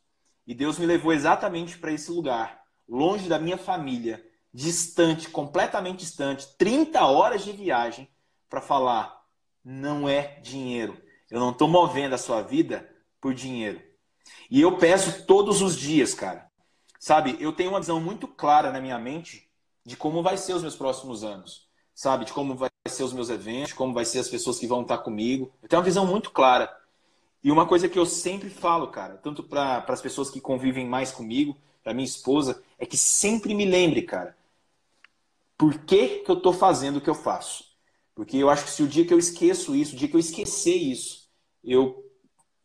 E 0.46 0.54
Deus 0.54 0.78
me 0.78 0.86
levou 0.86 1.12
exatamente 1.12 1.76
para 1.76 1.92
esse 1.92 2.10
lugar, 2.10 2.62
longe 2.88 3.28
da 3.28 3.38
minha 3.38 3.58
família, 3.58 4.24
distante, 4.54 5.28
completamente 5.28 5.98
distante, 5.98 6.46
30 6.56 7.04
horas 7.04 7.44
de 7.44 7.52
viagem, 7.52 8.08
para 8.48 8.60
falar: 8.60 9.22
não 9.64 10.08
é 10.08 10.38
dinheiro. 10.40 10.96
Eu 11.30 11.40
não 11.40 11.50
estou 11.50 11.68
movendo 11.68 12.14
a 12.14 12.18
sua 12.18 12.42
vida 12.42 12.88
por 13.20 13.34
dinheiro. 13.34 13.82
E 14.50 14.60
eu 14.60 14.76
peço 14.78 15.24
todos 15.24 15.62
os 15.62 15.76
dias, 15.76 16.14
cara. 16.14 16.46
Sabe, 16.98 17.36
eu 17.40 17.52
tenho 17.52 17.70
uma 17.70 17.80
visão 17.80 18.00
muito 18.00 18.26
clara 18.26 18.72
na 18.72 18.80
minha 18.80 18.98
mente 18.98 19.48
de 19.84 19.96
como 19.96 20.22
vai 20.22 20.36
ser 20.36 20.54
os 20.54 20.62
meus 20.62 20.76
próximos 20.76 21.22
anos. 21.22 21.66
Sabe, 21.94 22.24
de 22.24 22.32
como 22.32 22.54
vai 22.54 22.68
ser 22.88 23.04
os 23.04 23.12
meus 23.12 23.30
eventos, 23.30 23.72
como 23.72 23.94
vai 23.94 24.04
ser 24.04 24.18
as 24.18 24.28
pessoas 24.28 24.58
que 24.58 24.66
vão 24.66 24.82
estar 24.82 24.98
comigo. 24.98 25.52
Eu 25.62 25.68
tenho 25.68 25.80
uma 25.80 25.86
visão 25.86 26.06
muito 26.06 26.30
clara. 26.30 26.74
E 27.42 27.50
uma 27.50 27.66
coisa 27.66 27.88
que 27.88 27.98
eu 27.98 28.04
sempre 28.04 28.50
falo, 28.50 28.88
cara, 28.88 29.18
tanto 29.18 29.42
para 29.42 29.84
as 29.86 30.02
pessoas 30.02 30.30
que 30.30 30.40
convivem 30.40 30.86
mais 30.86 31.12
comigo, 31.12 31.56
para 31.82 31.94
minha 31.94 32.04
esposa, 32.04 32.60
é 32.78 32.84
que 32.84 32.96
sempre 32.96 33.54
me 33.54 33.64
lembre, 33.64 34.02
cara, 34.02 34.36
por 35.56 35.78
que, 35.78 36.18
que 36.24 36.30
eu 36.30 36.36
estou 36.36 36.52
fazendo 36.52 36.96
o 36.96 37.00
que 37.00 37.08
eu 37.08 37.14
faço? 37.14 37.64
Porque 38.14 38.36
eu 38.36 38.50
acho 38.50 38.64
que 38.64 38.70
se 38.70 38.82
o 38.82 38.88
dia 38.88 39.06
que 39.06 39.14
eu 39.14 39.18
esqueço 39.18 39.74
isso, 39.76 39.94
o 39.94 39.98
dia 39.98 40.08
que 40.08 40.16
eu 40.16 40.20
esquecer 40.20 40.74
isso, 40.74 41.28
eu 41.62 42.04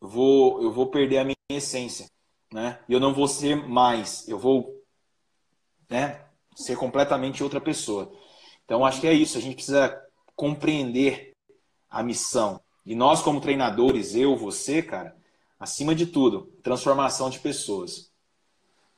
vou, 0.00 0.62
eu 0.62 0.72
vou 0.72 0.88
perder 0.88 1.18
a 1.18 1.24
minha 1.24 1.36
essência. 1.56 2.10
Né? 2.52 2.78
E 2.88 2.92
eu 2.92 3.00
não 3.00 3.14
vou 3.14 3.26
ser 3.26 3.56
mais, 3.56 4.28
eu 4.28 4.38
vou 4.38 4.82
né, 5.88 6.24
ser 6.54 6.76
completamente 6.76 7.42
outra 7.42 7.60
pessoa. 7.60 8.12
Então 8.64 8.84
acho 8.84 9.00
que 9.00 9.06
é 9.06 9.12
isso, 9.12 9.38
a 9.38 9.40
gente 9.40 9.56
precisa 9.56 9.98
compreender 10.36 11.34
a 11.88 12.02
missão. 12.02 12.60
E 12.84 12.94
nós, 12.94 13.22
como 13.22 13.40
treinadores, 13.40 14.14
eu, 14.14 14.36
você, 14.36 14.82
cara, 14.82 15.16
acima 15.58 15.94
de 15.94 16.06
tudo, 16.06 16.46
transformação 16.62 17.30
de 17.30 17.38
pessoas. 17.38 18.10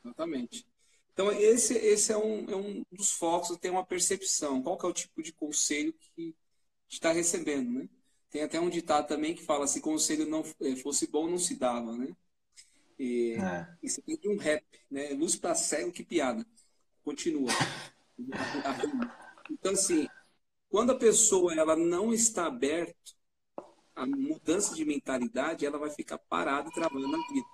Exatamente. 0.04 0.66
Então, 1.12 1.30
esse, 1.30 1.74
esse 1.74 2.12
é, 2.12 2.16
um, 2.16 2.50
é 2.50 2.56
um 2.56 2.84
dos 2.90 3.12
focos, 3.12 3.56
tem 3.58 3.70
uma 3.70 3.84
percepção. 3.84 4.62
Qual 4.62 4.76
que 4.76 4.84
é 4.84 4.88
o 4.88 4.92
tipo 4.92 5.22
de 5.22 5.32
conselho 5.32 5.92
que 5.92 6.34
está 6.88 7.12
recebendo, 7.12 7.70
né? 7.70 7.88
Tem 8.30 8.42
até 8.42 8.58
um 8.58 8.68
ditado 8.68 9.06
também 9.06 9.34
que 9.34 9.44
fala 9.44 9.66
se 9.66 9.80
conselho 9.80 10.26
não 10.26 10.44
eh, 10.60 10.74
fosse 10.76 11.06
bom 11.06 11.28
não 11.28 11.38
se 11.38 11.54
dava, 11.54 11.96
né? 11.96 12.16
E, 12.98 13.34
é. 13.34 14.16
De 14.16 14.28
um 14.28 14.36
rap, 14.36 14.64
né? 14.90 15.10
Luz 15.10 15.36
para 15.36 15.54
cego 15.54 15.92
que 15.92 16.04
piada. 16.04 16.46
Continua. 17.02 17.50
então 19.50 19.72
assim, 19.72 20.06
quando 20.68 20.90
a 20.90 20.98
pessoa 20.98 21.54
ela 21.54 21.76
não 21.76 22.12
está 22.12 22.46
aberta 22.46 22.94
a 23.94 24.06
mudança 24.06 24.74
de 24.74 24.84
mentalidade, 24.84 25.64
ela 25.64 25.78
vai 25.78 25.90
ficar 25.90 26.18
parada 26.18 26.70
travando 26.70 27.08
na 27.08 27.18
vida. 27.28 27.46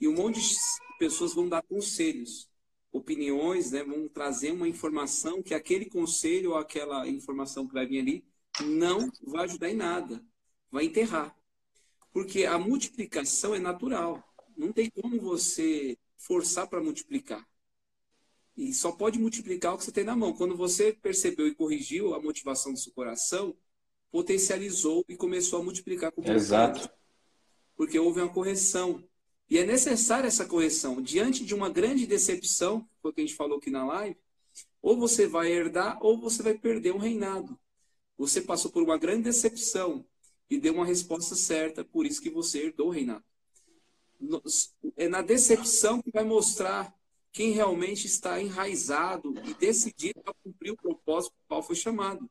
E 0.00 0.08
um 0.08 0.14
monte 0.14 0.40
de 0.40 0.56
pessoas 0.98 1.32
vão 1.32 1.48
dar 1.48 1.62
conselhos, 1.62 2.48
opiniões, 2.92 3.70
né? 3.70 3.84
Vão 3.84 4.08
trazer 4.08 4.50
uma 4.50 4.68
informação 4.68 5.42
que 5.42 5.54
aquele 5.54 5.86
conselho 5.86 6.50
ou 6.50 6.56
aquela 6.56 7.06
informação 7.08 7.66
que 7.66 7.74
vai 7.74 7.86
vir 7.86 8.00
ali 8.00 8.24
não 8.64 9.10
vai 9.22 9.44
ajudar 9.44 9.70
em 9.70 9.76
nada, 9.76 10.24
vai 10.70 10.84
enterrar. 10.84 11.36
Porque 12.12 12.46
a 12.46 12.58
multiplicação 12.58 13.54
é 13.54 13.58
natural. 13.58 14.22
Não 14.56 14.72
tem 14.72 14.90
como 14.90 15.20
você 15.20 15.98
forçar 16.16 16.66
para 16.66 16.82
multiplicar. 16.82 17.46
E 18.56 18.72
só 18.72 18.90
pode 18.90 19.18
multiplicar 19.18 19.74
o 19.74 19.78
que 19.78 19.84
você 19.84 19.92
tem 19.92 20.04
na 20.04 20.16
mão. 20.16 20.32
Quando 20.32 20.56
você 20.56 20.92
percebeu 20.92 21.46
e 21.46 21.54
corrigiu 21.54 22.14
a 22.14 22.22
motivação 22.22 22.72
do 22.72 22.78
seu 22.78 22.92
coração, 22.92 23.54
potencializou 24.10 25.04
e 25.08 25.16
começou 25.16 25.60
a 25.60 25.62
multiplicar 25.62 26.10
com 26.10 26.22
Exato. 26.22 26.88
Porque 27.76 27.98
houve 27.98 28.20
uma 28.20 28.32
correção. 28.32 29.04
E 29.48 29.58
é 29.58 29.66
necessária 29.66 30.26
essa 30.26 30.46
correção. 30.46 31.02
Diante 31.02 31.44
de 31.44 31.54
uma 31.54 31.68
grande 31.68 32.06
decepção, 32.06 32.88
foi 33.02 33.10
o 33.10 33.14
que 33.14 33.20
a 33.20 33.24
gente 33.26 33.36
falou 33.36 33.58
aqui 33.58 33.70
na 33.70 33.84
live, 33.84 34.16
ou 34.80 34.96
você 34.96 35.26
vai 35.26 35.52
herdar 35.52 35.98
ou 36.00 36.18
você 36.18 36.42
vai 36.42 36.54
perder 36.54 36.92
o 36.92 36.98
reinado. 36.98 37.58
Você 38.16 38.40
passou 38.40 38.70
por 38.70 38.82
uma 38.82 38.96
grande 38.96 39.24
decepção 39.24 40.04
e 40.48 40.58
deu 40.58 40.74
uma 40.74 40.86
resposta 40.86 41.34
certa, 41.34 41.84
por 41.84 42.06
isso 42.06 42.22
que 42.22 42.30
você 42.30 42.64
herdou 42.64 42.88
o 42.88 42.90
reinado. 42.90 43.24
É 44.96 45.08
na 45.08 45.22
decepção 45.22 46.00
que 46.00 46.10
vai 46.10 46.24
mostrar 46.24 46.94
quem 47.32 47.50
realmente 47.50 48.06
está 48.06 48.40
enraizado 48.40 49.34
e 49.44 49.54
decidido 49.54 50.22
a 50.26 50.32
cumprir 50.42 50.72
o 50.72 50.76
propósito 50.76 51.32
para 51.32 51.44
o 51.44 51.48
qual 51.48 51.62
foi 51.62 51.76
chamado. 51.76 52.30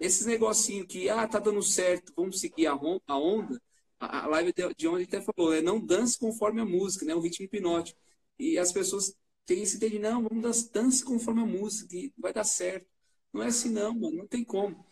Esses 0.00 0.26
negocinho 0.26 0.86
que, 0.86 1.08
ah, 1.08 1.26
tá 1.28 1.38
dando 1.38 1.62
certo, 1.62 2.12
vamos 2.16 2.40
seguir 2.40 2.66
a 2.66 2.74
onda, 2.74 3.60
a 4.00 4.26
live 4.28 4.52
de 4.76 4.86
ontem 4.88 5.04
até 5.04 5.20
falou, 5.20 5.52
é 5.52 5.60
não 5.60 5.80
dance 5.80 6.18
conforme 6.18 6.60
a 6.60 6.64
música, 6.64 7.04
né, 7.04 7.14
o 7.14 7.20
ritmo 7.20 7.44
hipnótico. 7.44 7.98
E 8.38 8.58
as 8.58 8.72
pessoas 8.72 9.14
têm 9.44 9.62
esse 9.62 9.78
de, 9.78 9.98
não, 9.98 10.22
vamos 10.22 10.68
dance 10.68 11.04
conforme 11.04 11.42
a 11.42 11.46
música, 11.46 11.88
que 11.88 12.12
vai 12.16 12.32
dar 12.32 12.44
certo. 12.44 12.86
Não 13.32 13.42
é 13.42 13.46
assim 13.46 13.70
não, 13.70 13.94
mano, 13.94 14.16
não 14.16 14.26
tem 14.26 14.44
como. 14.44 14.84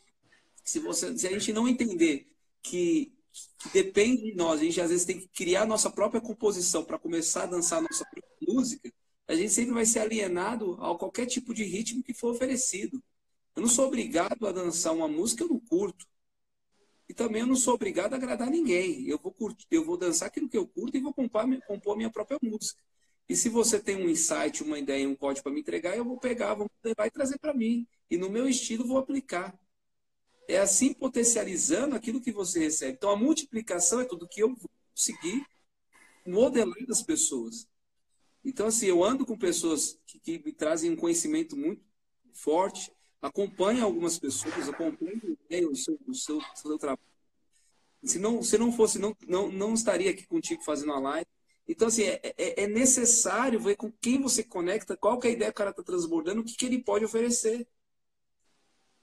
Se, 0.64 0.80
você, 0.80 1.16
se 1.16 1.26
a 1.26 1.30
gente 1.30 1.52
não 1.52 1.68
entender 1.68 2.28
que, 2.62 3.12
que 3.58 3.68
depende 3.70 4.22
de 4.22 4.34
nós, 4.34 4.60
a 4.60 4.64
gente 4.64 4.80
às 4.80 4.90
vezes 4.90 5.04
tem 5.04 5.18
que 5.18 5.28
criar 5.28 5.62
a 5.62 5.66
nossa 5.66 5.90
própria 5.90 6.20
composição 6.20 6.84
para 6.84 6.98
começar 6.98 7.44
a 7.44 7.46
dançar 7.46 7.78
a 7.78 7.82
nossa 7.82 8.04
própria 8.04 8.54
música, 8.54 8.92
a 9.28 9.34
gente 9.34 9.52
sempre 9.52 9.74
vai 9.74 9.84
ser 9.84 10.00
alienado 10.00 10.74
a 10.74 10.96
qualquer 10.96 11.26
tipo 11.26 11.52
de 11.52 11.64
ritmo 11.64 12.02
que 12.02 12.14
for 12.14 12.32
oferecido. 12.32 13.02
Eu 13.54 13.62
não 13.62 13.68
sou 13.68 13.86
obrigado 13.86 14.46
a 14.46 14.52
dançar 14.52 14.94
uma 14.94 15.08
música 15.08 15.38
que 15.38 15.50
eu 15.50 15.54
não 15.54 15.60
curto. 15.60 16.06
E 17.08 17.14
também 17.14 17.40
eu 17.40 17.46
não 17.46 17.56
sou 17.56 17.74
obrigado 17.74 18.12
a 18.14 18.16
agradar 18.16 18.50
ninguém. 18.50 19.06
Eu 19.08 19.18
vou 19.18 19.32
curtir, 19.32 19.66
eu 19.70 19.84
vou 19.84 19.96
dançar 19.96 20.28
aquilo 20.28 20.48
que 20.48 20.56
eu 20.56 20.66
curto 20.66 20.96
e 20.96 21.00
vou 21.00 21.12
compor, 21.12 21.44
compor 21.66 21.96
minha 21.96 22.10
própria 22.10 22.38
música. 22.42 22.78
E 23.28 23.34
se 23.34 23.48
você 23.48 23.80
tem 23.80 23.96
um 23.96 24.08
insight, 24.08 24.62
uma 24.62 24.78
ideia, 24.78 25.08
um 25.08 25.16
código 25.16 25.42
para 25.42 25.52
me 25.52 25.60
entregar, 25.60 25.96
eu 25.96 26.04
vou 26.04 26.18
pegar, 26.18 26.54
vou 26.54 26.70
levar 26.84 27.06
e 27.06 27.10
trazer 27.10 27.38
para 27.38 27.54
mim. 27.54 27.86
E 28.10 28.16
no 28.16 28.30
meu 28.30 28.48
estilo 28.48 28.86
vou 28.86 28.98
aplicar. 28.98 29.58
É 30.48 30.58
assim 30.58 30.92
potencializando 30.92 31.96
aquilo 31.96 32.20
que 32.20 32.32
você 32.32 32.60
recebe. 32.60 32.92
Então 32.92 33.10
a 33.10 33.16
multiplicação 33.16 34.00
é 34.00 34.04
tudo 34.04 34.28
que 34.28 34.42
eu 34.42 34.48
vou 34.48 34.70
conseguir 34.94 35.44
modelar 36.26 36.86
das 36.86 37.02
pessoas. 37.02 37.68
Então, 38.44 38.68
assim, 38.68 38.86
eu 38.86 39.02
ando 39.02 39.26
com 39.26 39.36
pessoas 39.36 39.98
que, 40.06 40.20
que 40.20 40.38
me 40.44 40.52
trazem 40.52 40.90
um 40.90 40.96
conhecimento 40.96 41.56
muito 41.56 41.82
forte, 42.32 42.92
acompanho 43.20 43.84
algumas 43.84 44.18
pessoas, 44.18 44.68
acompanho 44.68 45.36
né, 45.50 45.60
o, 45.62 45.74
seu, 45.74 45.98
o, 46.06 46.14
seu, 46.14 46.38
o 46.38 46.42
seu 46.54 46.78
trabalho. 46.78 47.00
Se 48.04 48.20
não, 48.20 48.42
se 48.42 48.56
não 48.56 48.70
fosse, 48.70 49.00
não, 49.00 49.16
não, 49.26 49.50
não 49.50 49.74
estaria 49.74 50.12
aqui 50.12 50.24
contigo 50.26 50.62
fazendo 50.62 50.92
a 50.92 51.00
live. 51.00 51.26
Então, 51.66 51.88
assim, 51.88 52.04
é, 52.04 52.20
é, 52.22 52.62
é 52.62 52.66
necessário 52.68 53.58
ver 53.58 53.74
com 53.74 53.90
quem 54.00 54.22
você 54.22 54.44
conecta, 54.44 54.96
qual 54.96 55.18
que 55.18 55.26
é 55.26 55.30
a 55.30 55.32
ideia 55.32 55.50
que 55.50 55.56
o 55.56 55.58
cara 55.58 55.70
está 55.70 55.82
transbordando, 55.82 56.40
o 56.40 56.44
que, 56.44 56.54
que 56.54 56.66
ele 56.66 56.82
pode 56.82 57.04
oferecer. 57.04 57.66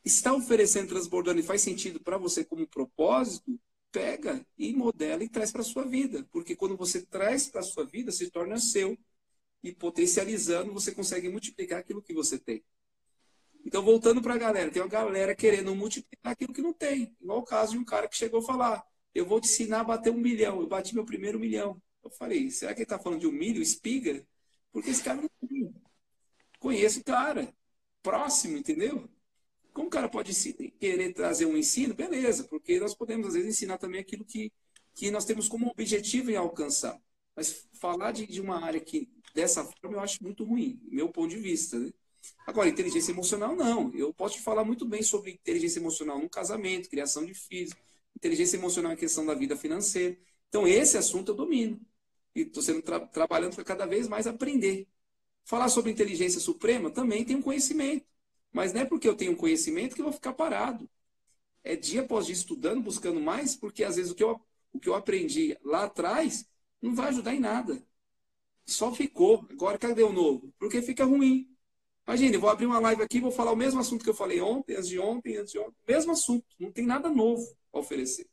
Está 0.03 0.33
oferecendo, 0.33 0.89
transbordando 0.89 1.39
e 1.39 1.43
faz 1.43 1.61
sentido 1.61 1.99
para 1.99 2.17
você 2.17 2.43
como 2.43 2.67
propósito, 2.67 3.59
pega 3.91 4.45
e 4.57 4.73
modela 4.73 5.23
e 5.23 5.29
traz 5.29 5.51
para 5.51 5.61
a 5.61 5.65
sua 5.65 5.85
vida. 5.85 6.27
Porque 6.31 6.55
quando 6.55 6.75
você 6.75 7.05
traz 7.05 7.47
para 7.47 7.61
a 7.61 7.63
sua 7.63 7.85
vida, 7.85 8.11
se 8.11 8.29
torna 8.29 8.57
seu 8.57 8.97
e 9.63 9.71
potencializando, 9.71 10.73
você 10.73 10.91
consegue 10.91 11.29
multiplicar 11.29 11.79
aquilo 11.79 12.01
que 12.01 12.13
você 12.13 12.37
tem. 12.37 12.63
Então, 13.65 13.81
voltando 13.81 14.21
para 14.21 14.33
a 14.33 14.37
galera, 14.37 14.69
tem 14.69 14.81
uma 14.81 14.89
galera 14.89 15.33
querendo 15.35 15.73
multiplicar 15.73 16.33
aquilo 16.33 16.53
que 16.53 16.61
não 16.61 16.73
tem. 16.73 17.15
Igual 17.21 17.39
o 17.39 17.43
caso 17.43 17.73
de 17.73 17.77
um 17.77 17.85
cara 17.85 18.07
que 18.09 18.17
chegou 18.17 18.41
a 18.41 18.43
falar: 18.43 18.85
Eu 19.15 19.25
vou 19.25 19.39
te 19.39 19.47
ensinar 19.47 19.81
a 19.81 19.83
bater 19.85 20.11
um 20.11 20.17
milhão. 20.17 20.59
Eu 20.59 20.67
bati 20.67 20.93
meu 20.93 21.05
primeiro 21.05 21.39
milhão. 21.39 21.81
Eu 22.03 22.09
falei: 22.11 22.51
Será 22.51 22.73
que 22.73 22.79
ele 22.79 22.83
está 22.83 22.99
falando 22.99 23.21
de 23.21 23.27
um 23.27 23.31
milho, 23.31 23.61
espiga? 23.61 24.25
Porque 24.71 24.89
esse 24.89 25.03
cara 25.03 25.21
não. 25.21 25.73
Conheço 26.59 26.99
o 27.01 27.03
cara, 27.03 27.53
próximo, 28.01 28.57
entendeu? 28.57 29.09
Como 29.73 29.87
o 29.87 29.91
cara 29.91 30.07
pode 30.07 30.33
querer 30.79 31.13
trazer 31.13 31.45
um 31.45 31.57
ensino? 31.57 31.93
Beleza, 31.93 32.43
porque 32.45 32.79
nós 32.79 32.93
podemos, 32.95 33.27
às 33.27 33.33
vezes, 33.33 33.49
ensinar 33.49 33.77
também 33.77 33.99
aquilo 33.99 34.23
que, 34.23 34.51
que 34.93 35.09
nós 35.09 35.25
temos 35.25 35.47
como 35.49 35.69
objetivo 35.69 36.29
em 36.31 36.35
alcançar. 36.35 36.99
Mas 37.35 37.67
falar 37.73 38.11
de, 38.11 38.27
de 38.27 38.39
uma 38.39 38.63
área 38.63 38.79
que 38.79 39.09
dessa 39.33 39.65
forma 39.65 39.97
eu 39.97 39.99
acho 39.99 40.23
muito 40.23 40.43
ruim, 40.43 40.79
meu 40.91 41.09
ponto 41.09 41.29
de 41.29 41.37
vista. 41.37 41.79
Né? 41.79 41.91
Agora, 42.45 42.69
inteligência 42.69 43.11
emocional, 43.11 43.55
não. 43.55 43.91
Eu 43.95 44.13
posso 44.13 44.35
te 44.35 44.41
falar 44.41 44.63
muito 44.63 44.85
bem 44.85 45.01
sobre 45.01 45.31
inteligência 45.31 45.79
emocional 45.79 46.19
no 46.19 46.29
casamento, 46.29 46.89
criação 46.89 47.25
de 47.25 47.33
filhos, 47.33 47.73
inteligência 48.15 48.57
emocional 48.57 48.93
em 48.93 48.95
questão 48.95 49.25
da 49.25 49.33
vida 49.33 49.57
financeira. 49.57 50.17
Então, 50.49 50.67
esse 50.67 50.97
assunto 50.97 51.31
eu 51.31 51.35
domino. 51.35 51.81
E 52.35 52.41
estou 52.41 52.61
sendo 52.61 52.81
tra 52.81 52.99
trabalhando 52.99 53.55
para 53.55 53.63
cada 53.63 53.85
vez 53.85 54.07
mais 54.07 54.27
aprender. 54.27 54.87
Falar 55.45 55.69
sobre 55.69 55.91
inteligência 55.91 56.39
suprema 56.39 56.89
também 56.91 57.25
tem 57.25 57.35
um 57.35 57.41
conhecimento. 57.41 58.05
Mas 58.53 58.71
não 58.71 58.81
é 58.81 58.85
porque 58.85 59.07
eu 59.07 59.15
tenho 59.15 59.35
conhecimento 59.35 59.95
que 59.95 60.01
eu 60.01 60.05
vou 60.05 60.13
ficar 60.13 60.33
parado. 60.33 60.89
É 61.63 61.75
dia 61.75 62.01
após 62.01 62.27
dia 62.27 62.35
estudando, 62.35 62.83
buscando 62.83 63.19
mais, 63.19 63.55
porque 63.55 63.83
às 63.83 63.95
vezes 63.95 64.11
o 64.11 64.15
que 64.15 64.23
eu, 64.23 64.39
o 64.71 64.79
que 64.79 64.87
eu 64.87 64.95
aprendi 64.95 65.57
lá 65.63 65.85
atrás 65.85 66.47
não 66.81 66.93
vai 66.93 67.09
ajudar 67.09 67.33
em 67.33 67.39
nada. 67.39 67.83
Só 68.65 68.93
ficou. 68.93 69.45
Agora 69.49 69.77
cadê 69.77 70.03
o 70.03 70.13
novo? 70.13 70.53
Porque 70.59 70.81
fica 70.81 71.03
ruim. 71.03 71.49
Imagina, 72.05 72.35
eu 72.35 72.41
vou 72.41 72.49
abrir 72.49 72.65
uma 72.65 72.79
live 72.79 73.01
aqui 73.01 73.19
vou 73.19 73.31
falar 73.31 73.51
o 73.53 73.55
mesmo 73.55 73.79
assunto 73.79 74.03
que 74.03 74.09
eu 74.09 74.13
falei 74.13 74.41
ontem, 74.41 74.75
antes 74.75 74.89
de 74.89 74.99
ontem, 74.99 75.37
antes 75.37 75.53
de 75.53 75.59
ontem. 75.59 75.75
Mesmo 75.87 76.11
assunto. 76.11 76.45
Não 76.59 76.71
tem 76.71 76.85
nada 76.85 77.09
novo 77.09 77.43
a 77.71 77.79
oferecer. 77.79 78.27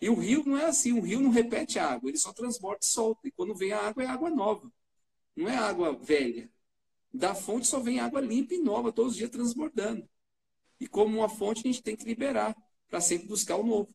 E 0.00 0.08
o 0.08 0.14
rio 0.14 0.42
não 0.44 0.58
é 0.58 0.66
assim. 0.66 0.92
O 0.92 1.00
rio 1.00 1.20
não 1.20 1.30
repete 1.30 1.78
água. 1.78 2.10
Ele 2.10 2.18
só 2.18 2.32
transborda 2.32 2.80
e 2.82 2.86
solta. 2.86 3.28
E 3.28 3.30
quando 3.30 3.54
vem 3.54 3.72
a 3.72 3.78
água, 3.78 4.02
é 4.02 4.06
água 4.06 4.30
nova. 4.30 4.70
Não 5.36 5.48
é 5.48 5.56
água 5.56 5.92
velha. 5.96 6.50
Da 7.12 7.34
fonte 7.34 7.66
só 7.66 7.80
vem 7.80 8.00
água 8.00 8.20
limpa 8.20 8.54
e 8.54 8.58
nova, 8.58 8.92
todos 8.92 9.12
os 9.12 9.18
dias 9.18 9.30
transbordando. 9.30 10.08
E 10.78 10.86
como 10.86 11.18
uma 11.18 11.28
fonte, 11.28 11.60
a 11.60 11.70
gente 11.70 11.82
tem 11.82 11.96
que 11.96 12.04
liberar 12.04 12.56
para 12.88 13.00
sempre 13.00 13.26
buscar 13.28 13.56
o 13.56 13.64
novo. 13.64 13.94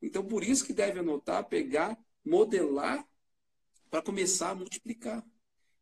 Então, 0.00 0.24
por 0.24 0.44
isso 0.44 0.64
que 0.64 0.72
deve 0.72 1.00
anotar, 1.00 1.48
pegar, 1.48 1.98
modelar 2.24 3.06
para 3.90 4.02
começar 4.02 4.50
a 4.50 4.54
multiplicar. 4.54 5.24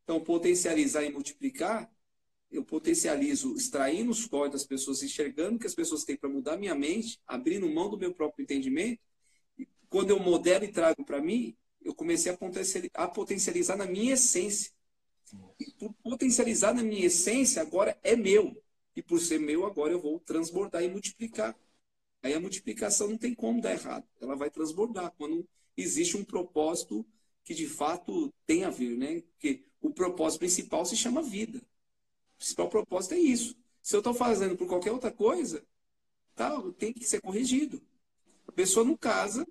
Então, 0.04 0.20
potencializar 0.20 1.02
e 1.04 1.12
multiplicar, 1.12 1.90
eu 2.50 2.64
potencializo 2.64 3.54
extraindo 3.56 4.10
os 4.10 4.26
códigos 4.26 4.60
das 4.60 4.66
pessoas, 4.66 5.02
enxergando 5.02 5.56
o 5.56 5.58
que 5.58 5.66
as 5.66 5.74
pessoas 5.74 6.04
têm 6.04 6.16
para 6.16 6.28
mudar 6.28 6.56
minha 6.56 6.74
mente, 6.74 7.20
abrindo 7.26 7.68
mão 7.68 7.90
do 7.90 7.98
meu 7.98 8.14
próprio 8.14 8.42
entendimento. 8.42 9.00
E 9.58 9.66
quando 9.88 10.10
eu 10.10 10.20
modelo 10.20 10.64
e 10.64 10.72
trago 10.72 11.04
para 11.04 11.20
mim, 11.20 11.56
eu 11.82 11.94
comecei 11.94 12.32
a 12.94 13.08
potencializar 13.08 13.76
na 13.76 13.86
minha 13.86 14.14
essência. 14.14 14.72
E 15.58 15.70
por 15.72 15.92
potencializar 16.02 16.74
na 16.74 16.82
minha 16.82 17.06
essência, 17.06 17.62
agora 17.62 17.98
é 18.02 18.16
meu. 18.16 18.60
E 18.96 19.02
por 19.02 19.20
ser 19.20 19.38
meu, 19.38 19.66
agora 19.66 19.92
eu 19.92 20.00
vou 20.00 20.20
transbordar 20.20 20.82
e 20.82 20.88
multiplicar. 20.88 21.56
Aí 22.22 22.32
a 22.32 22.40
multiplicação 22.40 23.08
não 23.08 23.18
tem 23.18 23.34
como 23.34 23.60
dar 23.60 23.72
errado. 23.72 24.06
Ela 24.20 24.34
vai 24.34 24.50
transbordar 24.50 25.12
quando 25.18 25.46
existe 25.76 26.16
um 26.16 26.24
propósito 26.24 27.04
que 27.44 27.54
de 27.54 27.68
fato 27.68 28.32
tem 28.46 28.64
a 28.64 28.70
ver, 28.70 28.96
né? 28.96 29.20
Porque 29.20 29.64
o 29.80 29.90
propósito 29.90 30.40
principal 30.40 30.86
se 30.86 30.96
chama 30.96 31.22
vida. 31.22 31.58
O 31.58 32.38
principal 32.38 32.68
propósito 32.68 33.14
é 33.14 33.18
isso. 33.18 33.54
Se 33.82 33.94
eu 33.94 34.00
estou 34.00 34.14
fazendo 34.14 34.56
por 34.56 34.66
qualquer 34.66 34.92
outra 34.92 35.12
coisa, 35.12 35.62
tá, 36.34 36.50
tem 36.78 36.92
que 36.92 37.04
ser 37.04 37.20
corrigido. 37.20 37.82
A 38.48 38.52
pessoa 38.52 38.84
não 38.84 38.96
casa 38.96 39.46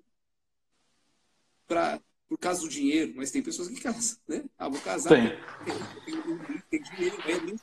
pra, 1.66 2.00
por 2.34 2.38
causa 2.38 2.62
do 2.62 2.68
dinheiro, 2.68 3.12
mas 3.14 3.30
tem 3.30 3.40
pessoas 3.40 3.68
que 3.68 3.80
casam, 3.80 4.18
né? 4.26 4.44
Ah, 4.58 4.68
vou 4.68 4.80
casar, 4.80 5.10
tem, 5.10 5.38
tem, 5.64 6.62
tem 6.68 6.82
dinheiro, 6.82 7.16
é, 7.28 7.56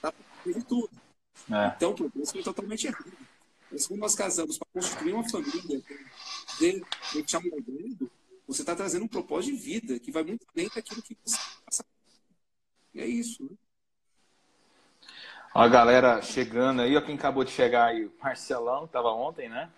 tá 0.00 0.10
para 0.12 0.62
tudo. 0.62 0.90
É. 1.52 1.74
Então, 1.76 1.90
o 1.90 1.94
propósito 1.94 2.38
é 2.38 2.42
totalmente 2.42 2.86
errado. 2.86 3.12
Mas 3.70 3.86
quando 3.86 4.00
nós 4.00 4.14
casamos 4.14 4.56
para 4.56 4.66
construir 4.72 5.12
uma 5.12 5.28
família, 5.28 5.82
de, 6.58 6.82
de 7.12 7.30
chamar 7.30 7.50
você 8.46 8.62
está 8.62 8.74
trazendo 8.74 9.04
um 9.04 9.08
propósito 9.08 9.54
de 9.54 9.62
vida 9.62 9.98
que 9.98 10.10
vai 10.10 10.22
muito 10.22 10.46
além 10.54 10.70
daquilo 10.74 11.02
que 11.02 11.18
você 11.22 11.36
passa. 11.66 11.84
E 12.94 13.00
é 13.00 13.06
isso. 13.06 13.42
Né? 13.42 13.50
A 15.54 15.68
galera 15.68 16.22
chegando 16.22 16.80
aí, 16.80 16.96
ó, 16.96 17.00
quem 17.02 17.14
acabou 17.14 17.44
de 17.44 17.50
chegar 17.50 17.88
aí, 17.88 18.10
Marcelão, 18.22 18.86
estava 18.86 19.10
ontem, 19.10 19.50
né? 19.50 19.70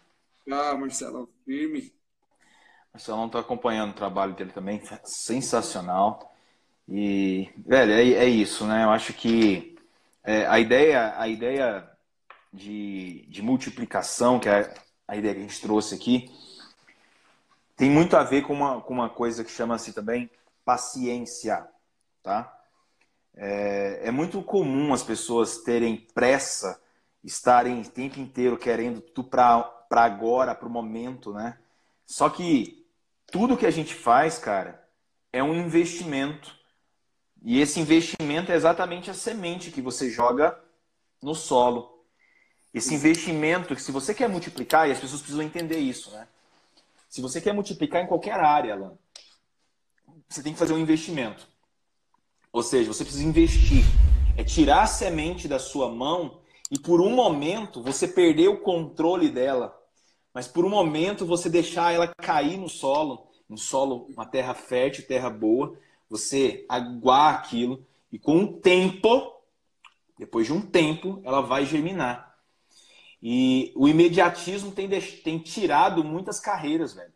Ah, 0.48 0.74
Marcelão, 0.76 1.28
firme. 1.44 1.95
Marcelão 2.96 3.26
está 3.26 3.40
acompanhando 3.40 3.90
o 3.90 3.94
trabalho 3.94 4.32
dele 4.32 4.52
também, 4.52 4.80
sensacional. 5.04 6.34
E, 6.88 7.50
velho, 7.58 7.92
é, 7.92 8.24
é 8.24 8.24
isso, 8.24 8.64
né? 8.64 8.84
Eu 8.84 8.90
acho 8.90 9.12
que 9.12 9.76
é, 10.24 10.46
a 10.46 10.58
ideia, 10.58 11.12
a 11.18 11.28
ideia 11.28 11.86
de, 12.50 13.26
de 13.28 13.42
multiplicação, 13.42 14.40
que 14.40 14.48
é 14.48 14.72
a 15.06 15.14
ideia 15.14 15.34
que 15.34 15.40
a 15.40 15.42
gente 15.42 15.60
trouxe 15.60 15.94
aqui, 15.94 16.30
tem 17.76 17.90
muito 17.90 18.16
a 18.16 18.24
ver 18.24 18.46
com 18.46 18.54
uma, 18.54 18.80
com 18.80 18.94
uma 18.94 19.10
coisa 19.10 19.44
que 19.44 19.50
chama-se 19.50 19.92
também 19.92 20.30
paciência, 20.64 21.68
tá? 22.22 22.50
É, 23.36 24.08
é, 24.08 24.10
muito 24.10 24.42
comum 24.42 24.94
as 24.94 25.02
pessoas 25.02 25.58
terem 25.58 25.98
pressa, 26.14 26.80
estarem 27.22 27.78
o 27.82 27.90
tempo 27.90 28.18
inteiro 28.18 28.56
querendo 28.56 29.02
tudo 29.02 29.28
para 29.28 29.70
agora, 29.90 30.54
para 30.54 30.66
o 30.66 30.70
momento, 30.70 31.34
né? 31.34 31.58
Só 32.06 32.30
que 32.30 32.85
tudo 33.30 33.56
que 33.56 33.66
a 33.66 33.70
gente 33.70 33.94
faz, 33.94 34.38
cara, 34.38 34.82
é 35.32 35.42
um 35.42 35.54
investimento. 35.54 36.54
E 37.42 37.60
esse 37.60 37.78
investimento 37.78 38.50
é 38.50 38.54
exatamente 38.54 39.10
a 39.10 39.14
semente 39.14 39.70
que 39.70 39.82
você 39.82 40.10
joga 40.10 40.58
no 41.22 41.34
solo. 41.34 42.04
Esse 42.72 42.94
investimento, 42.94 43.78
se 43.78 43.92
você 43.92 44.14
quer 44.14 44.28
multiplicar, 44.28 44.88
e 44.88 44.92
as 44.92 45.00
pessoas 45.00 45.20
precisam 45.20 45.44
entender 45.44 45.78
isso, 45.78 46.10
né? 46.10 46.26
Se 47.08 47.20
você 47.20 47.40
quer 47.40 47.54
multiplicar 47.54 48.02
em 48.02 48.06
qualquer 48.06 48.38
área, 48.38 48.74
Alan, 48.74 48.98
você 50.28 50.42
tem 50.42 50.52
que 50.52 50.58
fazer 50.58 50.74
um 50.74 50.78
investimento. 50.78 51.46
Ou 52.52 52.62
seja, 52.62 52.92
você 52.92 53.04
precisa 53.04 53.24
investir. 53.24 53.84
É 54.36 54.44
tirar 54.44 54.82
a 54.82 54.86
semente 54.86 55.48
da 55.48 55.58
sua 55.58 55.90
mão 55.90 56.40
e 56.70 56.78
por 56.78 57.00
um 57.00 57.10
momento 57.10 57.82
você 57.82 58.06
perder 58.06 58.48
o 58.48 58.60
controle 58.60 59.30
dela. 59.30 59.74
Mas 60.36 60.46
por 60.46 60.66
um 60.66 60.68
momento 60.68 61.24
você 61.24 61.48
deixar 61.48 61.94
ela 61.94 62.12
cair 62.18 62.58
no 62.58 62.68
solo, 62.68 63.26
um 63.48 63.56
solo, 63.56 64.06
uma 64.14 64.26
terra 64.26 64.52
fértil, 64.52 65.06
terra 65.06 65.30
boa, 65.30 65.78
você 66.10 66.66
aguar 66.68 67.36
aquilo 67.36 67.82
e 68.12 68.18
com 68.18 68.44
o 68.44 68.52
tempo, 68.60 69.32
depois 70.18 70.46
de 70.46 70.52
um 70.52 70.60
tempo, 70.60 71.22
ela 71.24 71.40
vai 71.40 71.64
germinar. 71.64 72.36
E 73.22 73.72
o 73.74 73.88
imediatismo 73.88 74.72
tem, 74.72 74.86
tem 75.24 75.38
tirado 75.38 76.04
muitas 76.04 76.38
carreiras, 76.38 76.92
velho. 76.92 77.14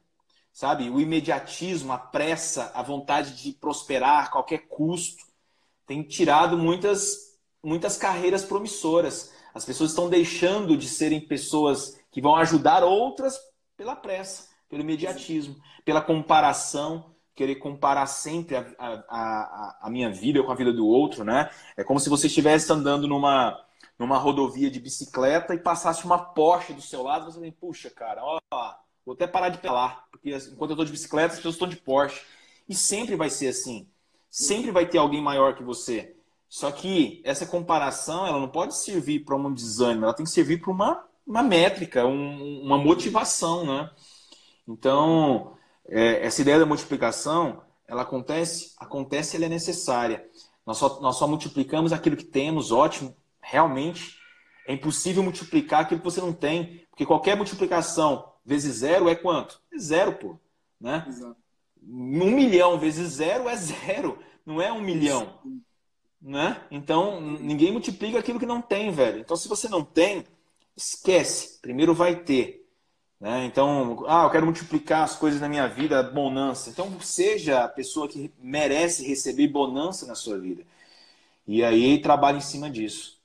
Sabe? 0.51 0.89
O 0.89 0.99
imediatismo, 0.99 1.93
a 1.93 1.99
pressa, 1.99 2.73
a 2.75 2.83
vontade 2.83 3.37
de 3.43 3.53
prosperar 3.53 4.25
a 4.25 4.29
qualquer 4.29 4.66
custo, 4.66 5.27
tem 5.87 6.03
tirado 6.03 6.57
muitas, 6.57 7.39
muitas 7.62 7.99
carreiras 7.99 8.47
promissoras. 8.47 9.31
As 9.53 9.66
pessoas 9.66 9.91
estão 9.91 10.09
deixando 10.09 10.75
de 10.75 10.89
serem 10.89 11.21
pessoas 11.21 11.99
que 12.11 12.21
vão 12.21 12.37
ajudar 12.37 12.83
outras 12.85 13.39
pela 13.77 13.97
pressa, 13.97 14.49
pelo 14.69 14.83
imediatismo, 14.83 15.57
pela 15.85 16.01
comparação, 16.01 17.15
querer 17.35 17.57
comparar 17.57 18.07
sempre 18.07 18.57
a, 18.57 18.67
a, 18.79 19.79
a, 19.83 19.91
minha 19.91 20.11
vida 20.11 20.43
com 20.43 20.53
a 20.53 20.55
vida 20.55 20.73
do 20.73 20.87
outro, 20.87 21.25
né? 21.25 21.51
É 21.77 21.83
como 21.83 21.99
se 21.99 22.11
você 22.11 22.27
estivesse 22.27 22.71
andando 22.71 23.09
numa, 23.09 23.59
numa 23.99 24.19
rodovia 24.19 24.71
de 24.71 24.79
bicicleta 24.79 25.55
e 25.55 25.59
passasse 25.59 26.05
uma 26.05 26.19
Porsche 26.19 26.75
do 26.75 26.83
seu 26.83 27.03
lado, 27.03 27.25
você 27.25 27.41
vem, 27.41 27.53
puxa, 27.53 27.89
cara, 27.89 28.21
ó, 28.23 28.41
vou 29.07 29.15
até 29.15 29.27
parar 29.27 29.49
de 29.49 29.59
pelar, 29.59 30.05
porque 30.11 30.31
enquanto 30.31 30.71
eu 30.71 30.75
estou 30.75 30.85
de 30.85 30.93
bicicleta, 30.93 31.33
as 31.33 31.39
pessoas 31.39 31.55
estão 31.55 31.69
de 31.69 31.77
Porsche. 31.77 32.23
E 32.69 32.75
sempre 32.75 33.17
vai 33.17 33.31
ser 33.31 33.49
assim. 33.49 33.89
Sempre 34.31 34.71
vai 34.71 34.87
ter 34.87 34.99
alguém 34.99 35.21
maior 35.21 35.57
que 35.57 35.63
você. 35.65 36.15
Só 36.49 36.71
que 36.71 37.21
essa 37.25 37.47
comparação, 37.47 38.27
ela 38.27 38.39
não 38.39 38.49
pode 38.49 38.77
servir 38.77 39.25
para 39.25 39.35
um 39.35 39.53
desânimo, 39.53 40.05
ela 40.05 40.15
tem 40.15 40.25
que 40.25 40.31
servir 40.31 40.61
para 40.61 40.71
uma, 40.71 41.05
uma 41.31 41.45
métrica, 41.45 42.05
um, 42.05 42.61
uma 42.62 42.76
motivação, 42.76 43.64
né? 43.64 43.89
Então, 44.66 45.57
é, 45.89 46.26
essa 46.26 46.43
ideia 46.43 46.59
da 46.59 46.66
multiplicação, 46.66 47.62
ela 47.87 48.03
acontece, 48.03 48.74
acontece, 48.78 49.37
ela 49.37 49.47
é 49.47 49.49
necessária. 49.49 50.28
Nós 50.66 50.76
só, 50.76 51.01
nós 51.01 51.16
só 51.16 51.28
multiplicamos 51.28 51.93
aquilo 51.93 52.16
que 52.16 52.24
temos, 52.24 52.72
ótimo, 52.72 53.16
realmente 53.41 54.18
é 54.66 54.72
impossível 54.72 55.22
multiplicar 55.22 55.83
aquilo 55.83 56.01
que 56.01 56.05
você 56.05 56.20
não 56.20 56.33
tem, 56.33 56.85
porque 56.91 57.07
qualquer 57.07 57.37
multiplicação 57.37 58.33
vezes 58.45 58.78
zero 58.78 59.09
é 59.09 59.14
quanto? 59.14 59.61
É 59.72 59.78
zero, 59.78 60.12
pô. 60.14 60.37
Né? 60.81 61.05
Exato. 61.07 61.37
Um 61.83 62.33
milhão 62.33 62.78
vezes 62.78 63.12
zero 63.12 63.49
é 63.49 63.57
zero, 63.57 64.18
não 64.45 64.61
é 64.61 64.72
um 64.72 64.81
milhão. 64.81 65.39
Né? 66.20 66.61
Então, 66.72 67.20
ninguém 67.20 67.70
multiplica 67.70 68.18
aquilo 68.18 68.39
que 68.39 68.47
não 68.47 68.61
tem, 68.61 68.91
velho. 68.91 69.20
Então, 69.20 69.37
se 69.37 69.49
você 69.49 69.68
não 69.68 69.85
tem, 69.85 70.24
esquece. 70.81 71.59
Primeiro 71.61 71.95
vai 71.95 72.16
ter. 72.16 72.66
Né? 73.20 73.45
Então, 73.45 74.05
ah, 74.09 74.24
eu 74.24 74.31
quero 74.31 74.47
multiplicar 74.47 75.03
as 75.03 75.16
coisas 75.16 75.41
na 75.41 75.49
minha 75.49 75.66
vida, 75.66 76.03
bonança. 76.03 76.70
Então, 76.70 76.99
seja 77.01 77.64
a 77.64 77.68
pessoa 77.68 78.09
que 78.09 78.33
merece 78.39 79.07
receber 79.07 79.49
bonança 79.49 80.07
na 80.07 80.14
sua 80.14 80.39
vida. 80.39 80.64
E 81.47 81.62
aí, 81.62 82.01
trabalhe 82.01 82.39
em 82.39 82.43
cima 82.43 82.70
disso. 82.70 83.20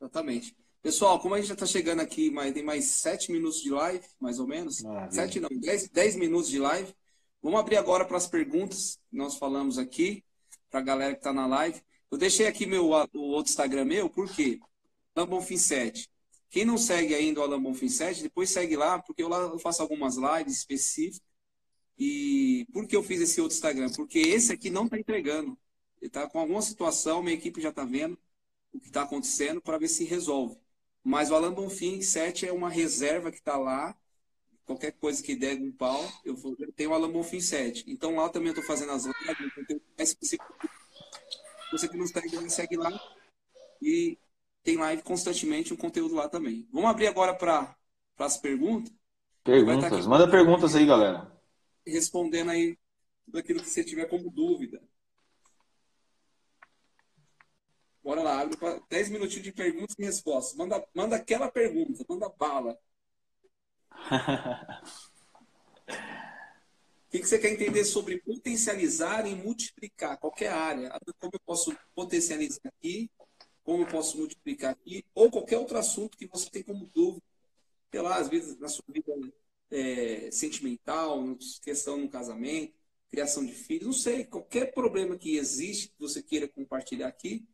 Exatamente. 0.00 0.56
Pessoal, 0.82 1.18
como 1.18 1.34
a 1.34 1.38
gente 1.38 1.48
já 1.48 1.54
está 1.54 1.66
chegando 1.66 2.00
aqui, 2.00 2.30
mas 2.30 2.52
tem 2.52 2.62
mais 2.62 2.84
sete 2.84 3.30
minutos 3.30 3.60
de 3.60 3.70
live, 3.70 4.04
mais 4.20 4.38
ou 4.38 4.46
menos. 4.46 4.82
Maravilha. 4.82 5.12
Sete 5.12 5.40
não, 5.40 5.48
dez, 5.60 5.88
dez 5.88 6.16
minutos 6.16 6.48
de 6.48 6.58
live. 6.58 6.92
Vamos 7.42 7.60
abrir 7.60 7.76
agora 7.76 8.04
para 8.04 8.16
as 8.16 8.26
perguntas 8.26 8.98
que 9.08 9.16
nós 9.16 9.36
falamos 9.36 9.78
aqui, 9.78 10.24
para 10.70 10.80
a 10.80 10.82
galera 10.82 11.12
que 11.12 11.20
está 11.20 11.32
na 11.32 11.46
live. 11.46 11.80
Eu 12.10 12.18
deixei 12.18 12.46
aqui 12.46 12.66
meu, 12.66 12.86
o 12.86 13.20
outro 13.20 13.50
Instagram 13.50 13.84
meu, 13.84 14.10
por 14.10 14.28
quê? 14.28 14.60
Lambonfin 15.14 15.56
7. 15.56 16.08
Quem 16.56 16.64
não 16.64 16.78
segue 16.78 17.14
ainda 17.14 17.40
o 17.40 17.42
Alan 17.42 17.60
Bonfim 17.60 17.86
7, 17.86 18.22
depois 18.22 18.48
segue 18.48 18.76
lá, 18.76 18.98
porque 18.98 19.22
eu 19.22 19.28
lá 19.28 19.58
faço 19.58 19.82
algumas 19.82 20.16
lives 20.16 20.56
específicas. 20.56 21.20
E 21.98 22.66
por 22.72 22.86
que 22.86 22.96
eu 22.96 23.02
fiz 23.02 23.20
esse 23.20 23.42
outro 23.42 23.54
Instagram? 23.54 23.90
Porque 23.90 24.18
esse 24.20 24.54
aqui 24.54 24.70
não 24.70 24.86
está 24.86 24.98
entregando. 24.98 25.50
Ele 26.00 26.08
está 26.08 26.26
com 26.26 26.40
alguma 26.40 26.62
situação, 26.62 27.22
minha 27.22 27.34
equipe 27.34 27.60
já 27.60 27.68
está 27.68 27.84
vendo 27.84 28.18
o 28.72 28.80
que 28.80 28.86
está 28.86 29.02
acontecendo 29.02 29.60
para 29.60 29.76
ver 29.76 29.88
se 29.88 30.04
resolve. 30.04 30.56
Mas 31.04 31.30
o 31.30 31.34
Alan 31.34 31.52
Bonfim 31.52 32.00
7 32.00 32.46
é 32.46 32.52
uma 32.54 32.70
reserva 32.70 33.30
que 33.30 33.36
está 33.36 33.58
lá. 33.58 33.94
Qualquer 34.64 34.92
coisa 34.92 35.22
que 35.22 35.36
der 35.36 35.58
um 35.58 35.70
pau, 35.70 36.10
eu, 36.24 36.34
vou, 36.34 36.56
eu 36.58 36.72
tenho 36.72 36.88
o 36.88 36.94
Alan 36.94 37.12
Bonfim 37.12 37.38
7. 37.38 37.84
Então 37.86 38.16
lá 38.16 38.30
também 38.30 38.48
estou 38.48 38.64
fazendo 38.64 38.92
as 38.92 39.04
lives, 39.04 39.82
mais 39.94 40.08
específico. 40.08 40.54
Você 41.70 41.86
que 41.86 41.98
não 41.98 42.06
segue, 42.06 42.50
segue 42.50 42.76
lá. 42.78 42.98
E 43.82 44.16
tem 44.66 44.76
live 44.76 45.02
constantemente, 45.02 45.72
um 45.72 45.76
conteúdo 45.76 46.16
lá 46.16 46.28
também. 46.28 46.68
Vamos 46.72 46.90
abrir 46.90 47.06
agora 47.06 47.32
para 47.32 47.76
as 48.18 48.36
perguntas. 48.36 48.92
Perguntas. 49.44 50.04
Manda 50.08 50.28
perguntas 50.28 50.74
aí, 50.74 50.84
galera. 50.84 51.32
Respondendo 51.86 52.50
aí 52.50 52.76
tudo 53.24 53.38
aquilo 53.38 53.62
que 53.62 53.70
você 53.70 53.84
tiver 53.84 54.06
como 54.06 54.28
dúvida. 54.28 54.82
Bora 58.02 58.24
lá, 58.24 58.40
abre 58.40 58.56
para 58.56 58.80
10 58.90 59.10
minutinhos 59.10 59.44
de 59.44 59.52
perguntas 59.52 59.94
e 59.96 60.04
respostas. 60.04 60.56
Manda, 60.56 60.84
manda 60.92 61.14
aquela 61.14 61.48
pergunta, 61.48 62.04
manda 62.08 62.28
bala. 62.28 62.76
O 63.92 63.94
que, 67.08 67.20
que 67.20 67.26
você 67.26 67.38
quer 67.38 67.52
entender 67.52 67.84
sobre 67.84 68.20
potencializar 68.20 69.28
e 69.28 69.36
multiplicar 69.36 70.18
qualquer 70.18 70.52
área? 70.52 70.90
Como 71.20 71.34
eu 71.34 71.40
posso 71.46 71.72
potencializar 71.94 72.58
aqui? 72.64 73.08
Como 73.66 73.82
eu 73.82 73.88
posso 73.88 74.16
multiplicar 74.16 74.70
aqui? 74.70 75.04
Ou 75.12 75.28
qualquer 75.28 75.58
outro 75.58 75.76
assunto 75.76 76.16
que 76.16 76.28
você 76.28 76.48
tem 76.48 76.62
como 76.62 76.86
dúvida. 76.86 77.20
Sei 77.90 78.00
lá, 78.00 78.16
às 78.16 78.28
vezes 78.28 78.56
na 78.60 78.68
sua 78.68 78.84
vida 78.88 79.12
é, 79.72 80.30
sentimental, 80.30 81.20
questão 81.60 81.96
no 81.98 82.08
casamento, 82.08 82.72
criação 83.10 83.44
de 83.44 83.52
filhos, 83.52 83.86
não 83.86 83.92
sei, 83.92 84.24
qualquer 84.24 84.72
problema 84.72 85.18
que 85.18 85.36
existe 85.36 85.88
que 85.88 85.98
você 85.98 86.22
queira 86.22 86.46
compartilhar 86.46 87.08
aqui, 87.08 87.44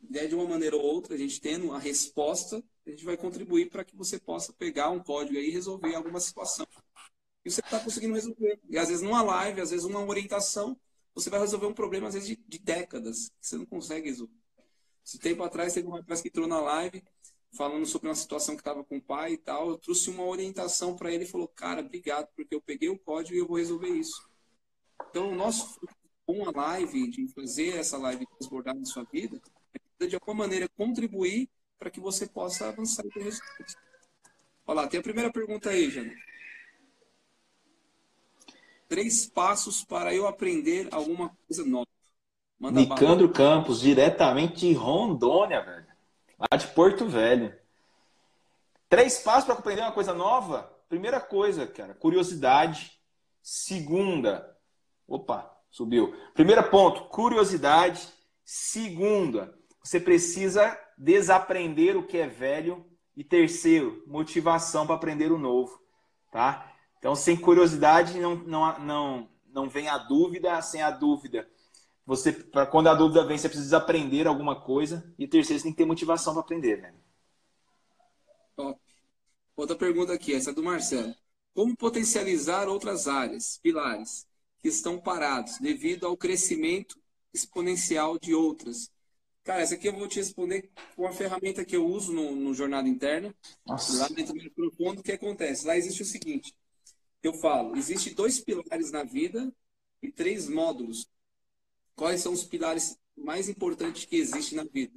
né, 0.00 0.26
de 0.26 0.34
uma 0.34 0.48
maneira 0.48 0.76
ou 0.76 0.82
outra, 0.82 1.14
a 1.14 1.18
gente 1.18 1.38
tendo 1.40 1.72
a 1.72 1.78
resposta, 1.78 2.64
a 2.86 2.90
gente 2.90 3.04
vai 3.04 3.16
contribuir 3.16 3.68
para 3.68 3.84
que 3.84 3.94
você 3.94 4.18
possa 4.18 4.50
pegar 4.54 4.88
um 4.90 5.02
código 5.02 5.38
aí 5.38 5.48
e 5.48 5.50
resolver 5.50 5.94
alguma 5.94 6.20
situação. 6.20 6.66
E 7.44 7.50
você 7.50 7.60
está 7.60 7.78
conseguindo 7.80 8.14
resolver. 8.14 8.58
E 8.70 8.78
às 8.78 8.88
vezes 8.88 9.02
numa 9.02 9.20
live, 9.20 9.60
às 9.60 9.70
vezes 9.70 9.84
uma 9.84 10.02
orientação, 10.02 10.74
você 11.14 11.28
vai 11.28 11.40
resolver 11.40 11.66
um 11.66 11.74
problema, 11.74 12.08
às 12.08 12.14
vezes, 12.14 12.28
de, 12.28 12.36
de 12.36 12.58
décadas, 12.58 13.28
que 13.40 13.46
você 13.46 13.56
não 13.58 13.66
consegue 13.66 14.08
resolver. 14.08 14.43
Esse 15.04 15.18
tempo 15.18 15.42
atrás, 15.42 15.74
teve 15.74 15.86
um 15.86 15.92
rapaz 15.92 16.20
que 16.22 16.28
entrou 16.28 16.46
na 16.46 16.60
live 16.60 17.02
falando 17.52 17.86
sobre 17.86 18.08
uma 18.08 18.14
situação 18.14 18.56
que 18.56 18.60
estava 18.60 18.84
com 18.84 18.96
o 18.96 19.02
pai 19.02 19.34
e 19.34 19.38
tal. 19.38 19.68
Eu 19.68 19.78
trouxe 19.78 20.10
uma 20.10 20.24
orientação 20.24 20.96
para 20.96 21.12
ele 21.12 21.24
e 21.24 21.28
falou: 21.28 21.48
Cara, 21.48 21.80
obrigado, 21.80 22.28
porque 22.34 22.54
eu 22.54 22.60
peguei 22.60 22.88
o 22.88 22.98
código 22.98 23.36
e 23.36 23.40
eu 23.40 23.46
vou 23.46 23.56
resolver 23.56 23.88
isso. 23.88 24.28
Então, 25.10 25.30
o 25.30 25.34
nosso 25.34 25.78
com 26.26 26.48
a 26.48 26.50
live, 26.50 27.10
de 27.10 27.28
fazer 27.28 27.76
essa 27.76 27.98
live 27.98 28.26
transbordar 28.26 28.74
na 28.74 28.84
sua 28.84 29.04
vida, 29.04 29.40
de 29.98 30.14
alguma 30.14 30.34
maneira 30.34 30.68
contribuir 30.70 31.48
para 31.78 31.90
que 31.90 32.00
você 32.00 32.26
possa 32.26 32.68
avançar 32.68 33.04
e 33.06 33.10
ter 33.10 33.22
resultados. 33.22 33.76
Olha 34.66 34.82
lá, 34.82 34.88
tem 34.88 35.00
a 35.00 35.02
primeira 35.02 35.30
pergunta 35.30 35.70
aí, 35.70 35.90
Jana. 35.90 36.14
Três 38.88 39.26
passos 39.26 39.84
para 39.84 40.14
eu 40.14 40.26
aprender 40.26 40.88
alguma 40.92 41.36
coisa 41.46 41.64
nova. 41.64 41.93
Manda 42.64 42.80
Nicandro 42.80 43.28
Campos, 43.28 43.80
diretamente 43.80 44.60
de 44.60 44.72
Rondônia, 44.72 45.60
velho. 45.62 45.86
Lá 46.38 46.56
de 46.56 46.66
Porto 46.68 47.06
Velho. 47.06 47.54
Três 48.88 49.18
passos 49.18 49.44
para 49.44 49.56
aprender 49.56 49.82
uma 49.82 49.92
coisa 49.92 50.14
nova? 50.14 50.74
Primeira 50.88 51.20
coisa, 51.20 51.66
cara, 51.66 51.92
curiosidade. 51.92 52.98
Segunda, 53.42 54.50
opa, 55.06 55.54
subiu. 55.70 56.14
Primeiro 56.32 56.62
ponto, 56.70 57.04
curiosidade. 57.08 58.08
Segunda, 58.46 59.54
você 59.82 60.00
precisa 60.00 60.74
desaprender 60.96 61.98
o 61.98 62.06
que 62.06 62.16
é 62.16 62.26
velho. 62.26 62.82
E 63.14 63.22
terceiro, 63.22 64.02
motivação 64.06 64.86
para 64.86 64.96
aprender 64.96 65.30
o 65.30 65.38
novo, 65.38 65.78
tá? 66.32 66.72
Então, 66.98 67.14
sem 67.14 67.36
curiosidade 67.36 68.18
não, 68.18 68.36
não, 68.36 68.78
não, 68.78 69.28
não 69.52 69.68
vem 69.68 69.86
a 69.86 69.98
dúvida, 69.98 70.62
sem 70.62 70.80
a 70.80 70.90
dúvida. 70.90 71.46
Você, 72.06 72.32
pra, 72.32 72.66
quando 72.66 72.88
a 72.88 72.94
dúvida 72.94 73.24
vem, 73.24 73.38
você 73.38 73.48
precisa 73.48 73.78
aprender 73.78 74.26
alguma 74.26 74.60
coisa. 74.60 75.12
E 75.18 75.26
terceiro, 75.26 75.58
você 75.58 75.64
tem 75.64 75.72
que 75.72 75.78
ter 75.78 75.86
motivação 75.86 76.32
para 76.34 76.42
aprender, 76.42 76.80
velho. 76.80 76.98
Top. 78.56 78.80
Outra 79.56 79.76
pergunta 79.76 80.12
aqui, 80.12 80.34
essa 80.34 80.50
é 80.50 80.54
do 80.54 80.62
Marcelo. 80.62 81.14
Como 81.54 81.76
potencializar 81.76 82.68
outras 82.68 83.06
áreas, 83.06 83.58
pilares, 83.62 84.26
que 84.58 84.68
estão 84.68 84.98
parados 84.98 85.58
devido 85.58 86.06
ao 86.06 86.16
crescimento 86.16 87.00
exponencial 87.32 88.18
de 88.18 88.34
outras? 88.34 88.90
Cara, 89.44 89.60
essa 89.60 89.74
aqui 89.74 89.88
eu 89.88 89.96
vou 89.96 90.08
te 90.08 90.16
responder 90.16 90.70
com 90.96 91.06
a 91.06 91.12
ferramenta 91.12 91.64
que 91.64 91.76
eu 91.76 91.86
uso 91.86 92.12
no, 92.12 92.34
no 92.34 92.54
Jornada 92.54 92.88
Interna. 92.88 93.34
Nossa. 93.66 93.98
Lá 93.98 94.08
dentro 94.08 94.34
do 94.34 94.50
profundo, 94.50 95.00
o 95.00 95.02
que 95.02 95.12
acontece? 95.12 95.66
Lá 95.66 95.76
existe 95.76 96.02
o 96.02 96.06
seguinte: 96.06 96.54
eu 97.22 97.34
falo, 97.34 97.76
existe 97.76 98.14
dois 98.14 98.40
pilares 98.40 98.90
na 98.90 99.04
vida 99.04 99.52
e 100.02 100.10
três 100.10 100.48
módulos. 100.48 101.06
Quais 101.96 102.20
são 102.20 102.32
os 102.32 102.44
pilares 102.44 102.98
mais 103.16 103.48
importantes 103.48 104.04
que 104.04 104.16
existem 104.16 104.56
na 104.56 104.64
vida? 104.64 104.94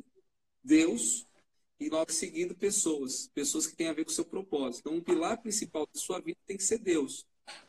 Deus 0.64 1.28
e 1.80 1.90
logo 1.90 2.12
seguido 2.12 2.56
pessoas, 2.56 3.30
pessoas 3.34 3.68
que 3.68 3.76
têm 3.76 3.88
a 3.88 3.94
ver 3.94 4.04
com 4.04 4.12
o 4.12 4.14
seu 4.14 4.26
propósito. 4.26 4.82
Então, 4.82 4.98
um 4.98 5.02
pilar 5.02 5.38
principal 5.38 5.88
da 5.94 6.00
sua 6.00 6.20
vida 6.20 6.40
tem 6.46 6.58
que 6.58 6.64
ser 6.64 6.80
Deus, 6.80 7.26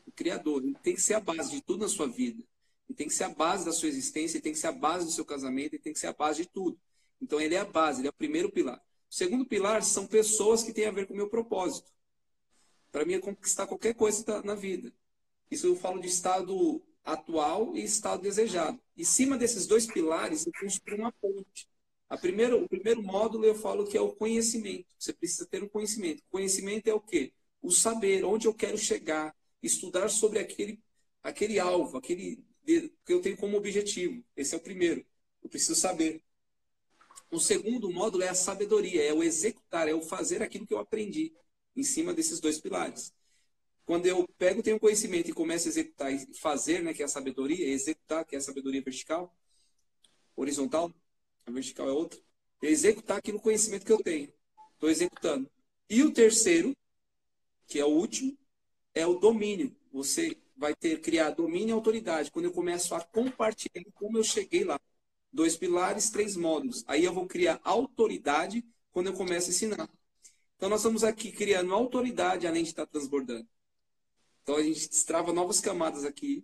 o 0.07 0.11
Criador. 0.11 0.63
Ele 0.63 0.75
tem 0.81 0.95
que 0.95 1.01
ser 1.01 1.13
a 1.13 1.19
base 1.19 1.51
de 1.51 1.61
tudo 1.61 1.81
na 1.81 1.87
sua 1.87 2.07
vida. 2.07 2.43
Ele 2.87 2.95
tem 2.95 3.07
que 3.07 3.13
ser 3.13 3.25
a 3.25 3.29
base 3.29 3.65
da 3.65 3.71
sua 3.71 3.87
existência, 3.87 4.37
ele 4.37 4.43
tem 4.43 4.53
que 4.53 4.59
ser 4.59 4.67
a 4.67 4.71
base 4.71 5.05
do 5.05 5.11
seu 5.11 5.23
casamento, 5.23 5.73
ele 5.73 5.83
tem 5.83 5.93
que 5.93 5.99
ser 5.99 6.07
a 6.07 6.13
base 6.13 6.41
de 6.41 6.49
tudo. 6.49 6.79
Então, 7.21 7.39
ele 7.39 7.53
é 7.53 7.59
a 7.59 7.65
base, 7.65 8.01
ele 8.01 8.07
é 8.07 8.09
o 8.09 8.13
primeiro 8.13 8.51
pilar. 8.51 8.83
O 9.09 9.13
segundo 9.13 9.45
pilar 9.45 9.83
são 9.83 10.07
pessoas 10.07 10.63
que 10.63 10.73
têm 10.73 10.85
a 10.85 10.91
ver 10.91 11.05
com 11.05 11.13
o 11.13 11.17
meu 11.17 11.29
propósito. 11.29 11.91
Para 12.91 13.05
mim 13.05 13.13
é 13.13 13.19
conquistar 13.19 13.67
qualquer 13.67 13.93
coisa 13.93 14.41
na 14.41 14.55
vida. 14.55 14.91
Isso 15.51 15.67
eu 15.67 15.75
falo 15.75 15.99
de 16.01 16.07
estado 16.07 16.81
atual 17.13 17.75
e 17.75 17.83
estado 17.83 18.21
desejado. 18.21 18.79
Em 18.95 19.03
cima 19.03 19.37
desses 19.37 19.65
dois 19.65 19.87
pilares, 19.87 20.45
eu 20.45 20.53
construo 20.59 20.99
uma 20.99 21.11
ponte. 21.11 21.67
A 22.07 22.17
primeiro, 22.17 22.63
o 22.63 22.67
primeiro 22.67 23.03
módulo 23.03 23.45
eu 23.45 23.55
falo 23.55 23.85
que 23.85 23.97
é 23.97 24.01
o 24.01 24.13
conhecimento. 24.13 24.87
Você 24.97 25.13
precisa 25.13 25.45
ter 25.45 25.63
um 25.63 25.69
conhecimento. 25.69 26.23
Conhecimento 26.29 26.87
é 26.87 26.93
o 26.93 26.99
quê? 26.99 27.33
O 27.61 27.71
saber, 27.71 28.23
onde 28.23 28.47
eu 28.47 28.53
quero 28.53 28.77
chegar, 28.77 29.35
estudar 29.61 30.09
sobre 30.09 30.39
aquele, 30.39 30.79
aquele 31.21 31.59
alvo, 31.59 31.97
aquele 31.97 32.43
que 32.65 33.13
eu 33.13 33.21
tenho 33.21 33.37
como 33.37 33.57
objetivo. 33.57 34.23
Esse 34.35 34.53
é 34.55 34.57
o 34.57 34.61
primeiro. 34.61 35.05
Eu 35.43 35.49
preciso 35.49 35.75
saber. 35.75 36.23
O 37.31 37.39
segundo 37.39 37.91
módulo 37.91 38.23
é 38.23 38.29
a 38.29 38.35
sabedoria, 38.35 39.03
é 39.03 39.13
o 39.13 39.23
executar, 39.23 39.87
é 39.87 39.93
o 39.93 40.01
fazer 40.01 40.41
aquilo 40.41 40.65
que 40.65 40.73
eu 40.73 40.79
aprendi 40.79 41.33
em 41.75 41.83
cima 41.83 42.13
desses 42.13 42.39
dois 42.39 42.59
pilares. 42.59 43.13
Quando 43.89 44.05
eu 44.05 44.23
pego, 44.37 44.61
tenho 44.61 44.79
conhecimento 44.79 45.31
e 45.31 45.33
começo 45.33 45.67
a 45.67 45.71
executar 45.71 46.13
e 46.13 46.31
fazer, 46.35 46.83
né, 46.83 46.93
que 46.93 47.01
é 47.01 47.05
a 47.05 47.07
sabedoria, 47.07 47.67
executar, 47.67 48.23
que 48.23 48.35
é 48.35 48.37
a 48.37 48.41
sabedoria 48.41 48.83
vertical, 48.83 49.35
horizontal, 50.35 50.93
a 51.43 51.49
vertical 51.49 51.89
é 51.89 51.91
outra, 51.91 52.19
é 52.61 52.67
executar 52.67 53.17
aquilo 53.17 53.39
conhecimento 53.39 53.83
que 53.87 53.91
eu 53.91 53.97
tenho. 53.97 54.31
Estou 54.75 54.91
executando. 54.91 55.49
E 55.89 56.03
o 56.03 56.13
terceiro, 56.13 56.77
que 57.65 57.79
é 57.79 57.83
o 57.83 57.87
último, 57.87 58.37
é 58.93 59.07
o 59.07 59.15
domínio. 59.15 59.75
Você 59.91 60.37
vai 60.55 60.75
ter 60.75 61.01
criar 61.01 61.31
domínio 61.31 61.69
e 61.69 61.71
autoridade. 61.71 62.29
Quando 62.29 62.45
eu 62.45 62.51
começo 62.51 62.93
a 62.93 63.01
compartilhar 63.01 63.83
como 63.95 64.19
eu 64.19 64.23
cheguei 64.23 64.63
lá. 64.63 64.79
Dois 65.33 65.57
pilares, 65.57 66.11
três 66.11 66.35
módulos. 66.35 66.83
Aí 66.85 67.05
eu 67.05 67.11
vou 67.11 67.25
criar 67.25 67.59
autoridade 67.63 68.63
quando 68.91 69.07
eu 69.07 69.13
começo 69.13 69.47
a 69.47 69.49
ensinar. 69.49 69.89
Então, 70.57 70.69
nós 70.69 70.81
estamos 70.81 71.03
aqui 71.03 71.31
criando 71.31 71.73
autoridade 71.73 72.45
além 72.45 72.61
de 72.61 72.69
estar 72.69 72.85
transbordando. 72.85 73.47
Então, 74.49 74.57
a 74.57 74.63
gente 74.63 74.89
destrava 74.89 75.31
novas 75.31 75.59
camadas 75.59 76.03
aqui, 76.03 76.43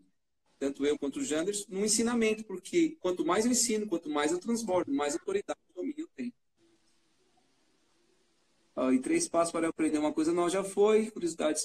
tanto 0.60 0.86
eu 0.86 0.96
quanto 0.96 1.18
o 1.18 1.24
Janders, 1.24 1.66
no 1.68 1.84
ensinamento, 1.84 2.44
porque 2.44 2.96
quanto 3.00 3.26
mais 3.26 3.46
eu 3.46 3.52
ensino, 3.52 3.88
quanto 3.88 4.12
mais 4.12 4.32
eu 4.32 4.38
transbordo, 4.38 4.94
mais 4.94 5.16
autoridade 5.16 5.58
e 5.72 5.74
domínio 5.74 6.02
eu 6.02 6.10
tenho. 6.16 6.34
Ó, 8.76 8.92
e 8.92 9.00
três 9.00 9.28
passos 9.28 9.52
para 9.52 9.70
aprender 9.70 9.98
uma 9.98 10.14
coisa 10.14 10.32
nova 10.32 10.52
já 10.52 10.64
foi, 10.64 11.10
curiosidade, 11.10 11.60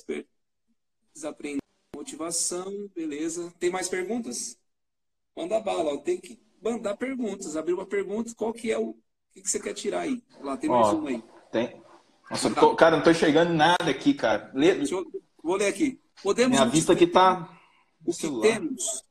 desaprender, 1.12 1.60
motivação, 1.94 2.88
beleza. 2.94 3.52
Tem 3.58 3.68
mais 3.68 3.90
perguntas? 3.90 4.56
Manda 5.36 5.60
bala, 5.60 5.92
ó. 5.92 5.98
tem 5.98 6.18
que 6.18 6.40
mandar 6.62 6.96
perguntas, 6.96 7.54
abrir 7.54 7.74
uma 7.74 7.84
pergunta, 7.84 8.34
qual 8.34 8.54
que 8.54 8.72
é 8.72 8.78
o, 8.78 8.92
o 8.92 8.96
que, 9.30 9.46
você 9.46 9.60
quer 9.60 9.74
tirar 9.74 10.00
aí? 10.00 10.24
Lá, 10.40 10.56
tem 10.56 10.70
mais 10.70 10.86
ó, 10.86 10.94
uma 10.94 11.10
aí. 11.10 11.22
Tem, 11.52 11.82
nossa, 12.30 12.48
tô, 12.54 12.74
cara, 12.74 12.96
não 12.96 13.04
tô 13.04 13.10
enxergando 13.10 13.52
nada 13.52 13.90
aqui, 13.90 14.14
cara. 14.14 14.50
Lê... 14.54 14.82
Eu, 14.90 15.04
vou 15.42 15.56
ler 15.56 15.66
aqui. 15.66 16.00
Podemos 16.22 16.58
Minha 16.58 16.68
vista 16.68 16.92
aqui 16.92 17.06
tá. 17.06 17.48
O 18.04 18.12
que 18.12 18.40
temos, 18.40 19.04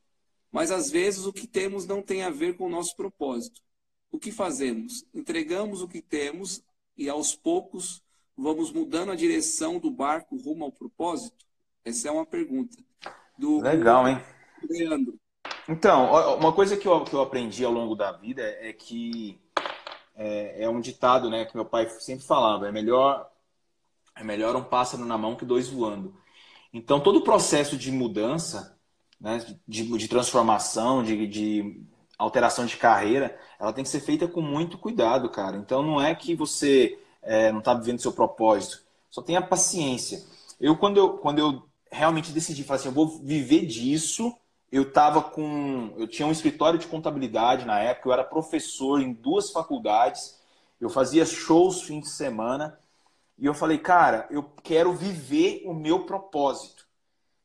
mas 0.52 0.72
às 0.72 0.90
vezes 0.90 1.26
o 1.26 1.34
que 1.34 1.48
temos 1.48 1.86
não 1.86 2.02
tem 2.02 2.24
a 2.24 2.30
ver 2.30 2.58
com 2.58 2.66
o 2.66 2.70
nosso 2.70 2.96
propósito. 2.96 3.62
O 4.12 4.20
que 4.20 4.32
fazemos? 4.32 5.06
Entregamos 5.14 5.82
o 5.82 5.88
que 5.88 6.02
temos 6.02 6.64
e 6.98 7.08
aos 7.08 7.36
poucos 7.36 8.02
vamos 8.36 8.72
mudando 8.72 9.12
a 9.12 9.16
direção 9.16 9.80
do 9.80 9.92
barco 9.92 10.38
rumo 10.38 10.66
ao 10.66 10.72
propósito? 10.72 11.46
Essa 11.86 12.08
é 12.08 12.12
uma 12.12 12.26
pergunta. 12.26 12.78
Do... 13.38 13.62
Legal, 13.62 14.08
hein? 14.08 14.20
Leandro. 14.68 15.20
Então, 15.68 16.38
uma 16.38 16.52
coisa 16.52 16.76
que 16.76 16.88
eu, 16.88 17.04
que 17.04 17.14
eu 17.14 17.22
aprendi 17.22 17.64
ao 17.64 17.72
longo 17.72 17.96
da 17.96 18.12
vida 18.12 18.42
é 18.42 18.74
que 18.74 19.40
é, 20.16 20.64
é, 20.64 20.70
um 20.70 20.82
ditado, 20.82 21.30
né, 21.30 21.46
que 21.46 21.56
meu 21.56 21.66
pai 21.66 21.88
sempre 21.90 22.26
falava, 22.26 22.68
é 22.68 22.72
melhor 22.72 23.30
é 24.16 24.24
melhor 24.24 24.54
um 24.56 24.64
pássaro 24.64 25.06
na 25.06 25.18
mão 25.18 25.36
que 25.36 25.46
dois 25.46 25.70
voando. 25.70 26.14
Então 26.74 27.00
todo 27.00 27.18
o 27.18 27.24
processo 27.24 27.78
de 27.78 27.92
mudança, 27.92 28.78
né, 29.20 29.44
de, 29.68 29.84
de 29.98 30.08
transformação, 30.08 31.04
de, 31.04 31.28
de 31.28 31.84
alteração 32.18 32.66
de 32.66 32.78
carreira, 32.78 33.38
ela 33.60 33.74
tem 33.74 33.84
que 33.84 33.90
ser 33.90 34.02
feita 34.02 34.28
com 34.28 34.42
muito 34.42 34.78
cuidado, 34.78 35.30
cara. 35.30 35.58
Então 35.58 35.82
não 35.82 36.02
é 36.02 36.14
que 36.14 36.36
você 36.36 37.00
é, 37.22 37.52
não 37.52 37.60
está 37.60 37.74
vivendo 37.74 38.00
seu 38.00 38.12
propósito, 38.12 38.84
só 39.10 39.22
tenha 39.22 39.42
paciência. 39.42 40.24
Eu 40.60 40.78
quando 40.78 40.98
eu 40.98 41.18
quando 41.18 41.40
eu 41.40 41.64
realmente 41.92 42.32
decidi 42.32 42.64
falar 42.64 42.80
assim, 42.80 42.90
eu 42.90 42.94
vou 42.94 43.20
viver 43.20 43.66
disso 43.66 44.36
eu 44.72 44.92
tava 44.92 45.22
com. 45.22 45.94
Eu 45.98 46.08
tinha 46.08 46.28
um 46.28 46.32
escritório 46.32 46.80
de 46.80 46.88
contabilidade 46.88 47.66
na 47.66 47.80
época, 47.80 48.10
eu 48.10 48.14
era 48.14 48.24
professor 48.24 49.02
em 49.02 49.14
duas 49.14 49.52
faculdades, 49.52 50.40
eu 50.80 50.90
fazia 50.90 51.26
shows 51.26 51.82
fim 51.82 52.00
de 52.00 52.10
semana, 52.10 52.78
e 53.40 53.46
eu 53.46 53.54
falei, 53.54 53.78
cara, 53.78 54.28
eu 54.30 54.44
quero 54.64 54.94
viver 54.94 55.64
o 55.66 55.74
meu 55.74 56.06
propósito. 56.06 56.86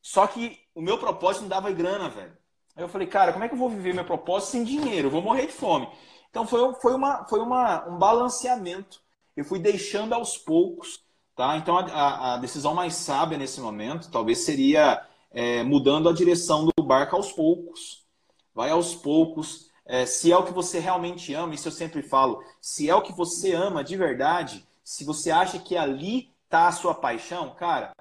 Só 0.01 0.27
que 0.27 0.59
o 0.75 0.81
meu 0.81 0.97
propósito 0.97 1.43
não 1.43 1.49
dava 1.49 1.71
grana, 1.71 2.09
velho. 2.09 2.37
Aí 2.75 2.83
eu 2.83 2.89
falei, 2.89 3.07
cara, 3.07 3.31
como 3.31 3.45
é 3.45 3.47
que 3.47 3.53
eu 3.53 3.59
vou 3.59 3.69
viver 3.69 3.93
meu 3.93 4.03
propósito 4.03 4.51
sem 4.51 4.63
dinheiro? 4.65 5.07
Eu 5.07 5.11
vou 5.11 5.21
morrer 5.21 5.45
de 5.45 5.53
fome. 5.53 5.87
Então 6.29 6.45
foi, 6.45 6.73
foi, 6.75 6.93
uma, 6.93 7.25
foi 7.25 7.39
uma, 7.39 7.87
um 7.87 7.97
balanceamento. 7.97 9.01
Eu 9.37 9.45
fui 9.45 9.57
deixando 9.57 10.13
aos 10.13 10.37
poucos, 10.37 11.01
tá? 11.33 11.55
Então 11.55 11.77
a, 11.77 12.33
a 12.33 12.37
decisão 12.37 12.73
mais 12.73 12.95
sábia 12.95 13.37
nesse 13.37 13.61
momento 13.61 14.11
talvez 14.11 14.39
seria 14.39 15.01
é, 15.31 15.63
mudando 15.63 16.09
a 16.09 16.13
direção 16.13 16.65
do 16.65 16.83
barco 16.83 17.15
aos 17.15 17.31
poucos. 17.31 18.05
Vai 18.53 18.69
aos 18.69 18.93
poucos. 18.93 19.69
É, 19.85 20.05
se 20.05 20.31
é 20.31 20.37
o 20.37 20.43
que 20.43 20.51
você 20.51 20.79
realmente 20.79 21.33
ama, 21.33 21.53
isso 21.53 21.69
eu 21.69 21.71
sempre 21.71 22.01
falo, 22.01 22.43
se 22.59 22.89
é 22.89 22.95
o 22.95 23.01
que 23.01 23.13
você 23.13 23.53
ama 23.53 23.83
de 23.83 23.95
verdade, 23.95 24.65
se 24.85 25.03
você 25.03 25.31
acha 25.31 25.57
que 25.57 25.75
ali 25.75 26.31
está 26.43 26.67
a 26.67 26.71
sua 26.71 26.93
paixão, 26.93 27.55
cara, 27.55 27.91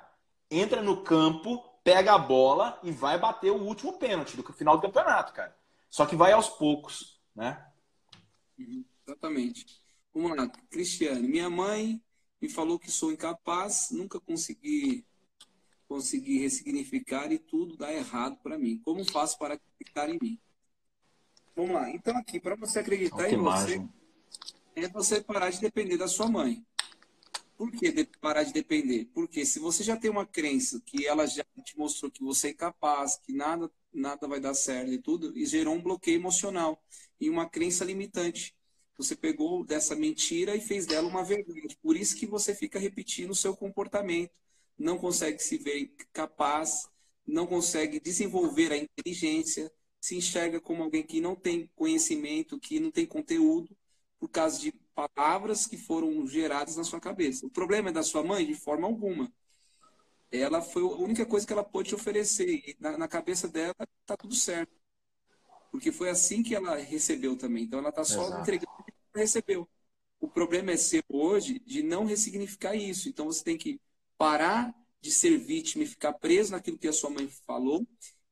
entra 0.50 0.82
no 0.82 1.02
campo, 1.02 1.58
pega 1.82 2.12
a 2.12 2.18
bola 2.18 2.78
e 2.82 2.92
vai 2.92 3.18
bater 3.18 3.50
o 3.50 3.62
último 3.62 3.94
pênalti 3.94 4.36
do 4.36 4.52
final 4.52 4.76
do 4.76 4.82
campeonato, 4.82 5.32
cara. 5.32 5.56
Só 5.88 6.04
que 6.04 6.14
vai 6.14 6.32
aos 6.32 6.50
poucos, 6.50 7.18
né? 7.34 7.66
Uhum, 8.58 8.84
exatamente. 9.06 9.82
Vamos 10.12 10.36
lá, 10.36 10.46
Cristiane. 10.70 11.26
Minha 11.26 11.48
mãe 11.48 12.02
me 12.40 12.50
falou 12.50 12.78
que 12.78 12.90
sou 12.90 13.10
incapaz, 13.10 13.88
nunca 13.90 14.20
consegui 14.20 15.06
conseguir 15.88 16.40
ressignificar 16.40 17.30
e 17.32 17.38
tudo 17.38 17.76
dá 17.76 17.92
errado 17.92 18.36
para 18.42 18.58
mim. 18.58 18.78
Como 18.84 19.10
faço 19.10 19.38
para 19.38 19.54
acreditar 19.54 20.10
em 20.10 20.18
mim? 20.20 20.38
Vamos 21.56 21.72
lá. 21.72 21.90
Então, 21.90 22.16
aqui, 22.16 22.40
para 22.40 22.56
você 22.56 22.80
acreditar 22.80 23.30
em 23.30 23.36
você, 23.36 23.86
é 24.76 24.88
você 24.88 25.22
parar 25.22 25.50
de 25.50 25.60
depender 25.60 25.96
da 25.96 26.08
sua 26.08 26.28
mãe. 26.28 26.64
Por 27.56 27.70
que 27.70 28.04
parar 28.20 28.42
de 28.42 28.52
depender? 28.52 29.06
Porque 29.14 29.44
se 29.46 29.58
você 29.58 29.84
já 29.84 29.96
tem 29.96 30.10
uma 30.10 30.26
crença 30.26 30.80
que 30.84 31.06
ela 31.06 31.26
já 31.26 31.44
te 31.64 31.78
mostrou 31.78 32.10
que 32.10 32.22
você 32.22 32.48
é 32.48 32.54
capaz, 32.54 33.16
que 33.16 33.32
nada, 33.32 33.70
nada 33.92 34.26
vai 34.26 34.40
dar 34.40 34.54
certo 34.54 34.92
e 34.92 34.98
tudo, 34.98 35.36
e 35.36 35.46
gerou 35.46 35.74
um 35.74 35.82
bloqueio 35.82 36.16
emocional 36.16 36.82
e 37.20 37.30
uma 37.30 37.48
crença 37.48 37.84
limitante. 37.84 38.54
Você 38.98 39.16
pegou 39.16 39.64
dessa 39.64 39.94
mentira 39.96 40.56
e 40.56 40.60
fez 40.60 40.86
dela 40.86 41.08
uma 41.08 41.24
verdade. 41.24 41.76
Por 41.82 41.96
isso 41.96 42.16
que 42.16 42.26
você 42.26 42.54
fica 42.54 42.78
repetindo 42.78 43.30
o 43.30 43.34
seu 43.34 43.56
comportamento 43.56 44.32
não 44.78 44.98
consegue 44.98 45.42
se 45.42 45.56
ver 45.56 45.94
capaz, 46.12 46.88
não 47.26 47.46
consegue 47.46 48.00
desenvolver 48.00 48.72
a 48.72 48.76
inteligência, 48.76 49.72
se 50.00 50.16
enxerga 50.16 50.60
como 50.60 50.82
alguém 50.82 51.02
que 51.02 51.20
não 51.20 51.34
tem 51.34 51.70
conhecimento, 51.74 52.58
que 52.58 52.78
não 52.80 52.90
tem 52.90 53.06
conteúdo, 53.06 53.74
por 54.18 54.28
causa 54.28 54.58
de 54.60 54.72
palavras 54.94 55.66
que 55.66 55.76
foram 55.76 56.26
geradas 56.26 56.76
na 56.76 56.84
sua 56.84 57.00
cabeça. 57.00 57.46
O 57.46 57.50
problema 57.50 57.90
é 57.90 57.92
da 57.92 58.02
sua 58.02 58.22
mãe? 58.22 58.46
De 58.46 58.54
forma 58.54 58.86
alguma. 58.86 59.32
Ela 60.30 60.62
foi 60.62 60.82
a 60.82 60.86
única 60.86 61.26
coisa 61.26 61.46
que 61.46 61.52
ela 61.52 61.64
pôde 61.64 61.90
te 61.90 61.94
oferecer. 61.94 62.48
E 62.48 62.76
na, 62.80 62.96
na 62.98 63.08
cabeça 63.08 63.48
dela 63.48 63.74
está 64.00 64.16
tudo 64.16 64.34
certo. 64.34 64.72
Porque 65.70 65.90
foi 65.92 66.10
assim 66.10 66.42
que 66.42 66.54
ela 66.54 66.76
recebeu 66.76 67.36
também. 67.36 67.64
Então 67.64 67.78
ela 67.78 67.90
está 67.90 68.04
só 68.04 68.26
Exato. 68.26 68.42
entregando 68.42 68.72
o 68.80 68.84
que 68.84 68.92
ela 69.14 69.22
recebeu. 69.22 69.68
O 70.20 70.28
problema 70.28 70.72
é 70.72 70.76
ser 70.76 71.04
hoje 71.08 71.60
de 71.60 71.82
não 71.82 72.04
ressignificar 72.04 72.74
isso. 72.74 73.08
Então 73.08 73.26
você 73.26 73.42
tem 73.44 73.58
que 73.58 73.80
parar 74.16 74.74
de 75.00 75.10
ser 75.10 75.36
vítima 75.36 75.84
e 75.84 75.86
ficar 75.86 76.14
preso 76.14 76.52
naquilo 76.52 76.78
que 76.78 76.88
a 76.88 76.92
sua 76.92 77.10
mãe 77.10 77.28
falou, 77.46 77.86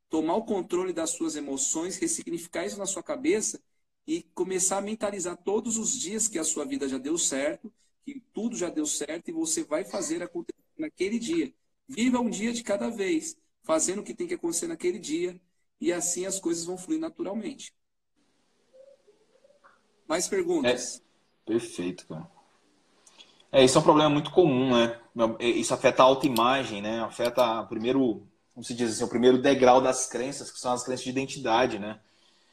tomar 0.09 0.37
o 0.37 0.45
controle 0.45 0.93
das 0.93 1.11
suas 1.11 1.37
emoções, 1.37 1.99
ressignificar 1.99 2.65
isso 2.65 2.79
na 2.79 2.87
sua 2.87 3.03
cabeça 3.03 3.61
e 4.07 4.23
começar 4.35 4.79
a 4.79 4.83
mentalizar 4.83 5.37
todos 5.37 5.79
os 5.79 5.93
dias 5.93 6.29
que 6.29 6.39
a 6.39 6.45
sua 6.45 6.65
vida 6.65 6.89
já 6.89 6.99
deu 6.99 7.17
certo, 7.17 7.73
que 8.05 8.23
tudo 8.33 8.57
já 8.57 8.69
deu 8.69 8.87
certo 8.87 9.29
e 9.29 9.33
você 9.33 9.63
vai 9.65 9.85
fazer 9.85 10.23
acontecer 10.23 10.59
naquele 10.77 11.19
dia. 11.19 11.53
Viva 11.89 12.19
um 12.19 12.31
dia 12.31 12.53
de 12.53 12.63
cada 12.63 12.91
vez, 12.91 13.37
fazendo 13.63 14.01
o 14.01 14.03
que 14.03 14.15
tem 14.15 14.27
que 14.27 14.35
acontecer 14.35 14.67
naquele 14.67 14.99
dia 14.99 15.41
e 15.81 15.93
assim 15.93 16.27
as 16.27 16.41
coisas 16.41 16.65
vão 16.65 16.77
fluir 16.77 17.01
naturalmente. 17.01 17.73
Mais 20.09 20.29
perguntas? 20.29 20.97
É, 20.97 21.53
perfeito, 21.53 22.07
cara. 22.07 22.31
É, 23.51 23.63
isso 23.65 23.77
é 23.77 23.81
um 23.81 23.85
problema 23.85 24.09
muito 24.09 24.31
comum, 24.31 24.75
né? 24.75 24.99
Isso 25.39 25.75
afeta 25.75 26.03
a 26.03 26.07
autoimagem, 26.07 26.81
né? 26.81 27.01
Afeta 27.01 27.61
o 27.61 27.67
primeiro, 27.67 28.27
como 28.55 28.65
se 28.65 28.75
diz 28.75 28.93
assim, 28.93 29.05
o 29.05 29.09
primeiro 29.09 29.41
degrau 29.41 29.81
das 29.81 30.07
crenças, 30.07 30.51
que 30.51 30.59
são 30.59 30.73
as 30.73 30.83
crenças 30.83 31.05
de 31.05 31.11
identidade, 31.11 31.79
né? 31.79 32.01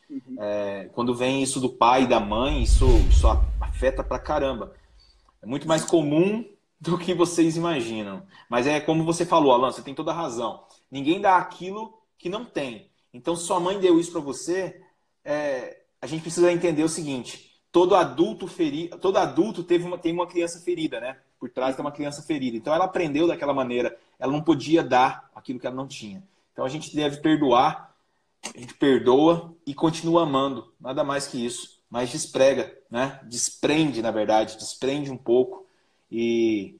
Uhum. 0.10 0.36
É, 0.40 0.90
quando 0.94 1.14
vem 1.14 1.44
isso 1.44 1.60
do 1.60 1.70
pai 1.70 2.04
e 2.04 2.08
da 2.08 2.20
mãe, 2.20 2.64
isso, 2.64 2.86
isso 3.10 3.28
afeta 3.62 4.04
pra 4.04 4.18
caramba. 4.18 4.74
É 5.42 5.46
muito 5.46 5.68
mais 5.68 5.86
comum 5.86 6.46
do 6.80 6.98
que 6.98 7.14
vocês 7.14 7.58
imaginam. 7.58 8.24
Mas 8.50 8.66
é 8.66 8.80
como 8.80 9.04
você 9.04 9.26
falou, 9.26 9.52
Alan, 9.52 9.72
você 9.72 9.82
tem 9.82 9.94
toda 9.94 10.12
a 10.12 10.16
razão. 10.16 10.64
Ninguém 10.90 11.22
dá 11.22 11.38
aquilo 11.38 11.94
que 12.18 12.30
não 12.30 12.46
tem. 12.46 12.90
Então, 13.14 13.36
se 13.36 13.46
sua 13.46 13.60
mãe 13.60 13.80
deu 13.80 14.00
isso 14.00 14.12
para 14.12 14.22
você, 14.22 14.82
é, 15.24 15.82
a 16.02 16.08
gente 16.08 16.22
precisa 16.22 16.52
entender 16.52 16.84
o 16.84 16.90
seguinte: 16.90 17.62
todo 17.72 17.96
adulto 17.96 18.48
ferido, 18.48 18.98
todo 18.98 19.18
adulto 19.18 19.64
teve 19.64 19.86
uma, 19.86 19.98
tem 19.98 20.14
uma 20.14 20.28
criança 20.28 20.60
ferida, 20.60 21.00
né? 21.00 21.18
Por 21.40 21.50
trás 21.50 21.76
tem 21.76 21.84
uma 21.84 21.92
criança 21.92 22.22
ferida. 22.22 22.58
Então, 22.58 22.74
ela 22.74 22.86
aprendeu 22.86 23.28
daquela 23.28 23.54
maneira. 23.54 23.98
Ela 24.20 24.32
não 24.32 24.42
podia 24.42 24.84
dar 24.84 25.30
aquilo 25.34 25.60
que 25.60 25.66
ela 25.66 25.76
não 25.76 25.88
tinha. 25.88 26.24
Então, 26.52 26.66
a 26.66 26.70
gente 26.70 26.94
deve 26.96 27.18
perdoar, 27.18 27.89
a 28.44 28.60
gente 28.60 28.74
perdoa 28.74 29.56
e 29.66 29.74
continua 29.74 30.24
amando. 30.24 30.74
Nada 30.80 31.04
mais 31.04 31.28
que 31.28 31.44
isso. 31.46 31.80
Mas 31.90 32.12
desprega, 32.12 32.78
né? 32.90 33.20
Desprende, 33.24 34.02
na 34.02 34.12
verdade, 34.12 34.58
desprende 34.58 35.12
um 35.12 35.18
pouco 35.18 35.66
e 36.12 36.76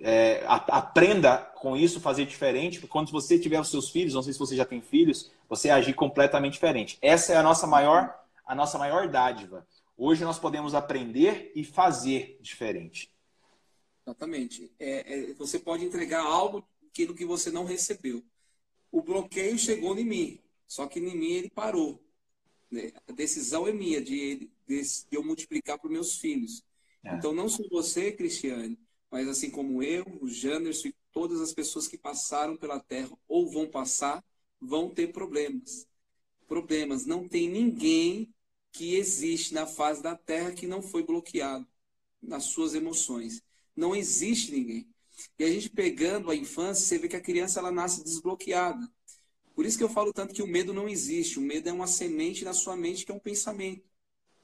é, 0.00 0.44
aprenda 0.46 1.38
com 1.38 1.76
isso, 1.76 2.00
fazer 2.00 2.26
diferente, 2.26 2.78
porque 2.78 2.92
quando 2.92 3.10
você 3.10 3.38
tiver 3.38 3.60
os 3.60 3.70
seus 3.70 3.90
filhos, 3.90 4.14
não 4.14 4.22
sei 4.22 4.32
se 4.32 4.38
você 4.38 4.56
já 4.56 4.64
tem 4.64 4.80
filhos, 4.80 5.30
você 5.48 5.70
agir 5.70 5.94
completamente 5.94 6.54
diferente. 6.54 6.98
Essa 7.00 7.32
é 7.32 7.36
a 7.36 7.42
nossa 7.42 7.66
maior, 7.66 8.14
a 8.46 8.54
nossa 8.54 8.78
maior 8.78 9.08
dádiva. 9.08 9.66
Hoje 9.96 10.24
nós 10.24 10.38
podemos 10.38 10.74
aprender 10.74 11.52
e 11.54 11.64
fazer 11.64 12.38
diferente. 12.40 13.10
Exatamente. 14.06 14.70
É, 14.78 15.30
é, 15.30 15.34
você 15.34 15.58
pode 15.58 15.84
entregar 15.84 16.22
algo 16.22 16.66
aquilo 16.90 17.14
que 17.14 17.24
você 17.24 17.50
não 17.50 17.64
recebeu. 17.64 18.22
O 18.92 19.02
bloqueio 19.02 19.58
chegou 19.58 19.98
em 19.98 20.04
mim, 20.04 20.40
só 20.66 20.86
que 20.86 20.98
em 20.98 21.16
mim 21.16 21.32
ele 21.32 21.50
parou. 21.50 22.02
Né? 22.70 22.92
A 23.06 23.12
decisão 23.12 23.66
é 23.66 23.72
minha 23.72 24.00
de, 24.00 24.50
de, 24.66 24.82
de 24.82 25.06
eu 25.12 25.22
multiplicar 25.22 25.78
para 25.78 25.86
os 25.86 25.92
meus 25.92 26.16
filhos. 26.16 26.62
É. 27.04 27.14
Então, 27.14 27.32
não 27.32 27.48
só 27.48 27.62
você, 27.70 28.10
Cristiane, 28.12 28.78
mas 29.10 29.28
assim 29.28 29.50
como 29.50 29.82
eu, 29.82 30.04
o 30.20 30.28
Janderson 30.28 30.88
e 30.88 30.94
todas 31.12 31.40
as 31.40 31.52
pessoas 31.52 31.86
que 31.86 31.96
passaram 31.96 32.56
pela 32.56 32.80
Terra 32.80 33.16
ou 33.28 33.48
vão 33.50 33.68
passar, 33.68 34.24
vão 34.60 34.90
ter 34.90 35.12
problemas. 35.12 35.86
Problemas. 36.48 37.06
Não 37.06 37.28
tem 37.28 37.48
ninguém 37.48 38.34
que 38.72 38.96
existe 38.96 39.54
na 39.54 39.66
fase 39.66 40.02
da 40.02 40.16
Terra 40.16 40.52
que 40.52 40.66
não 40.66 40.82
foi 40.82 41.04
bloqueado 41.04 41.66
nas 42.20 42.44
suas 42.44 42.74
emoções. 42.74 43.40
Não 43.76 43.94
existe 43.94 44.50
ninguém. 44.50 44.88
E 45.38 45.44
a 45.44 45.48
gente 45.48 45.70
pegando 45.70 46.30
a 46.30 46.34
infância, 46.34 46.84
você 46.84 46.98
vê 46.98 47.08
que 47.08 47.16
a 47.16 47.20
criança 47.20 47.60
ela 47.60 47.70
nasce 47.70 48.02
desbloqueada. 48.02 48.90
Por 49.54 49.64
isso 49.66 49.78
que 49.78 49.84
eu 49.84 49.88
falo 49.88 50.12
tanto 50.12 50.34
que 50.34 50.42
o 50.42 50.46
medo 50.46 50.72
não 50.74 50.88
existe. 50.88 51.38
O 51.38 51.42
medo 51.42 51.68
é 51.68 51.72
uma 51.72 51.86
semente 51.86 52.44
na 52.44 52.52
sua 52.52 52.76
mente 52.76 53.04
que 53.06 53.12
é 53.12 53.14
um 53.14 53.20
pensamento. 53.20 53.84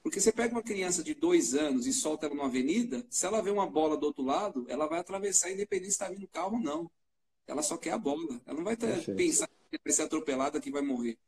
Porque 0.03 0.21
você 0.21 0.33
pega 0.33 0.55
uma 0.55 0.63
criança 0.63 1.03
de 1.03 1.15
dois 1.15 1.55
anos 1.55 1.87
e 1.87 1.93
solta 1.93 2.27
ela 2.27 2.35
numa 2.35 2.47
avenida, 2.49 3.07
se 3.11 3.27
ela 3.27 3.43
vê 3.43 3.51
uma 3.51 3.67
bola 3.69 3.97
do 3.97 4.07
outro 4.07 4.25
lado, 4.25 4.65
ela 4.69 4.87
vai 4.87 5.01
atravessar 5.01 5.51
independente 5.51 5.91
se 5.91 5.93
está 5.93 6.09
vindo 6.09 6.27
carro 6.29 6.57
ou 6.57 6.63
não. 6.63 6.91
Ela 7.47 7.63
só 7.63 7.77
quer 7.77 7.93
a 7.93 7.99
bola. 7.99 8.41
Ela 8.47 8.57
não 8.57 8.65
vai 8.65 8.77
ter, 8.77 9.11
pensar 9.15 9.49
que 9.71 9.81
vai 9.85 9.93
ser 9.93 10.03
atropelada 10.03 10.61
que 10.61 10.71
vai 10.71 10.83
morrer. 10.83 11.19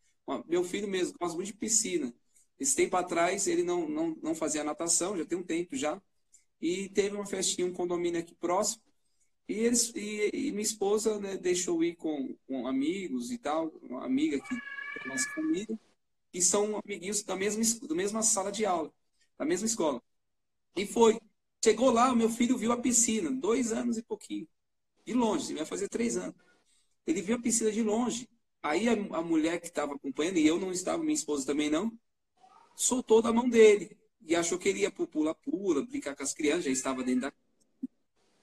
Meu 0.46 0.64
filho 0.64 0.88
mesmo 0.88 1.18
gosta 1.18 1.36
muito 1.36 1.48
de 1.48 1.54
piscina. 1.54 2.14
Esse 2.58 2.76
tempo 2.76 2.96
atrás 2.96 3.46
ele 3.46 3.62
não, 3.62 3.88
não, 3.88 4.16
não 4.22 4.34
fazia 4.34 4.64
natação, 4.64 5.16
já 5.16 5.24
tem 5.24 5.38
um 5.38 5.42
tempo 5.42 5.76
já. 5.76 6.00
E 6.60 6.88
teve 6.90 7.16
uma 7.16 7.26
festinha, 7.26 7.66
um 7.66 7.72
condomínio 7.72 8.20
aqui 8.20 8.34
próximo. 8.34 8.82
E, 9.49 9.55
eles, 9.55 9.93
e, 9.95 10.30
e 10.32 10.51
minha 10.53 10.62
esposa 10.62 11.18
né, 11.18 11.36
deixou 11.36 11.82
ir 11.84 11.97
com, 11.97 12.34
com 12.47 12.66
amigos 12.66 13.30
e 13.30 13.38
tal, 13.38 13.68
uma 13.82 14.05
amiga 14.05 14.40
que 14.40 15.09
nossa 15.09 15.28
família 15.30 15.78
que 16.32 16.40
são 16.40 16.80
amiguinhos 16.82 17.22
da 17.22 17.36
mesma, 17.36 17.62
da 17.86 17.95
mesma 17.95 18.22
sala 18.22 18.51
de 18.51 18.64
aula, 18.64 18.93
da 19.38 19.45
mesma 19.45 19.66
escola. 19.66 20.03
E 20.74 20.86
foi. 20.86 21.20
Chegou 21.64 21.90
lá, 21.90 22.14
meu 22.14 22.28
filho 22.28 22.57
viu 22.59 22.72
a 22.72 22.76
piscina, 22.76 23.30
dois 23.30 23.72
anos 23.72 23.99
e 23.99 24.03
pouquinho. 24.03 24.49
De 25.07 25.12
longe, 25.14 25.55
vai 25.55 25.66
fazer 25.66 25.88
três 25.88 26.16
anos. 26.16 26.34
Ele 27.07 27.22
viu 27.22 27.36
a 27.36 27.40
piscina 27.40 27.70
de 27.70 27.82
longe. 27.82 28.28
Aí 28.62 28.88
a, 28.88 28.93
a 28.93 29.22
mulher 29.22 29.61
que 29.61 29.66
estava 29.66 29.95
acompanhando, 29.95 30.38
e 30.38 30.47
eu 30.47 30.59
não 30.59 30.72
estava, 30.72 31.03
minha 31.03 31.14
esposa 31.14 31.47
também 31.47 31.70
não, 31.70 31.93
soltou 32.74 33.20
da 33.22 33.32
mão 33.32 33.49
dele. 33.49 33.97
E 34.22 34.34
achou 34.34 34.59
que 34.59 34.68
ele 34.68 34.80
ia 34.80 34.90
pro 34.90 35.07
pula-pula, 35.07 35.84
brincar 35.84 36.16
com 36.16 36.22
as 36.22 36.32
crianças, 36.32 36.64
já 36.64 36.70
estava 36.70 37.03
dentro 37.05 37.22
da. 37.22 37.32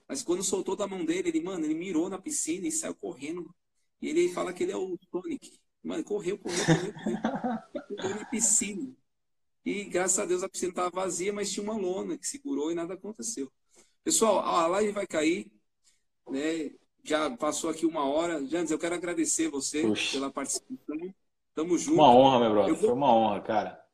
Mas 0.10 0.24
quando 0.24 0.42
soltou 0.42 0.76
da 0.76 0.88
mão 0.88 1.06
dele, 1.06 1.30
ele, 1.30 1.40
mano, 1.40 1.64
ele 1.64 1.76
mirou 1.76 2.10
na 2.10 2.18
piscina 2.18 2.68
e 2.68 2.72
saiu 2.72 2.96
correndo. 2.96 3.54
E 4.02 4.10
ele 4.10 4.28
fala 4.30 4.52
que 4.52 4.64
ele 4.64 4.72
é 4.72 4.76
o 4.76 4.98
Sonic. 5.12 5.60
Mano, 5.84 6.04
correu, 6.04 6.40
correu, 6.40 6.66
correu, 6.66 6.94
correu. 6.94 7.88
correu 7.96 8.16
na 8.16 8.26
piscina. 8.26 8.92
E 9.64 9.84
graças 9.84 10.18
a 10.18 10.26
Deus 10.26 10.42
a 10.42 10.50
piscina 10.50 10.72
estava 10.72 10.90
vazia, 10.90 11.32
mas 11.32 11.52
tinha 11.52 11.64
uma 11.64 11.78
lona 11.78 12.18
que 12.18 12.26
segurou 12.26 12.72
e 12.72 12.76
nada 12.76 12.96
aconteceu. 12.96 13.52
Pessoal, 14.04 14.40
a 14.40 14.66
live 14.66 14.92
vai 14.94 15.06
cair. 15.06 15.52
Né? 16.28 16.72
Já 17.04 17.30
passou 17.38 17.70
aqui 17.70 17.86
uma 17.86 18.04
hora. 18.10 18.44
Jandes, 18.48 18.72
eu 18.72 18.80
quero 18.80 18.96
agradecer 18.96 19.48
você 19.48 19.84
Puxa. 19.84 20.14
pela 20.14 20.32
participação. 20.32 21.14
Tamo 21.54 21.78
junto. 21.78 21.96
Uma 21.96 22.12
honra, 22.12 22.40
meu 22.40 22.52
brother. 22.52 22.76
Foi 22.78 22.94
uma 22.94 23.14
honra, 23.14 23.42
cara. 23.42 23.86